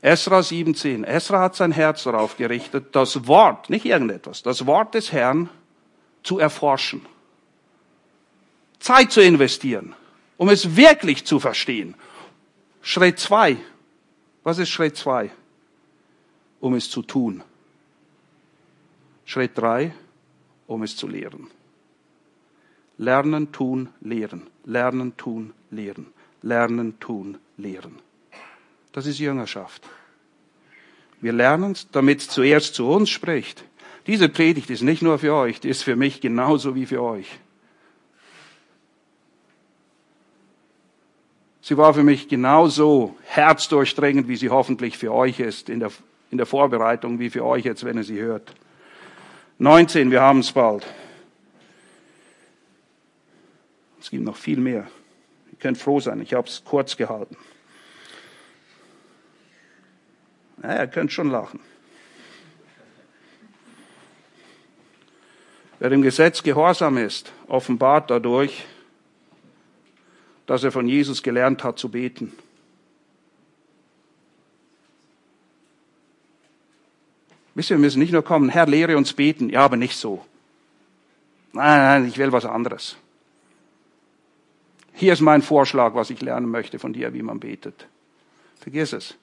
Esra 0.02 0.42
17. 0.42 1.04
Esra 1.04 1.42
hat 1.42 1.56
sein 1.56 1.72
Herz 1.72 2.04
darauf 2.04 2.38
gerichtet, 2.38 2.96
das 2.96 3.28
Wort, 3.28 3.70
nicht 3.70 3.86
irgendetwas, 3.86 4.42
das 4.42 4.66
Wort 4.66 4.96
des 4.96 5.12
Herrn 5.12 5.50
zu 6.24 6.40
erforschen. 6.40 7.06
Zeit 8.80 9.12
zu 9.12 9.22
investieren, 9.22 9.96
um 10.38 10.50
es 10.50 10.76
wirklich 10.76 11.26
zu 11.26 11.40
verstehen 11.40 11.96
Schritt 12.82 13.20
zwei. 13.20 13.58
Was 14.44 14.58
ist 14.58 14.70
Schritt 14.70 14.98
zwei? 14.98 15.30
Um 16.60 16.74
es 16.74 16.90
zu 16.90 17.04
tun. 17.04 17.44
Schritt 19.26 19.58
drei, 19.58 19.94
um 20.68 20.84
es 20.84 20.96
zu 20.96 21.08
lehren. 21.08 21.48
Lernen, 22.98 23.52
tun, 23.52 23.90
lehren. 24.02 24.48
Lernen, 24.66 25.16
tun, 25.16 25.54
lehren. 25.70 26.08
Lernen, 26.42 27.00
tun, 27.00 27.38
lehren. 27.58 28.00
Das 28.92 29.06
ist 29.06 29.20
Jüngerschaft. 29.20 29.84
Wir 31.22 31.34
lernen 31.34 31.72
es, 31.72 31.90
damit 31.92 32.22
es 32.22 32.30
zuerst 32.30 32.76
zu 32.76 32.90
uns 32.90 33.10
spricht. 33.10 33.64
Diese 34.08 34.28
Predigt 34.28 34.70
ist 34.70 34.82
nicht 34.82 35.02
nur 35.02 35.20
für 35.20 35.34
euch, 35.34 35.60
die 35.60 35.70
ist 35.70 35.84
für 35.84 35.96
mich 35.96 36.20
genauso 36.20 36.76
wie 36.76 36.86
für 36.86 37.02
euch. 37.02 37.28
Sie 41.62 41.78
war 41.78 41.94
für 41.94 42.04
mich 42.04 42.28
genauso 42.28 43.16
herzdurchdringend, 43.24 44.28
wie 44.28 44.36
sie 44.36 44.50
hoffentlich 44.50 44.98
für 44.98 45.14
euch 45.14 45.40
ist 45.40 45.70
in 45.70 45.80
der, 45.80 45.92
in 46.32 46.38
der 46.38 46.48
Vorbereitung, 46.48 47.20
wie 47.20 47.30
für 47.30 47.46
euch 47.46 47.66
jetzt, 47.66 47.86
wenn 47.86 47.98
ihr 47.98 48.04
sie 48.04 48.20
hört. 48.20 48.54
19, 49.60 50.10
wir 50.10 50.22
haben 50.22 50.40
es 50.40 50.52
bald. 50.52 50.86
Es 54.02 54.10
gibt 54.10 54.24
noch 54.24 54.36
viel 54.36 54.60
mehr. 54.60 54.88
Ihr 55.52 55.60
könnt 55.60 55.78
froh 55.78 56.00
sein, 56.00 56.20
ich 56.20 56.34
habe 56.34 56.48
es 56.48 56.64
kurz 56.66 56.98
gehalten. 56.98 57.38
Ja, 60.64 60.82
ihr 60.82 60.88
könnt 60.88 61.12
schon 61.12 61.30
lachen. 61.30 61.60
Wer 65.80 65.90
dem 65.90 66.04
Gesetz 66.04 66.44
gehorsam 66.44 66.98
ist, 66.98 67.32
offenbart 67.48 68.12
dadurch, 68.12 68.66
dass 70.46 70.64
er 70.64 70.72
von 70.72 70.88
Jesus 70.88 71.24
gelernt 71.24 71.64
hat 71.64 71.80
zu 71.80 71.90
beten. 71.90 72.34
Wisst 77.56 77.72
ihr, 77.72 77.78
wir 77.78 77.82
müssen 77.82 78.00
nicht 78.00 78.14
nur 78.14 78.24
kommen, 78.24 78.50
Herr, 78.50 78.68
lehre 78.68 78.96
uns 78.96 79.14
beten. 79.14 79.50
Ja, 79.50 79.62
aber 79.62 79.76
nicht 79.76 79.98
so. 79.98 80.26
Nein, 81.54 81.80
nein, 81.80 82.08
ich 82.08 82.18
will 82.18 82.32
was 82.32 82.46
anderes. 82.46 82.96
Hier 84.94 85.14
ist 85.14 85.22
mein 85.22 85.42
Vorschlag, 85.42 85.96
was 85.96 86.10
ich 86.12 86.22
lernen 86.22 86.50
möchte 86.50 86.80
von 86.80 86.94
dir, 86.94 87.14
wie 87.14 87.24
man 87.24 87.40
betet. 87.40 87.88
Vergiss 88.60 88.94
es. 88.94 89.16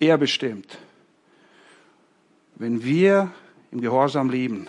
Er 0.00 0.16
bestimmt. 0.16 0.78
Wenn 2.56 2.82
wir 2.82 3.32
im 3.70 3.80
Gehorsam 3.80 4.30
leben, 4.30 4.66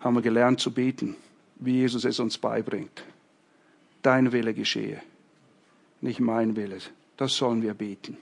haben 0.00 0.16
wir 0.16 0.22
gelernt 0.22 0.60
zu 0.60 0.72
beten, 0.72 1.16
wie 1.56 1.78
Jesus 1.78 2.04
es 2.04 2.20
uns 2.20 2.38
beibringt. 2.38 3.04
Dein 4.02 4.32
Wille 4.32 4.54
geschehe, 4.54 5.00
nicht 6.00 6.20
mein 6.20 6.56
Wille. 6.56 6.78
Das 7.16 7.36
sollen 7.36 7.62
wir 7.62 7.74
beten. 7.74 8.16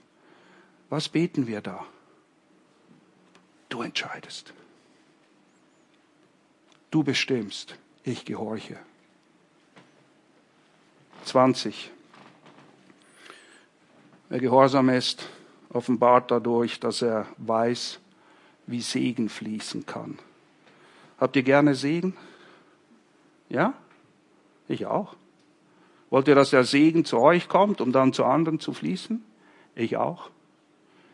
Was 0.89 1.09
beten 1.09 1.47
wir 1.47 1.61
da? 1.61 1.85
Du 3.69 3.81
entscheidest. 3.81 4.53
Du 6.89 7.03
bestimmst. 7.03 7.75
Ich 8.03 8.25
gehorche. 8.25 8.77
20. 11.25 11.91
Wer 14.29 14.39
gehorsam 14.39 14.89
ist, 14.89 15.27
offenbart 15.69 16.31
dadurch, 16.31 16.79
dass 16.79 17.01
er 17.01 17.25
weiß, 17.37 17.99
wie 18.65 18.81
Segen 18.81 19.29
fließen 19.29 19.85
kann. 19.85 20.19
Habt 21.19 21.35
ihr 21.35 21.43
gerne 21.43 21.75
Segen? 21.75 22.15
Ja? 23.49 23.73
Ich 24.67 24.85
auch. 24.85 25.15
Wollt 26.09 26.27
ihr, 26.27 26.35
dass 26.35 26.51
der 26.51 26.63
Segen 26.63 27.05
zu 27.05 27.19
euch 27.19 27.47
kommt, 27.47 27.81
um 27.81 27.91
dann 27.91 28.13
zu 28.13 28.25
anderen 28.25 28.59
zu 28.59 28.73
fließen? 28.73 29.23
Ich 29.75 29.97
auch. 29.97 30.29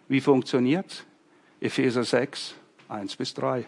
Wie 0.07 0.21
funktioniert's? 0.21 1.03
Epheser 1.59 2.03
6, 2.03 2.55
1 2.89 3.15
bis 3.15 3.33
3. 3.33 3.65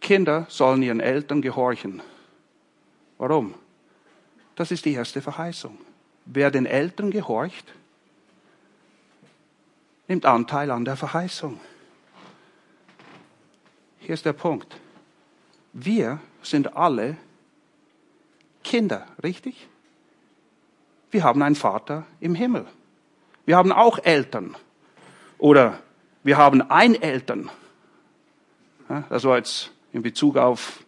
Kinder 0.00 0.46
sollen 0.48 0.82
ihren 0.82 1.00
Eltern 1.00 1.42
gehorchen. 1.42 2.02
Warum? 3.18 3.54
Das 4.54 4.70
ist 4.70 4.84
die 4.84 4.92
erste 4.92 5.20
Verheißung. 5.20 5.78
Wer 6.26 6.50
den 6.50 6.66
Eltern 6.66 7.10
gehorcht, 7.10 7.74
nimmt 10.08 10.26
Anteil 10.26 10.70
an 10.70 10.84
der 10.84 10.96
Verheißung. 10.96 11.60
Hier 13.98 14.14
ist 14.14 14.26
der 14.26 14.32
Punkt. 14.34 14.76
Wir 15.72 16.20
sind 16.42 16.76
alle 16.76 17.16
Kinder, 18.62 19.06
richtig? 19.22 19.68
Wir 21.10 21.24
haben 21.24 21.42
einen 21.42 21.54
Vater 21.54 22.06
im 22.20 22.34
Himmel. 22.34 22.66
Wir 23.46 23.56
haben 23.56 23.72
auch 23.72 23.98
Eltern. 23.98 24.56
Oder 25.38 25.78
wir 26.22 26.36
haben 26.36 26.62
ein 26.70 27.00
Eltern. 27.00 27.50
Das 29.08 29.24
war 29.24 29.36
jetzt 29.36 29.70
in 29.92 30.02
Bezug 30.02 30.36
auf 30.36 30.84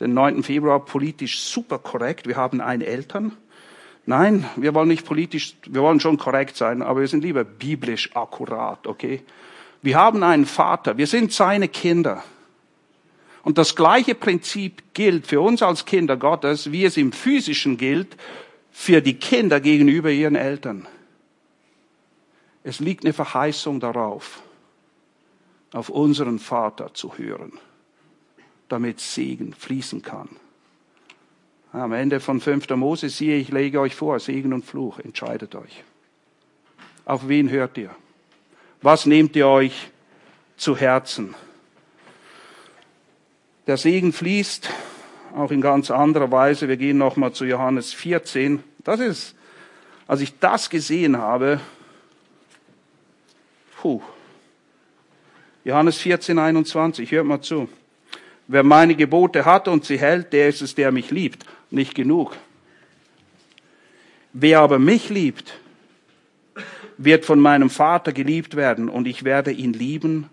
den 0.00 0.12
9. 0.12 0.42
Februar 0.42 0.84
politisch 0.84 1.40
super 1.40 1.78
korrekt. 1.78 2.26
Wir 2.26 2.36
haben 2.36 2.60
ein 2.60 2.82
Eltern. 2.82 3.36
Nein, 4.06 4.48
wir 4.56 4.74
wollen 4.74 4.88
nicht 4.88 5.06
politisch, 5.06 5.56
wir 5.66 5.80
wollen 5.80 6.00
schon 6.00 6.18
korrekt 6.18 6.56
sein, 6.56 6.82
aber 6.82 7.00
wir 7.00 7.08
sind 7.08 7.24
lieber 7.24 7.44
biblisch 7.44 8.14
akkurat, 8.14 8.86
okay? 8.86 9.22
Wir 9.80 9.96
haben 9.96 10.22
einen 10.22 10.46
Vater, 10.46 10.98
wir 10.98 11.06
sind 11.06 11.32
seine 11.32 11.68
Kinder. 11.68 12.22
Und 13.42 13.58
das 13.58 13.76
gleiche 13.76 14.14
Prinzip 14.14 14.82
gilt 14.94 15.26
für 15.26 15.40
uns 15.40 15.62
als 15.62 15.84
Kinder 15.84 16.16
Gottes, 16.16 16.72
wie 16.72 16.84
es 16.84 16.96
im 16.96 17.12
physischen 17.12 17.76
gilt, 17.76 18.16
für 18.70 19.00
die 19.00 19.14
Kinder 19.14 19.60
gegenüber 19.60 20.10
ihren 20.10 20.36
Eltern. 20.36 20.86
Es 22.62 22.80
liegt 22.80 23.04
eine 23.04 23.12
Verheißung 23.12 23.80
darauf, 23.80 24.42
auf 25.72 25.90
unseren 25.90 26.38
Vater 26.38 26.94
zu 26.94 27.18
hören, 27.18 27.52
damit 28.68 29.00
Segen 29.00 29.52
fließen 29.52 30.00
kann. 30.00 30.30
Am 31.74 31.92
Ende 31.92 32.20
von 32.20 32.40
5. 32.40 32.70
Mose 32.76 33.08
siehe, 33.08 33.36
ich 33.36 33.48
lege 33.48 33.80
euch 33.80 33.96
vor, 33.96 34.20
Segen 34.20 34.52
und 34.52 34.64
Fluch, 34.64 35.00
entscheidet 35.00 35.56
euch. 35.56 35.82
Auf 37.04 37.26
wen 37.26 37.50
hört 37.50 37.76
ihr? 37.76 37.90
Was 38.80 39.06
nehmt 39.06 39.34
ihr 39.34 39.48
euch 39.48 39.90
zu 40.56 40.76
Herzen? 40.76 41.34
Der 43.66 43.76
Segen 43.76 44.12
fließt 44.12 44.70
auch 45.34 45.50
in 45.50 45.60
ganz 45.60 45.90
anderer 45.90 46.30
Weise. 46.30 46.68
Wir 46.68 46.76
gehen 46.76 46.96
nochmal 46.96 47.32
zu 47.32 47.44
Johannes 47.44 47.92
14. 47.92 48.62
Das 48.84 49.00
ist, 49.00 49.34
als 50.06 50.20
ich 50.20 50.38
das 50.38 50.70
gesehen 50.70 51.18
habe, 51.18 51.58
puh, 53.80 54.00
Johannes 55.64 55.98
14, 55.98 56.38
21, 56.38 57.10
hört 57.10 57.26
mal 57.26 57.40
zu. 57.40 57.68
Wer 58.46 58.62
meine 58.62 58.94
Gebote 58.94 59.44
hat 59.44 59.68
und 59.68 59.84
sie 59.84 59.98
hält, 59.98 60.32
der 60.32 60.48
ist 60.48 60.60
es, 60.60 60.74
der 60.74 60.92
mich 60.92 61.10
liebt. 61.10 61.44
Nicht 61.74 61.96
genug. 61.96 62.36
Wer 64.32 64.60
aber 64.60 64.78
mich 64.78 65.10
liebt, 65.10 65.58
wird 66.98 67.24
von 67.24 67.40
meinem 67.40 67.68
Vater 67.68 68.12
geliebt 68.12 68.54
werden 68.54 68.88
und 68.88 69.08
ich 69.08 69.24
werde 69.24 69.50
ihn 69.50 69.72
lieben 69.72 70.30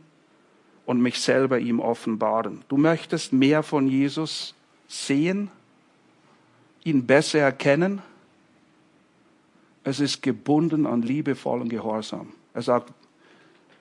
und 0.85 1.01
mich 1.01 1.19
selber 1.19 1.57
ihm 1.57 1.79
offenbaren. 1.79 2.63
Du 2.69 2.77
möchtest 2.77 3.33
mehr 3.33 3.63
von 3.63 3.87
Jesus 3.87 4.53
sehen, 4.87 5.49
ihn 6.83 7.07
besser 7.07 7.39
erkennen. 7.39 8.03
Es 9.83 9.99
ist 9.99 10.21
gebunden 10.21 10.85
an 10.85 11.01
liebevollen 11.01 11.69
Gehorsam. 11.69 12.33
Er 12.53 12.61
sagt, 12.61 12.93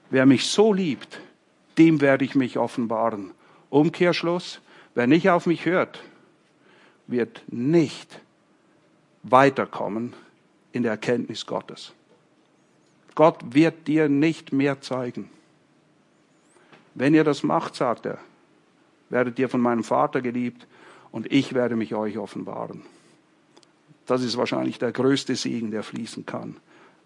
wer 0.09 0.25
mich 0.25 0.47
so 0.47 0.73
liebt, 0.73 1.21
dem 1.77 2.01
werde 2.01 2.25
ich 2.25 2.35
mich 2.35 2.57
offenbaren. 2.57 3.33
Umkehrschluss, 3.69 4.63
wer 4.95 5.07
nicht 5.07 5.29
auf 5.29 5.45
mich 5.45 5.67
hört, 5.67 6.03
wird 7.11 7.43
nicht 7.49 8.21
weiterkommen 9.23 10.15
in 10.73 10.83
der 10.83 10.93
Erkenntnis 10.93 11.47
Gottes. 11.47 11.93
Gott 13.15 13.39
wird 13.55 13.87
dir 13.89 14.09
nicht 14.09 14.53
mehr 14.53 14.81
zeigen. 14.81 15.31
Wenn 16.95 17.15
ihr 17.15 17.25
das 17.25 17.43
macht, 17.43 17.75
sagt 17.75 18.07
er, 18.07 18.19
werdet 19.09 19.39
ihr 19.39 19.49
von 19.49 19.61
meinem 19.61 19.85
Vater 19.85 20.21
geliebt 20.21 20.67
und 21.11 21.31
ich 21.31 21.53
werde 21.53 21.77
mich 21.77 21.95
euch 21.95 22.19
offenbaren. 22.19 22.83
Das 24.07 24.23
ist 24.23 24.37
wahrscheinlich 24.37 24.79
der 24.79 24.93
größte 24.93 25.37
Segen, 25.37 25.71
der 25.71 25.83
fließen 25.83 26.27
kann. 26.27 26.57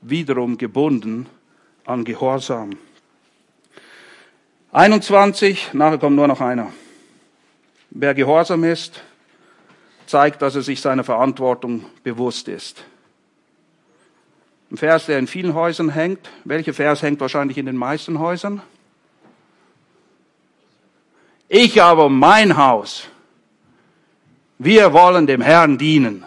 Wiederum 0.00 0.58
gebunden 0.58 1.26
an 1.84 2.04
Gehorsam. 2.04 2.70
21, 4.72 5.72
nachher 5.74 5.98
kommt 5.98 6.16
nur 6.16 6.28
noch 6.28 6.40
einer. 6.40 6.72
Wer 7.90 8.14
gehorsam 8.14 8.64
ist, 8.64 9.02
zeigt, 10.14 10.42
dass 10.42 10.54
er 10.54 10.62
sich 10.62 10.80
seiner 10.80 11.02
Verantwortung 11.02 11.86
bewusst 12.04 12.46
ist. 12.46 12.84
Ein 14.70 14.76
Vers, 14.76 15.06
der 15.06 15.18
in 15.18 15.26
vielen 15.26 15.54
Häusern 15.54 15.88
hängt. 15.88 16.30
Welcher 16.44 16.72
Vers 16.72 17.02
hängt 17.02 17.20
wahrscheinlich 17.20 17.58
in 17.58 17.66
den 17.66 17.76
meisten 17.76 18.20
Häusern? 18.20 18.62
Ich 21.48 21.82
aber 21.82 22.08
mein 22.08 22.56
Haus. 22.56 23.08
Wir 24.56 24.92
wollen 24.92 25.26
dem 25.26 25.40
Herrn 25.40 25.78
dienen. 25.78 26.24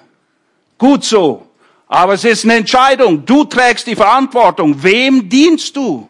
Gut 0.78 1.06
so. 1.06 1.48
Aber 1.88 2.16
es 2.16 2.26
ist 2.26 2.44
eine 2.44 2.56
Entscheidung. 2.56 3.26
Du 3.26 3.46
trägst 3.46 3.88
die 3.88 3.96
Verantwortung. 3.96 4.84
Wem 4.84 5.30
dienst 5.30 5.78
du? 5.78 6.10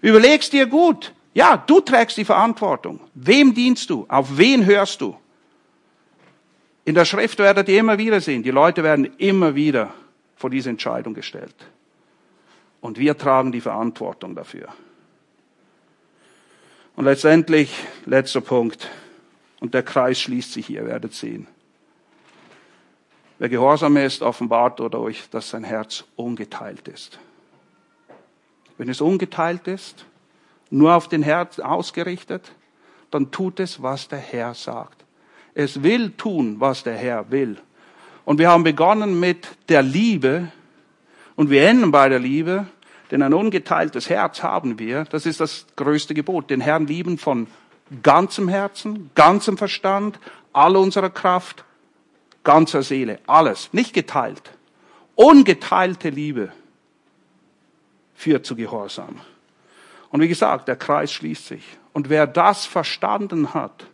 Überlegst 0.00 0.54
dir 0.54 0.64
gut. 0.64 1.12
Ja, 1.34 1.58
du 1.58 1.80
trägst 1.80 2.16
die 2.16 2.24
Verantwortung. 2.24 2.98
Wem 3.12 3.52
dienst 3.52 3.90
du? 3.90 4.06
Auf 4.08 4.38
wen 4.38 4.64
hörst 4.64 5.02
du? 5.02 5.18
In 6.84 6.94
der 6.94 7.04
Schrift 7.04 7.38
werdet 7.38 7.68
ihr 7.68 7.78
immer 7.78 7.98
wieder 7.98 8.20
sehen, 8.20 8.42
die 8.42 8.50
Leute 8.50 8.82
werden 8.82 9.04
immer 9.18 9.54
wieder 9.54 9.94
vor 10.36 10.50
diese 10.50 10.70
Entscheidung 10.70 11.14
gestellt. 11.14 11.54
Und 12.80 12.98
wir 12.98 13.16
tragen 13.16 13.52
die 13.52 13.60
Verantwortung 13.60 14.34
dafür. 14.34 14.68
Und 16.96 17.04
letztendlich, 17.04 17.74
letzter 18.04 18.40
Punkt, 18.40 18.90
und 19.60 19.74
der 19.74 19.84
Kreis 19.84 20.20
schließt 20.20 20.52
sich 20.52 20.66
hier, 20.66 20.84
werdet 20.84 21.14
sehen. 21.14 21.46
Wer 23.38 23.48
gehorsam 23.48 23.96
ist, 23.96 24.22
offenbart 24.22 24.80
dadurch, 24.80 25.28
dass 25.30 25.50
sein 25.50 25.64
Herz 25.64 26.04
ungeteilt 26.16 26.88
ist. 26.88 27.18
Wenn 28.76 28.88
es 28.88 29.00
ungeteilt 29.00 29.68
ist, 29.68 30.04
nur 30.70 30.94
auf 30.94 31.08
den 31.08 31.22
Herz 31.22 31.60
ausgerichtet, 31.60 32.52
dann 33.10 33.30
tut 33.30 33.60
es, 33.60 33.82
was 33.82 34.08
der 34.08 34.18
Herr 34.18 34.54
sagt. 34.54 35.01
Es 35.54 35.82
will 35.82 36.10
tun, 36.12 36.56
was 36.58 36.82
der 36.82 36.96
Herr 36.96 37.30
will. 37.30 37.58
Und 38.24 38.38
wir 38.38 38.50
haben 38.50 38.64
begonnen 38.64 39.20
mit 39.20 39.48
der 39.68 39.82
Liebe 39.82 40.48
und 41.36 41.50
wir 41.50 41.66
enden 41.68 41.90
bei 41.90 42.08
der 42.08 42.18
Liebe, 42.18 42.66
denn 43.10 43.22
ein 43.22 43.34
ungeteiltes 43.34 44.08
Herz 44.08 44.42
haben 44.42 44.78
wir. 44.78 45.04
Das 45.04 45.26
ist 45.26 45.40
das 45.40 45.66
größte 45.76 46.14
Gebot. 46.14 46.50
Den 46.50 46.60
Herrn 46.60 46.86
lieben 46.86 47.18
von 47.18 47.46
ganzem 48.02 48.48
Herzen, 48.48 49.10
ganzem 49.14 49.58
Verstand, 49.58 50.18
all 50.52 50.76
unserer 50.76 51.10
Kraft, 51.10 51.64
ganzer 52.44 52.82
Seele, 52.82 53.18
alles, 53.26 53.72
nicht 53.72 53.92
geteilt. 53.92 54.52
Ungeteilte 55.14 56.08
Liebe 56.08 56.52
führt 58.14 58.46
zu 58.46 58.56
Gehorsam. 58.56 59.20
Und 60.10 60.20
wie 60.20 60.28
gesagt, 60.28 60.68
der 60.68 60.76
Kreis 60.76 61.12
schließt 61.12 61.46
sich. 61.46 61.64
Und 61.92 62.08
wer 62.08 62.26
das 62.26 62.64
verstanden 62.64 63.52
hat, 63.52 63.86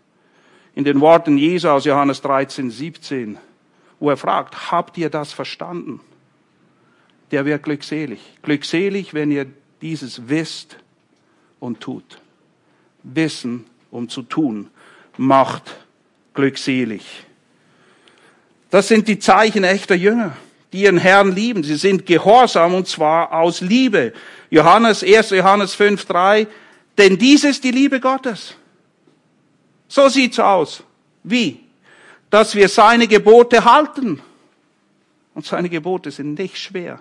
in 0.78 0.84
den 0.84 1.00
Worten 1.00 1.38
Jesu 1.38 1.70
aus 1.70 1.86
Johannes 1.86 2.22
13, 2.22 2.70
17, 2.70 3.36
wo 3.98 4.10
er 4.10 4.16
fragt, 4.16 4.70
habt 4.70 4.96
ihr 4.96 5.10
das 5.10 5.32
verstanden? 5.32 5.98
Der 7.32 7.44
wird 7.44 7.64
glückselig. 7.64 8.20
Glückselig, 8.42 9.12
wenn 9.12 9.32
ihr 9.32 9.46
dieses 9.82 10.28
wisst 10.28 10.76
und 11.58 11.80
tut. 11.80 12.20
Wissen, 13.02 13.64
um 13.90 14.08
zu 14.08 14.22
tun, 14.22 14.70
macht 15.16 15.64
glückselig. 16.32 17.24
Das 18.70 18.86
sind 18.86 19.08
die 19.08 19.18
Zeichen 19.18 19.64
echter 19.64 19.96
Jünger, 19.96 20.36
die 20.72 20.82
ihren 20.82 20.98
Herrn 20.98 21.34
lieben. 21.34 21.64
Sie 21.64 21.74
sind 21.74 22.06
gehorsam 22.06 22.74
und 22.74 22.86
zwar 22.86 23.32
aus 23.32 23.62
Liebe. 23.62 24.12
Johannes, 24.48 25.02
1. 25.02 25.30
Johannes 25.30 25.74
5, 25.74 26.04
3. 26.04 26.46
Denn 26.98 27.18
dies 27.18 27.42
ist 27.42 27.64
die 27.64 27.72
Liebe 27.72 27.98
Gottes. 27.98 28.54
So 29.88 30.08
sieht's 30.08 30.38
aus. 30.38 30.82
Wie? 31.22 31.64
Dass 32.30 32.54
wir 32.54 32.68
seine 32.68 33.08
Gebote 33.08 33.64
halten. 33.64 34.22
Und 35.34 35.46
seine 35.46 35.68
Gebote 35.68 36.10
sind 36.10 36.38
nicht 36.38 36.58
schwer. 36.58 37.00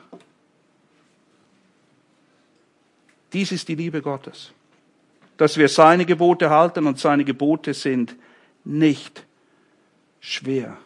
Dies 3.33 3.51
ist 3.51 3.67
die 3.67 3.75
Liebe 3.75 4.01
Gottes. 4.01 4.51
Dass 5.35 5.57
wir 5.57 5.69
seine 5.69 6.05
Gebote 6.05 6.49
halten 6.49 6.88
und 6.88 6.97
seine 6.97 7.25
Gebote 7.25 7.73
sind 7.73 8.15
nicht 8.63 9.25
schwer. 10.19 10.77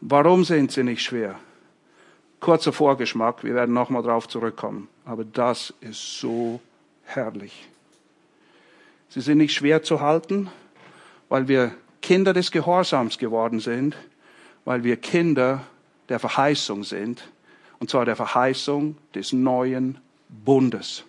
Warum 0.00 0.44
sind 0.44 0.72
sie 0.72 0.82
nicht 0.82 1.02
schwer? 1.02 1.38
Kurzer 2.40 2.72
Vorgeschmack, 2.72 3.42
wir 3.42 3.54
werden 3.54 3.74
nochmal 3.74 4.02
drauf 4.02 4.28
zurückkommen. 4.28 4.88
Aber 5.04 5.24
das 5.24 5.74
ist 5.80 6.20
so 6.20 6.60
herrlich. 7.04 7.68
Sie 9.08 9.20
sind 9.20 9.38
nicht 9.38 9.54
schwer 9.54 9.82
zu 9.82 10.00
halten, 10.00 10.50
weil 11.28 11.48
wir 11.48 11.72
Kinder 12.02 12.32
des 12.32 12.50
Gehorsams 12.50 13.18
geworden 13.18 13.60
sind, 13.60 13.96
weil 14.64 14.84
wir 14.84 14.96
Kinder 14.96 15.62
der 16.08 16.18
Verheißung 16.18 16.84
sind, 16.84 17.22
und 17.80 17.90
zwar 17.90 18.04
der 18.04 18.16
Verheißung 18.16 18.96
des 19.14 19.32
neuen 19.32 19.98
Bundes. 20.28 21.04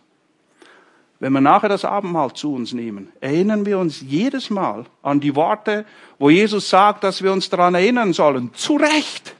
Wenn 1.20 1.34
wir 1.34 1.42
nachher 1.42 1.68
das 1.68 1.84
Abendmahl 1.84 2.34
zu 2.34 2.54
uns 2.54 2.72
nehmen, 2.72 3.12
erinnern 3.20 3.66
wir 3.66 3.78
uns 3.78 4.02
jedes 4.02 4.50
Mal 4.50 4.86
an 5.02 5.20
die 5.20 5.36
Worte, 5.36 5.86
wo 6.18 6.30
Jesus 6.30 6.70
sagt, 6.70 7.04
dass 7.04 7.22
wir 7.22 7.34
uns 7.34 7.50
daran 7.50 7.76
erinnern 7.76 8.14
sollen. 8.14 8.54
Zu 8.54 8.78
Recht. 8.78 9.36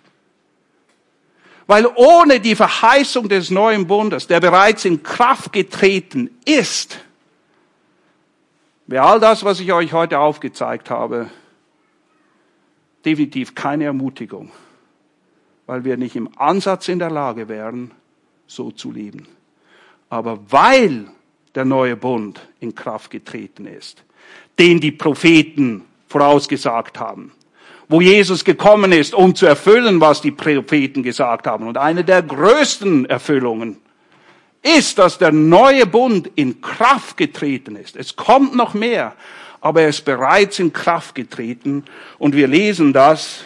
Weil 1.68 1.88
ohne 1.96 2.42
die 2.42 2.56
Verheißung 2.56 3.30
des 3.30 3.50
neuen 3.50 3.88
Bundes, 3.88 4.28
der 4.28 4.42
bereits 4.42 4.84
in 4.84 5.04
Kraft 5.04 5.54
getreten 5.54 6.32
ist, 6.44 7.00
wäre 8.90 9.06
all 9.06 9.20
das, 9.20 9.44
was 9.44 9.60
ich 9.60 9.72
euch 9.72 9.94
heute 9.94 10.20
aufgezeigt 10.20 10.90
habe, 10.90 11.30
definitiv 13.06 13.54
keine 13.54 13.86
Ermutigung, 13.86 14.52
weil 15.68 15.84
wir 15.84 15.96
nicht 15.96 16.16
im 16.16 16.30
Ansatz 16.38 16.88
in 16.88 17.00
der 17.00 17.12
Lage 17.12 17.48
wären, 17.48 17.92
so 18.48 18.72
zu 18.72 18.92
leben. 18.92 19.28
Aber 20.10 20.40
weil 20.50 21.06
der 21.54 21.66
neue 21.66 21.96
Bund 21.96 22.48
in 22.60 22.74
Kraft 22.74 23.12
getreten 23.12 23.68
ist, 23.68 24.04
den 24.58 24.80
die 24.80 24.92
Propheten 24.92 25.86
vorausgesagt 26.08 27.00
haben, 27.00 27.32
wo 27.88 28.02
Jesus 28.02 28.44
gekommen 28.44 28.92
ist, 28.92 29.14
um 29.14 29.36
zu 29.36 29.46
erfüllen, 29.46 30.02
was 30.02 30.22
die 30.22 30.32
Propheten 30.32 31.04
gesagt 31.04 31.46
haben. 31.46 31.68
Und 31.68 31.78
eine 31.78 32.04
der 32.04 32.24
größten 32.24 33.06
Erfüllungen 33.06 33.78
ist, 34.62 34.98
dass 34.98 35.18
der 35.18 35.32
neue 35.32 35.86
Bund 35.86 36.30
in 36.36 36.62
Kraft 36.62 37.18
getreten 37.18 37.76
ist. 37.76 37.96
Es 37.96 38.16
kommt 38.16 38.56
noch 38.56 38.74
mehr, 38.74 39.16
aber 39.62 39.82
er 39.82 39.90
ist 39.90 40.06
bereits 40.06 40.60
in 40.60 40.74
Kraft 40.74 41.16
getreten. 41.16 41.86
Und 42.18 42.36
wir 42.36 42.48
lesen 42.48 42.94
das 42.94 43.42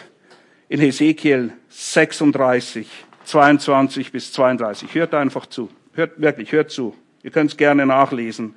in 0.68 0.80
Hesekiel 0.80 1.52
36, 1.68 2.86
22 3.24 4.12
bis 4.12 4.32
32. 4.32 4.94
Hört 4.94 5.14
einfach 5.14 5.46
zu. 5.46 5.68
Hört 5.92 6.20
wirklich, 6.20 6.52
hört 6.52 6.70
zu. 6.70 6.94
Ihr 7.22 7.30
könnt 7.30 7.52
es 7.52 7.56
gerne 7.56 7.86
nachlesen. 7.86 8.54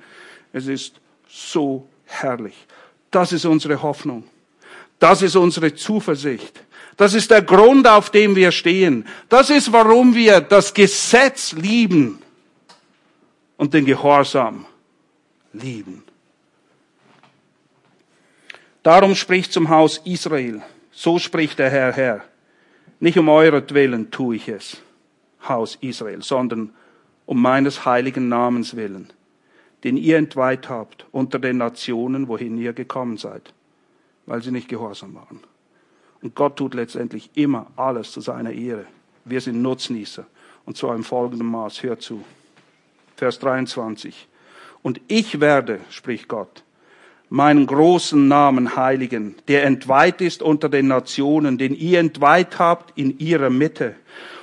Es 0.52 0.66
ist 0.66 0.96
so 1.28 1.86
herrlich. 2.04 2.54
Das 3.10 3.32
ist 3.32 3.44
unsere 3.44 3.82
Hoffnung. 3.82 4.24
Das 4.98 5.22
ist 5.22 5.36
unsere 5.36 5.74
Zuversicht. 5.74 6.64
Das 6.96 7.14
ist 7.14 7.30
der 7.30 7.42
Grund, 7.42 7.86
auf 7.86 8.10
dem 8.10 8.34
wir 8.34 8.50
stehen. 8.50 9.06
Das 9.28 9.50
ist, 9.50 9.72
warum 9.72 10.14
wir 10.14 10.40
das 10.40 10.74
Gesetz 10.74 11.52
lieben 11.52 12.18
und 13.58 13.74
den 13.74 13.84
Gehorsam 13.84 14.64
lieben. 15.52 16.02
Darum 18.82 19.14
spricht 19.14 19.52
zum 19.52 19.68
Haus 19.68 20.00
Israel. 20.04 20.62
So 20.90 21.18
spricht 21.18 21.58
der 21.58 21.68
Herr 21.68 21.92
Herr. 21.92 22.24
Nicht 23.00 23.18
um 23.18 23.28
euretwillen 23.28 24.10
tue 24.10 24.36
ich 24.36 24.48
es, 24.48 24.78
Haus 25.46 25.76
Israel, 25.82 26.22
sondern 26.22 26.70
um 27.26 27.42
meines 27.42 27.84
heiligen 27.84 28.28
Namens 28.28 28.74
willen, 28.74 29.12
den 29.84 29.96
ihr 29.96 30.16
entweiht 30.16 30.68
habt 30.68 31.06
unter 31.12 31.38
den 31.38 31.58
Nationen, 31.58 32.26
wohin 32.26 32.56
ihr 32.56 32.72
gekommen 32.72 33.18
seid, 33.18 33.52
weil 34.26 34.42
sie 34.42 34.50
nicht 34.50 34.68
gehorsam 34.68 35.14
waren. 35.14 35.40
Und 36.22 36.34
Gott 36.34 36.56
tut 36.56 36.74
letztendlich 36.74 37.30
immer 37.34 37.66
alles 37.76 38.10
zu 38.10 38.20
seiner 38.20 38.52
Ehre. 38.52 38.86
Wir 39.24 39.40
sind 39.40 39.62
Nutznießer. 39.62 40.26
Und 40.64 40.76
zwar 40.76 40.94
im 40.94 41.04
folgenden 41.04 41.46
Maß. 41.46 41.82
Hör 41.82 41.98
zu. 41.98 42.24
Vers 43.18 43.40
23. 43.40 44.28
Und 44.80 45.00
ich 45.08 45.40
werde, 45.40 45.80
spricht 45.90 46.28
Gott, 46.28 46.62
meinen 47.28 47.66
großen 47.66 48.28
Namen 48.28 48.76
heiligen, 48.76 49.34
der 49.48 49.64
entweiht 49.64 50.20
ist 50.20 50.40
unter 50.40 50.68
den 50.68 50.86
Nationen, 50.86 51.58
den 51.58 51.74
ihr 51.74 51.98
entweiht 51.98 52.60
habt 52.60 52.96
in 52.96 53.18
ihrer 53.18 53.50
Mitte. 53.50 53.96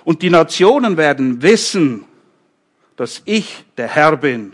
Und 0.03 0.21
die 0.23 0.29
Nationen 0.29 0.97
werden 0.97 1.41
wissen, 1.41 2.03
dass 2.97 3.21
ich 3.23 3.63
der 3.77 3.87
Herr 3.87 4.17
bin, 4.17 4.53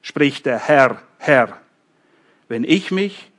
spricht 0.00 0.46
der 0.46 0.60
Herr, 0.60 1.02
Herr, 1.18 1.58
wenn 2.46 2.62
ich 2.62 2.92
mich 2.92 3.32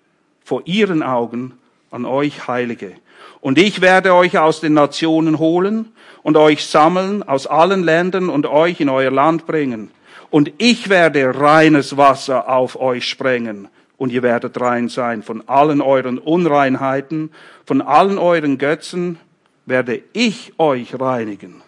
vor 0.43 0.61
ihren 0.65 1.03
Augen 1.03 1.53
an 1.89 2.03
euch 2.03 2.49
heilige. 2.49 2.91
Und 3.39 3.57
ich 3.57 3.79
werde 3.79 4.13
euch 4.13 4.37
aus 4.37 4.59
den 4.59 4.73
Nationen 4.73 5.39
holen 5.39 5.93
und 6.21 6.35
euch 6.35 6.65
sammeln 6.65 7.23
aus 7.23 7.47
allen 7.47 7.81
Ländern 7.81 8.27
und 8.27 8.45
euch 8.45 8.81
in 8.81 8.89
euer 8.89 9.11
Land 9.11 9.47
bringen. 9.47 9.89
Und 10.29 10.51
ich 10.57 10.89
werde 10.89 11.39
reines 11.39 11.95
Wasser 11.97 12.49
auf 12.49 12.79
euch 12.79 13.07
sprengen 13.07 13.69
und 13.97 14.11
ihr 14.11 14.23
werdet 14.23 14.59
rein 14.59 14.89
sein. 14.89 15.23
Von 15.23 15.47
allen 15.47 15.81
euren 15.81 16.17
Unreinheiten, 16.17 17.31
von 17.65 17.81
allen 17.81 18.17
euren 18.17 18.57
Götzen 18.57 19.19
werde 19.65 20.01
ich 20.13 20.53
euch 20.57 20.99
reinigen. 20.99 21.61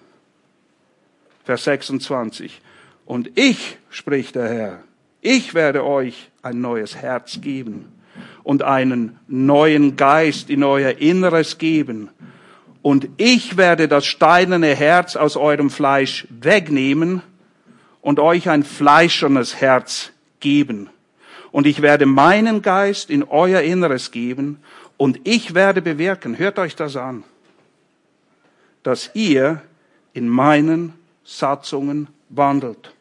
Vers 1.45 1.63
26. 1.63 2.61
Und 3.05 3.31
ich, 3.35 3.77
spricht 3.89 4.35
der 4.35 4.49
Herr, 4.49 4.79
ich 5.21 5.53
werde 5.53 5.83
euch 5.83 6.29
ein 6.43 6.61
neues 6.61 6.95
Herz 6.95 7.41
geben 7.41 7.91
und 8.43 8.63
einen 8.63 9.19
neuen 9.27 9.95
Geist 9.95 10.49
in 10.49 10.63
euer 10.63 10.97
Inneres 10.99 11.57
geben. 11.57 12.09
Und 12.81 13.09
ich 13.17 13.57
werde 13.57 13.87
das 13.87 14.05
steinerne 14.05 14.75
Herz 14.75 15.15
aus 15.15 15.35
eurem 15.35 15.69
Fleisch 15.69 16.27
wegnehmen 16.29 17.21
und 18.01 18.19
euch 18.19 18.49
ein 18.49 18.63
fleischernes 18.63 19.59
Herz 19.59 20.11
geben. 20.39 20.89
Und 21.51 21.65
ich 21.65 21.81
werde 21.81 22.05
meinen 22.05 22.61
Geist 22.61 23.09
in 23.09 23.23
euer 23.23 23.61
Inneres 23.61 24.11
geben 24.11 24.59
und 24.97 25.19
ich 25.23 25.55
werde 25.55 25.81
bewirken, 25.81 26.37
hört 26.37 26.59
euch 26.59 26.75
das 26.75 26.95
an, 26.95 27.23
dass 28.83 29.11
ihr 29.13 29.61
in 30.13 30.27
meinen 30.29 30.93
Satzungen 31.23 32.07
wandelt 32.29 32.93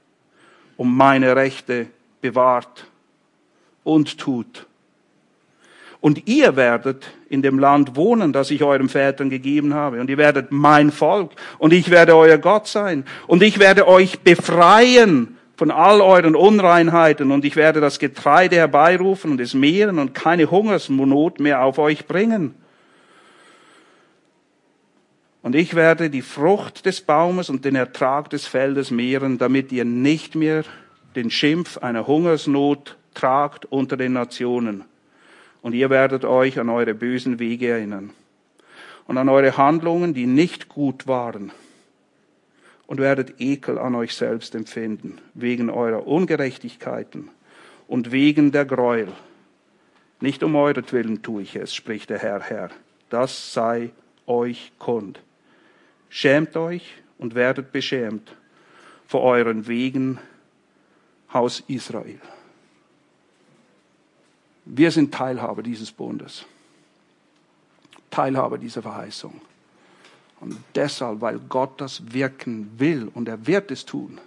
um 0.79 0.97
meine 0.97 1.37
Rechte 1.37 1.89
bewahrt 2.23 2.87
und 3.85 4.17
tut. 4.17 4.67
Und 6.01 6.29
ihr 6.29 6.55
werdet 6.55 7.09
in 7.29 7.43
dem 7.43 7.59
Land 7.59 7.97
wohnen, 7.97 8.33
das 8.33 8.51
ich 8.51 8.63
euren 8.63 8.89
Vätern 8.89 9.31
gegeben 9.31 9.75
habe. 9.75 10.01
Und 10.01 10.09
ihr 10.09 10.19
werdet 10.19 10.53
mein 10.53 10.93
Volk. 10.93 11.33
Und 11.59 11.73
ich 11.73 11.91
werde 11.91 12.17
euer 12.17 12.39
Gott 12.39 12.69
sein. 12.69 13.05
Und 13.27 13.43
ich 13.43 13.59
werde 13.59 13.89
euch 13.89 14.21
befreien 14.21 15.37
von 15.57 15.73
all 15.73 16.01
euren 16.01 16.37
Unreinheiten. 16.37 17.33
Und 17.33 17.45
ich 17.45 17.57
werde 17.57 17.81
das 17.81 17.99
Getreide 17.99 18.57
herbeirufen 18.57 19.33
und 19.33 19.41
es 19.41 19.55
mehren 19.55 19.99
und 19.99 20.15
keine 20.15 20.51
Hungersnot 20.53 21.41
mehr 21.41 21.65
auf 21.65 21.79
euch 21.79 22.07
bringen. 22.07 22.55
Und 25.43 25.57
ich 25.57 25.75
werde 25.75 26.11
die 26.11 26.23
Frucht 26.23 26.87
des 26.87 27.01
Baumes 27.01 27.51
und 27.51 27.65
den 27.65 27.75
Ertrag 27.75 28.31
des 28.31 28.47
Feldes 28.47 28.91
mehren, 28.91 29.39
damit 29.39 29.73
ihr 29.73 29.85
nicht 29.85 30.37
mehr 30.37 30.63
den 31.17 31.31
Schimpf 31.31 31.79
einer 31.79 32.07
Hungersnot 32.07 32.97
tragt 33.15 33.65
unter 33.65 33.97
den 33.97 34.13
Nationen. 34.13 34.85
Und 35.63 35.75
ihr 35.75 35.91
werdet 35.91 36.25
euch 36.25 36.59
an 36.59 36.69
eure 36.69 36.95
bösen 36.95 37.39
Wege 37.39 37.69
erinnern 37.69 38.11
und 39.07 39.19
an 39.19 39.29
eure 39.29 39.57
Handlungen, 39.57 40.15
die 40.15 40.27
nicht 40.27 40.69
gut 40.69 41.07
waren. 41.07 41.51
Und 42.87 43.01
werdet 43.01 43.41
Ekel 43.41 43.79
an 43.79 43.95
euch 43.95 44.15
selbst 44.15 44.55
empfinden, 44.55 45.19
wegen 45.35 45.69
eurer 45.69 46.07
Ungerechtigkeiten 46.07 47.31
und 47.87 48.13
wegen 48.13 48.53
der 48.53 48.65
Gräuel. 48.65 49.09
Nicht 50.21 50.43
um 50.43 50.57
euretwillen 50.57 51.23
tue 51.23 51.43
ich 51.43 51.57
es, 51.57 51.75
spricht 51.75 52.11
der 52.11 52.19
Herr, 52.19 52.41
Herr. 52.41 52.71
Das 53.11 53.53
sei 53.53 53.91
euch 54.27 54.73
kund. 54.79 55.21
Schämt 56.09 56.57
euch 56.57 56.95
und 57.19 57.35
werdet 57.35 57.73
beschämt 57.73 58.35
vor 59.07 59.23
euren 59.23 59.67
Wegen, 59.67 60.19
Haus 61.33 61.63
Israel. 61.67 62.21
Wir 64.71 64.91
sind 64.91 65.15
Teilhaber 65.15 65.63
dieses 65.63 65.91
Bundes, 65.91 66.45
Teilhaber 68.11 68.59
dieser 68.59 68.83
Verheißung. 68.83 69.41
Und 70.41 70.57
deshalb, 70.75 71.23
weil 71.23 71.39
Gott 71.39 71.81
das 71.81 72.13
wirken 72.13 72.71
will 72.79 73.11
und 73.15 73.29
er 73.29 73.47
wird 73.47 73.71
es 73.71 73.87
tun, 73.87 74.21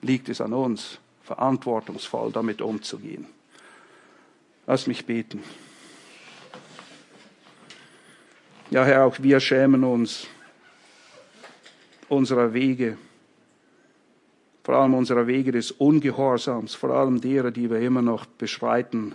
liegt 0.00 0.30
es 0.30 0.40
an 0.40 0.54
uns, 0.54 0.98
verantwortungsvoll 1.22 2.32
damit 2.32 2.62
umzugehen. 2.62 3.26
Lass 4.66 4.86
mich 4.86 5.04
beten. 5.04 5.42
Ja, 8.70 8.84
Herr, 8.84 9.04
auch 9.04 9.18
wir 9.20 9.40
schämen 9.40 9.84
uns 9.84 10.26
unserer 12.08 12.54
Wege, 12.54 12.96
vor 14.64 14.76
allem 14.76 14.94
unserer 14.94 15.26
Wege 15.26 15.52
des 15.52 15.70
Ungehorsams, 15.70 16.74
vor 16.74 16.90
allem 16.90 17.20
derer, 17.20 17.50
die 17.50 17.70
wir 17.70 17.80
immer 17.80 18.02
noch 18.02 18.24
beschreiten, 18.24 19.14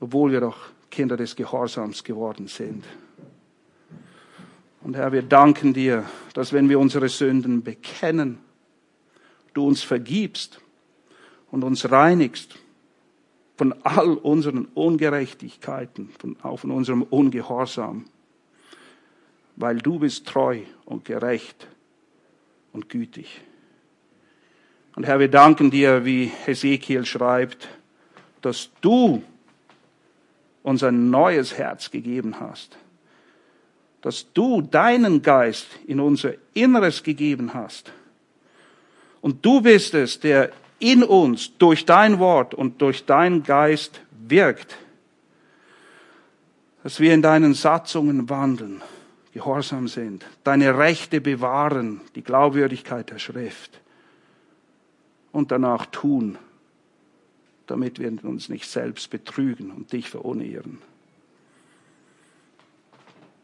obwohl 0.00 0.32
wir 0.32 0.40
doch 0.40 0.56
Kinder 0.90 1.16
des 1.16 1.36
Gehorsams 1.36 2.04
geworden 2.04 2.48
sind. 2.48 2.84
Und 4.82 4.96
Herr, 4.96 5.12
wir 5.12 5.22
danken 5.22 5.74
dir, 5.74 6.04
dass 6.34 6.52
wenn 6.52 6.68
wir 6.68 6.78
unsere 6.78 7.08
Sünden 7.08 7.62
bekennen, 7.62 8.38
du 9.54 9.66
uns 9.66 9.82
vergibst 9.82 10.60
und 11.50 11.64
uns 11.64 11.90
reinigst 11.90 12.56
von 13.56 13.74
all 13.82 14.14
unseren 14.14 14.66
Ungerechtigkeiten, 14.74 16.10
von, 16.18 16.36
auch 16.42 16.60
von 16.60 16.70
unserem 16.70 17.02
Ungehorsam 17.02 18.04
weil 19.58 19.78
du 19.78 19.98
bist 19.98 20.26
treu 20.26 20.60
und 20.84 21.04
gerecht 21.04 21.66
und 22.72 22.88
gütig. 22.88 23.40
Und 24.94 25.04
Herr, 25.04 25.18
wir 25.18 25.28
danken 25.28 25.70
dir, 25.70 26.04
wie 26.04 26.26
Hesekiel 26.26 27.04
schreibt, 27.04 27.68
dass 28.40 28.70
du 28.80 29.22
uns 30.62 30.82
ein 30.82 31.10
neues 31.10 31.56
Herz 31.56 31.90
gegeben 31.90 32.40
hast, 32.40 32.76
dass 34.02 34.32
du 34.32 34.62
deinen 34.62 35.22
Geist 35.22 35.66
in 35.86 36.00
unser 36.00 36.34
Inneres 36.54 37.02
gegeben 37.02 37.54
hast. 37.54 37.92
Und 39.20 39.44
du 39.44 39.60
bist 39.60 39.94
es, 39.94 40.20
der 40.20 40.50
in 40.78 41.02
uns 41.02 41.56
durch 41.58 41.84
dein 41.84 42.18
Wort 42.18 42.54
und 42.54 42.80
durch 42.80 43.04
deinen 43.04 43.42
Geist 43.42 44.00
wirkt, 44.28 44.76
dass 46.82 47.00
wir 47.00 47.12
in 47.12 47.22
deinen 47.22 47.54
Satzungen 47.54 48.28
wandeln 48.30 48.82
gehorsam 49.32 49.88
sind, 49.88 50.24
deine 50.44 50.78
Rechte 50.78 51.20
bewahren, 51.20 52.00
die 52.14 52.22
Glaubwürdigkeit 52.22 53.10
der 53.10 53.18
Schrift 53.18 53.80
und 55.32 55.52
danach 55.52 55.86
tun, 55.86 56.38
damit 57.68 57.98
wir 57.98 58.12
uns 58.24 58.48
nicht 58.48 58.66
selbst 58.66 59.10
betrügen 59.10 59.70
und 59.70 59.92
dich 59.92 60.08
verunehren. 60.08 60.78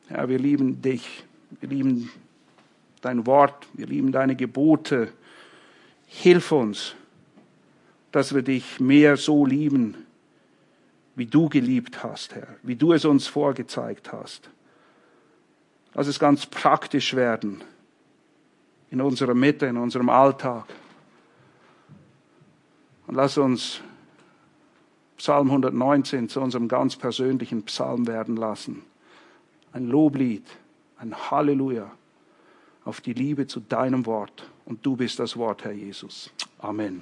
Herr, 0.08 0.28
wir 0.28 0.38
lieben 0.38 0.82
dich, 0.82 1.24
wir 1.60 1.68
lieben 1.68 2.10
dein 3.00 3.26
Wort, 3.26 3.68
wir 3.74 3.86
lieben 3.86 4.12
deine 4.12 4.34
Gebote. 4.34 5.12
Hilf 6.06 6.52
uns, 6.52 6.94
dass 8.12 8.34
wir 8.34 8.42
dich 8.42 8.80
mehr 8.80 9.16
so 9.16 9.44
lieben, 9.44 9.96
wie 11.16 11.26
du 11.26 11.48
geliebt 11.48 12.02
hast, 12.02 12.34
Herr, 12.34 12.56
wie 12.62 12.76
du 12.76 12.92
es 12.92 13.04
uns 13.04 13.26
vorgezeigt 13.26 14.12
hast. 14.12 14.50
Lass 15.92 16.06
es 16.06 16.18
ganz 16.18 16.46
praktisch 16.46 17.14
werden 17.14 17.62
in 18.90 19.00
unserer 19.00 19.34
Mitte, 19.34 19.66
in 19.66 19.76
unserem 19.76 20.08
Alltag. 20.08 20.66
Und 23.06 23.16
lass 23.16 23.36
uns 23.36 23.80
Psalm 25.24 25.46
119 25.50 26.28
zu 26.28 26.38
unserem 26.42 26.68
ganz 26.68 26.96
persönlichen 26.96 27.62
Psalm 27.62 28.06
werden 28.06 28.36
lassen. 28.36 28.82
Ein 29.72 29.86
Loblied, 29.86 30.44
ein 30.98 31.16
Halleluja 31.30 31.90
auf 32.84 33.00
die 33.00 33.14
Liebe 33.14 33.46
zu 33.46 33.60
deinem 33.60 34.04
Wort. 34.04 34.50
Und 34.66 34.84
du 34.84 34.96
bist 34.96 35.18
das 35.18 35.38
Wort, 35.38 35.64
Herr 35.64 35.72
Jesus. 35.72 36.30
Amen. 36.58 37.00